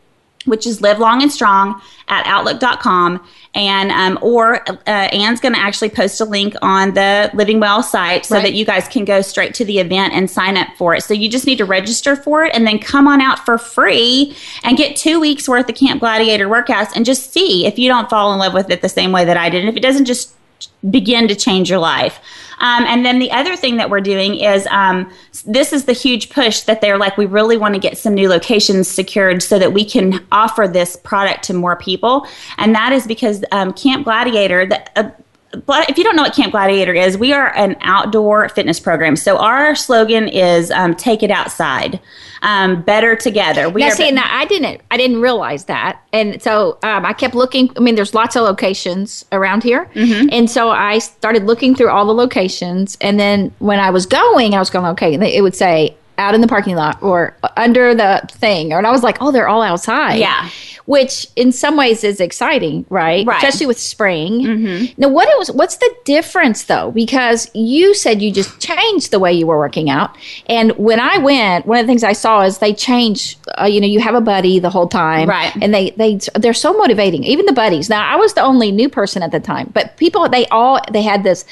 which 0.46 0.66
is 0.66 0.82
live 0.82 1.00
long 1.00 1.22
and 1.22 1.32
strong 1.32 1.82
at 2.08 2.26
outlook.com 2.28 3.26
and 3.56 3.91
um, 3.91 4.20
or 4.22 4.70
uh, 4.70 4.74
Ann's 4.86 5.39
going 5.39 5.54
to 5.54 5.60
actually 5.60 5.89
post 5.89 6.20
a 6.20 6.26
link 6.26 6.56
on 6.62 6.93
the 6.93 7.32
living 7.34 7.60
well 7.60 7.82
site 7.82 8.26
so 8.26 8.36
right. 8.36 8.43
that 8.43 8.54
you 8.54 8.66
guys 8.66 8.88
can 8.88 9.06
go 9.06 9.22
straight 9.22 9.54
to 9.56 9.66
the 9.66 9.80
event 9.80 10.14
and 10.14 10.30
sign 10.30 10.58
up 10.58 10.68
for 10.78 10.93
it. 10.93 11.04
So 11.04 11.14
you 11.14 11.30
just 11.30 11.48
need 11.48 11.58
to 11.60 11.66
register 11.66 12.16
for 12.16 12.43
it 12.43 12.54
and 12.54 12.68
then 12.68 12.80
come 12.80 13.08
on 13.08 13.22
out 13.22 13.39
for 13.46 13.58
free 13.58 14.36
and 14.64 14.78
get 14.78 14.96
two 14.96 15.20
weeks 15.20 15.48
worth 15.48 15.70
of 15.70 15.76
camp 15.76 16.02
gladiator 16.02 16.48
workouts 16.48 16.91
and 16.96 17.06
just 17.06 17.32
see 17.32 17.66
if 17.66 17.80
you 17.80 17.89
don't 17.89 18.10
fall 18.10 18.34
in 18.34 18.39
love 18.39 18.54
with 18.54 18.70
it 18.70 18.82
the 18.82 18.89
same 18.89 19.12
way 19.12 19.24
that 19.26 19.38
i 19.38 19.50
did. 19.50 19.62
And 19.62 19.70
if 19.70 19.78
it 19.78 19.82
doesn't 19.82 20.06
just 20.06 20.36
begin 20.89 21.28
to 21.28 21.36
change 21.36 21.70
your 21.70 21.80
life 21.80 22.20
um, 22.59 22.86
and 22.86 23.05
then 23.05 23.20
the 23.20 23.32
other 23.32 23.55
thing 23.55 23.78
that 23.78 23.89
we're 23.89 24.01
doing 24.01 24.36
is 24.36 24.68
um, 24.68 25.11
this 25.45 25.74
is 25.74 25.86
the 25.86 25.93
huge 25.93 26.30
push 26.30 26.61
that 26.61 26.82
they're 26.82 26.97
like, 26.97 27.18
we 27.18 27.26
really 27.26 27.57
want 27.57 27.74
to 27.74 27.80
get 27.80 27.97
some 27.97 28.13
new 28.13 28.30
locations 28.30 28.88
secured 28.88 29.43
so 29.43 29.59
that 29.59 29.74
we 29.74 29.84
can 29.86 30.26
offer 30.32 30.68
this 30.68 30.95
product 30.95 31.43
to 31.45 31.53
more 31.53 31.76
people. 31.76 32.28
And 32.57 32.74
that 32.76 32.93
is 32.93 33.05
because 33.07 33.43
um, 33.51 33.74
Camp 33.74 34.05
Gladiator, 34.05 34.66
the, 34.66 34.99
uh, 34.99 35.11
if 35.68 35.97
you 35.97 36.03
don't 36.03 36.16
know 36.16 36.24
what 36.24 36.36
Camp 36.36 36.51
Gladiator 36.51 36.93
is, 36.93 37.18
we 37.18 37.34
are 37.34 37.56
an 37.56 37.76
outdoor 37.82 38.49
fitness 38.49 38.80
program. 38.80 39.16
So 39.16 39.38
our 39.38 39.76
slogan 39.76 40.28
is 40.28 40.72
um, 40.72 40.95
"Take 40.95 41.24
it 41.24 41.32
outside, 41.32 41.99
um, 42.41 42.82
better 42.82 43.16
together." 43.16 43.70
We 43.70 43.82
now, 43.82 43.89
see, 43.89 44.10
be- 44.10 44.16
now 44.16 44.28
I 44.30 44.45
didn't, 44.45 44.82
I 44.91 44.97
didn't 44.97 45.22
realize 45.22 45.66
that, 45.66 46.01
and 46.14 46.41
so 46.41 46.78
um, 46.84 47.06
I 47.06 47.14
kept 47.14 47.36
looking. 47.36 47.72
I 47.78 47.80
mean, 47.80 47.95
there's 47.95 48.14
lots 48.14 48.36
of 48.36 48.43
locations 48.43 49.26
around 49.32 49.64
here, 49.64 49.86
mm-hmm. 49.93 50.30
and 50.32 50.49
so 50.49 50.70
I 50.70 50.99
started 50.99 51.43
looking 51.43 51.76
through 51.76 51.89
all 51.89 52.06
the 52.06 52.14
locations, 52.14 52.97
and 53.01 53.20
then 53.20 53.53
when 53.60 53.80
I 53.80 53.89
was 53.89 54.06
going, 54.06 54.53
I 54.53 54.60
was 54.60 54.70
going, 54.70 54.86
okay, 54.88 55.14
it 55.14 55.41
would 55.41 55.56
say 55.56 55.95
out 56.18 56.36
in 56.36 56.41
the 56.41 56.47
parking 56.47 56.76
lot 56.76 57.01
or 57.01 57.36
under 57.57 57.95
the 57.95 58.28
thing, 58.32 58.74
and 58.74 58.86
I 58.86 58.91
was 58.91 59.03
like, 59.03 59.18
oh, 59.22 59.32
they're 59.32 59.47
all 59.47 59.61
outside. 59.61 60.20
Yeah 60.20 60.49
which 60.86 61.28
in 61.36 61.51
some 61.51 61.76
ways 61.76 62.03
is 62.03 62.20
exciting, 62.20 62.86
right? 62.89 63.26
Right. 63.26 63.38
Especially 63.38 63.66
with 63.66 63.80
spring. 63.80 64.41
Mm-hmm. 64.41 65.01
Now, 65.01 65.09
what 65.09 65.28
was 65.38 65.51
what's 65.51 65.78
the 65.78 65.95
difference 66.05 66.66
though? 66.66 66.91
Because 66.91 67.49
you 67.53 67.93
said 67.93 68.22
you 68.22 68.32
just 68.32 68.59
changed 68.59 69.11
the 69.11 69.20
way 69.20 69.34
you 69.34 69.47
were 69.47 69.57
working 69.57 69.89
out, 69.89 70.16
and 70.47 70.72
when 70.74 70.99
I 70.99 71.18
went, 71.18 71.66
one 71.66 71.80
of 71.80 71.86
the 71.86 71.88
things 71.88 72.03
I 72.03 72.13
saw 72.13 72.41
is 72.41 72.59
they 72.59 72.74
change. 72.74 73.38
Uh, 73.59 73.66
you 73.66 73.82
know, 73.82 73.88
you 73.88 73.99
have 73.99 74.16
a 74.16 74.22
buddy 74.22 74.59
the 74.59 74.70
whole 74.70 74.88
time, 74.88 75.28
right? 75.28 75.55
And 75.61 75.74
they 75.74 75.91
they 75.91 76.20
they're 76.36 76.53
so 76.53 76.74
motivating. 76.74 77.24
Even 77.24 77.45
the 77.45 77.53
buddies. 77.53 77.89
Now, 77.89 78.07
I 78.07 78.16
was 78.16 78.34
the 78.34 78.41
only 78.41 78.72
new 78.72 78.89
person 78.89 79.24
at 79.24 79.32
the 79.32 79.39
time, 79.39 79.72
but 79.74 79.97
people 79.97 80.30
they 80.30 80.45
all 80.47 80.80
they 80.91 81.01
had 81.01 81.24
this 81.24 81.45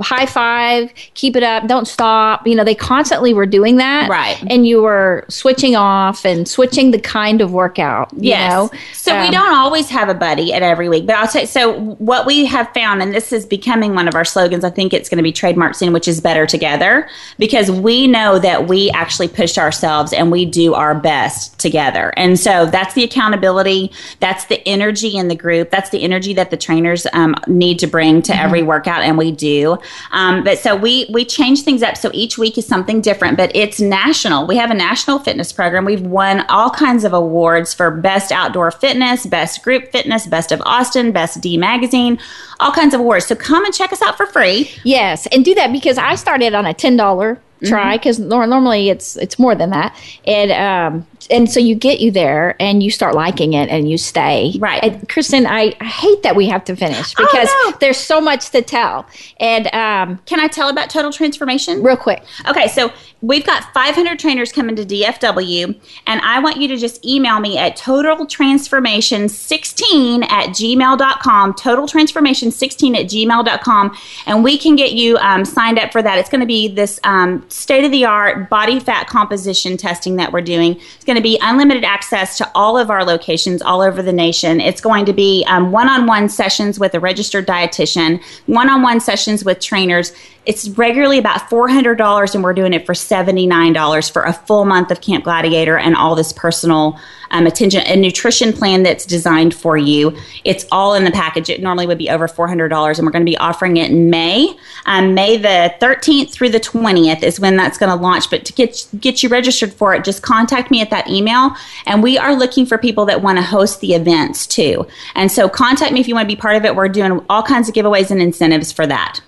high 0.00 0.26
five, 0.26 0.92
keep 1.14 1.36
it 1.36 1.42
up, 1.42 1.66
don't 1.66 1.86
stop. 1.86 2.46
You 2.46 2.54
know, 2.54 2.64
they 2.64 2.74
constantly 2.74 3.34
were 3.34 3.46
doing 3.46 3.76
that. 3.76 4.08
Right. 4.08 4.42
And 4.50 4.66
you 4.66 4.82
were 4.82 5.24
switching 5.28 5.76
off 5.76 6.24
and 6.24 6.46
switching 6.46 6.90
the 6.90 7.00
kind 7.00 7.40
of 7.40 7.52
workout. 7.52 8.12
You 8.12 8.30
yes. 8.30 8.50
know? 8.50 8.70
So 8.92 9.16
um, 9.16 9.24
we 9.24 9.30
don't 9.30 9.54
always 9.54 9.88
have 9.90 10.08
a 10.08 10.14
buddy 10.14 10.52
at 10.52 10.62
every 10.62 10.88
week, 10.88 11.06
but 11.06 11.16
I'll 11.16 11.26
say 11.26 11.46
so 11.46 11.80
what 11.94 12.26
we 12.26 12.44
have 12.46 12.72
found, 12.74 13.02
and 13.02 13.14
this 13.14 13.32
is 13.32 13.46
becoming 13.46 13.94
one 13.94 14.08
of 14.08 14.14
our 14.14 14.24
slogans, 14.24 14.64
I 14.64 14.70
think 14.70 14.92
it's 14.92 15.08
going 15.08 15.16
to 15.16 15.22
be 15.22 15.32
trademarked 15.32 15.76
soon, 15.76 15.92
which 15.92 16.08
is 16.08 16.20
better 16.20 16.46
together, 16.46 17.08
because 17.38 17.70
we 17.70 18.06
know 18.06 18.38
that 18.38 18.68
we 18.68 18.90
actually 18.90 19.28
push 19.28 19.58
ourselves 19.58 20.12
and 20.12 20.30
we 20.30 20.44
do 20.44 20.74
our 20.74 20.94
best 20.94 21.58
together. 21.58 22.12
And 22.16 22.38
so 22.38 22.66
that's 22.66 22.94
the 22.94 23.04
accountability, 23.04 23.90
that's 24.20 24.46
the 24.46 24.66
energy 24.68 25.16
in 25.16 25.28
the 25.28 25.36
group, 25.36 25.70
that's 25.70 25.90
the 25.90 26.02
energy 26.02 26.34
that 26.34 26.50
the 26.50 26.56
trainers 26.56 27.06
um, 27.12 27.34
need 27.46 27.78
to 27.78 27.86
bring 27.86 28.20
to 28.22 28.32
mm-hmm. 28.32 28.44
every 28.44 28.62
workout, 28.62 29.02
and 29.02 29.16
we 29.16 29.32
do. 29.32 29.77
Um, 30.10 30.44
but 30.44 30.58
so 30.58 30.76
we 30.76 31.06
we 31.12 31.24
change 31.24 31.62
things 31.62 31.82
up. 31.82 31.96
So 31.96 32.10
each 32.12 32.38
week 32.38 32.58
is 32.58 32.66
something 32.66 33.00
different, 33.00 33.36
but 33.36 33.50
it's 33.54 33.80
national. 33.80 34.46
We 34.46 34.56
have 34.56 34.70
a 34.70 34.74
national 34.74 35.18
fitness 35.18 35.52
program. 35.52 35.84
We've 35.84 36.02
won 36.02 36.40
all 36.48 36.70
kinds 36.70 37.04
of 37.04 37.12
awards 37.12 37.74
for 37.74 37.90
best 37.90 38.32
outdoor 38.32 38.70
fitness, 38.70 39.26
best 39.26 39.62
group 39.62 39.90
fitness, 39.92 40.26
best 40.26 40.52
of 40.52 40.62
Austin, 40.64 41.12
best 41.12 41.40
D 41.40 41.56
magazine, 41.56 42.18
all 42.60 42.72
kinds 42.72 42.94
of 42.94 43.00
awards. 43.00 43.26
So 43.26 43.34
come 43.34 43.64
and 43.64 43.74
check 43.74 43.92
us 43.92 44.02
out 44.02 44.16
for 44.16 44.26
free. 44.26 44.70
Yes, 44.84 45.26
and 45.28 45.44
do 45.44 45.54
that 45.54 45.72
because 45.72 45.98
I 45.98 46.14
started 46.14 46.54
on 46.54 46.66
a 46.66 46.74
ten 46.74 46.96
dollar 46.96 47.40
try 47.64 47.96
because 47.96 48.18
mm-hmm. 48.18 48.50
normally 48.50 48.88
it's 48.88 49.16
it's 49.16 49.38
more 49.38 49.54
than 49.54 49.70
that. 49.70 49.96
And 50.26 50.52
um 50.52 51.06
and 51.30 51.50
so 51.50 51.60
you 51.60 51.74
get 51.74 52.00
you 52.00 52.10
there 52.10 52.56
and 52.60 52.82
you 52.82 52.90
start 52.90 53.14
liking 53.14 53.52
it 53.52 53.68
and 53.68 53.90
you 53.90 53.98
stay. 53.98 54.54
Right. 54.58 54.82
And 54.82 55.08
Kristin 55.08 55.46
I, 55.48 55.74
I 55.80 55.84
hate 55.84 56.22
that 56.22 56.36
we 56.36 56.46
have 56.46 56.64
to 56.64 56.76
finish 56.76 57.14
oh, 57.18 57.26
because 57.26 57.48
oh, 57.50 57.70
no. 57.70 57.78
there's 57.80 57.98
so 57.98 58.20
much 58.20 58.50
to 58.50 58.62
tell. 58.62 59.06
And 59.38 59.66
um 59.74 60.18
can 60.26 60.40
i 60.40 60.48
tell 60.48 60.68
about 60.68 60.90
total 60.90 61.12
transformation? 61.12 61.82
Real 61.82 61.96
quick. 61.96 62.22
Okay 62.48 62.68
so 62.68 62.92
we've 63.20 63.44
got 63.44 63.72
500 63.74 64.18
trainers 64.18 64.52
coming 64.52 64.76
to 64.76 64.84
dfw 64.84 65.80
and 66.06 66.20
i 66.22 66.38
want 66.38 66.56
you 66.56 66.68
to 66.68 66.76
just 66.76 67.04
email 67.04 67.40
me 67.40 67.58
at 67.58 67.76
total 67.76 68.26
transformation 68.26 69.28
16 69.28 70.22
at 70.24 70.48
gmail.com 70.48 71.54
total 71.54 71.86
transformation 71.86 72.50
16 72.50 72.94
at 72.94 73.06
gmail.com 73.06 73.96
and 74.26 74.44
we 74.44 74.56
can 74.58 74.76
get 74.76 74.92
you 74.92 75.16
um, 75.18 75.44
signed 75.44 75.78
up 75.78 75.92
for 75.92 76.02
that 76.02 76.18
it's 76.18 76.28
going 76.28 76.40
to 76.40 76.46
be 76.46 76.68
this 76.68 77.00
um, 77.04 77.44
state 77.48 77.84
of 77.84 77.90
the 77.90 78.04
art 78.04 78.48
body 78.48 78.80
fat 78.80 79.08
composition 79.08 79.76
testing 79.76 80.16
that 80.16 80.32
we're 80.32 80.40
doing. 80.40 80.76
It's 80.76 81.04
going 81.04 81.16
to 81.16 81.22
be 81.22 81.38
unlimited 81.42 81.84
access 81.84 82.36
to 82.38 82.50
all 82.54 82.78
of 82.78 82.90
our 82.90 83.04
locations 83.04 83.62
all 83.62 83.80
over 83.80 84.02
the 84.02 84.12
nation. 84.12 84.60
It's 84.60 84.80
going 84.80 85.04
to 85.06 85.12
be 85.12 85.44
one 85.46 85.88
on 85.88 86.06
one 86.06 86.28
sessions 86.28 86.78
with 86.78 86.94
a 86.94 87.00
registered 87.00 87.46
dietitian, 87.46 88.22
one 88.46 88.68
on 88.68 88.82
one 88.82 89.00
sessions 89.00 89.44
with 89.44 89.60
trainers. 89.60 90.12
It's 90.48 90.66
regularly 90.70 91.18
about 91.18 91.50
$400, 91.50 92.34
and 92.34 92.42
we're 92.42 92.54
doing 92.54 92.72
it 92.72 92.86
for 92.86 92.94
$79 92.94 94.10
for 94.10 94.22
a 94.22 94.32
full 94.32 94.64
month 94.64 94.90
of 94.90 95.02
Camp 95.02 95.24
Gladiator 95.24 95.76
and 95.76 95.94
all 95.94 96.14
this 96.14 96.32
personal 96.32 96.98
um, 97.30 97.46
attention 97.46 97.82
and 97.82 98.00
nutrition 98.00 98.54
plan 98.54 98.82
that's 98.82 99.04
designed 99.04 99.52
for 99.52 99.76
you. 99.76 100.16
It's 100.44 100.64
all 100.72 100.94
in 100.94 101.04
the 101.04 101.10
package. 101.10 101.50
It 101.50 101.60
normally 101.60 101.86
would 101.86 101.98
be 101.98 102.08
over 102.08 102.26
$400, 102.26 102.96
and 102.96 103.06
we're 103.06 103.12
going 103.12 103.26
to 103.26 103.30
be 103.30 103.36
offering 103.36 103.76
it 103.76 103.90
in 103.90 104.08
May. 104.08 104.56
Um, 104.86 105.12
May 105.12 105.36
the 105.36 105.74
13th 105.82 106.30
through 106.30 106.48
the 106.48 106.60
20th 106.60 107.22
is 107.22 107.38
when 107.38 107.58
that's 107.58 107.76
going 107.76 107.94
to 107.94 108.02
launch. 108.02 108.30
But 108.30 108.46
to 108.46 108.54
get, 108.54 108.88
get 108.98 109.22
you 109.22 109.28
registered 109.28 109.74
for 109.74 109.94
it, 109.94 110.02
just 110.02 110.22
contact 110.22 110.70
me 110.70 110.80
at 110.80 110.88
that 110.88 111.10
email. 111.10 111.54
And 111.84 112.02
we 112.02 112.16
are 112.16 112.34
looking 112.34 112.64
for 112.64 112.78
people 112.78 113.04
that 113.04 113.20
want 113.20 113.36
to 113.36 113.42
host 113.42 113.82
the 113.82 113.92
events 113.92 114.46
too. 114.46 114.86
And 115.14 115.30
so 115.30 115.46
contact 115.46 115.92
me 115.92 116.00
if 116.00 116.08
you 116.08 116.14
want 116.14 116.26
to 116.26 116.34
be 116.34 116.40
part 116.40 116.56
of 116.56 116.64
it. 116.64 116.74
We're 116.74 116.88
doing 116.88 117.22
all 117.28 117.42
kinds 117.42 117.68
of 117.68 117.74
giveaways 117.74 118.10
and 118.10 118.22
incentives 118.22 118.72
for 118.72 118.86
that. 118.86 119.20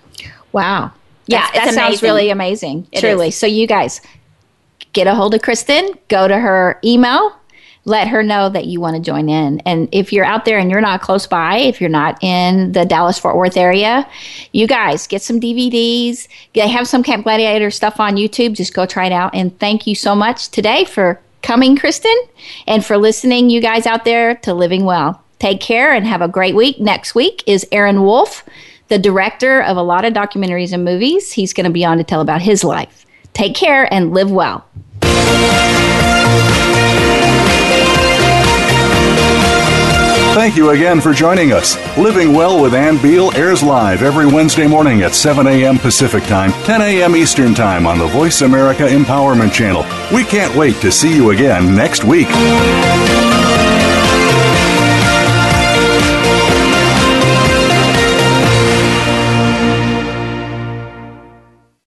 Wow. 0.52 0.92
Yeah, 1.26 1.48
that 1.52 1.74
sounds 1.74 2.02
really 2.02 2.30
amazing. 2.30 2.88
It 2.92 3.00
truly. 3.00 3.28
Is. 3.28 3.36
So 3.36 3.46
you 3.46 3.66
guys 3.66 4.00
get 4.92 5.06
a 5.06 5.14
hold 5.14 5.34
of 5.34 5.42
Kristin, 5.42 5.96
go 6.08 6.26
to 6.26 6.38
her 6.38 6.78
email, 6.84 7.36
let 7.84 8.08
her 8.08 8.22
know 8.22 8.48
that 8.48 8.66
you 8.66 8.80
want 8.80 8.96
to 8.96 9.02
join 9.02 9.28
in. 9.28 9.60
And 9.60 9.88
if 9.92 10.12
you're 10.12 10.24
out 10.24 10.44
there 10.44 10.58
and 10.58 10.70
you're 10.70 10.80
not 10.80 11.00
close 11.00 11.26
by, 11.26 11.56
if 11.56 11.80
you're 11.80 11.90
not 11.90 12.22
in 12.22 12.72
the 12.72 12.84
Dallas 12.84 13.18
Fort 13.18 13.36
Worth 13.36 13.56
area, 13.56 14.08
you 14.52 14.66
guys 14.66 15.06
get 15.06 15.22
some 15.22 15.40
DVDs. 15.40 16.28
They 16.54 16.68
have 16.68 16.86
some 16.86 17.02
Camp 17.02 17.24
Gladiator 17.24 17.70
stuff 17.70 17.98
on 17.98 18.16
YouTube. 18.16 18.54
Just 18.54 18.74
go 18.74 18.86
try 18.86 19.06
it 19.06 19.12
out. 19.12 19.34
And 19.34 19.58
thank 19.58 19.86
you 19.86 19.94
so 19.94 20.14
much 20.14 20.50
today 20.50 20.84
for 20.84 21.20
coming, 21.42 21.76
Kristin, 21.76 22.16
and 22.66 22.84
for 22.84 22.98
listening, 22.98 23.48
you 23.48 23.60
guys 23.62 23.86
out 23.86 24.04
there, 24.04 24.34
to 24.36 24.52
Living 24.52 24.84
Well. 24.84 25.22
Take 25.38 25.60
care 25.60 25.92
and 25.92 26.06
have 26.06 26.20
a 26.20 26.28
great 26.28 26.54
week. 26.54 26.78
Next 26.78 27.14
week 27.14 27.42
is 27.46 27.66
Aaron 27.72 28.02
Woolf 28.02 28.44
the 28.90 28.98
director 28.98 29.62
of 29.62 29.78
a 29.78 29.82
lot 29.82 30.04
of 30.04 30.12
documentaries 30.12 30.72
and 30.74 30.84
movies. 30.84 31.32
He's 31.32 31.54
going 31.54 31.64
to 31.64 31.70
be 31.70 31.84
on 31.84 31.96
to 31.96 32.04
tell 32.04 32.20
about 32.20 32.42
his 32.42 32.62
life. 32.62 33.06
Take 33.32 33.54
care 33.54 33.92
and 33.92 34.12
live 34.12 34.30
well. 34.30 34.66
Thank 40.34 40.56
you 40.56 40.70
again 40.70 41.00
for 41.00 41.12
joining 41.12 41.52
us. 41.52 41.76
Living 41.98 42.32
Well 42.32 42.62
with 42.62 42.72
Ann 42.72 43.00
Beal 43.02 43.32
airs 43.36 43.62
live 43.62 44.02
every 44.02 44.26
Wednesday 44.26 44.66
morning 44.66 45.02
at 45.02 45.14
7 45.14 45.46
a.m. 45.46 45.78
Pacific 45.78 46.22
Time, 46.24 46.52
10 46.64 46.80
a.m. 46.82 47.16
Eastern 47.16 47.54
Time 47.54 47.86
on 47.86 47.98
the 47.98 48.06
Voice 48.06 48.42
America 48.42 48.84
Empowerment 48.84 49.52
Channel. 49.52 49.82
We 50.14 50.24
can't 50.24 50.54
wait 50.56 50.76
to 50.76 50.90
see 50.90 51.14
you 51.14 51.30
again 51.30 51.74
next 51.74 52.04
week. 52.04 52.28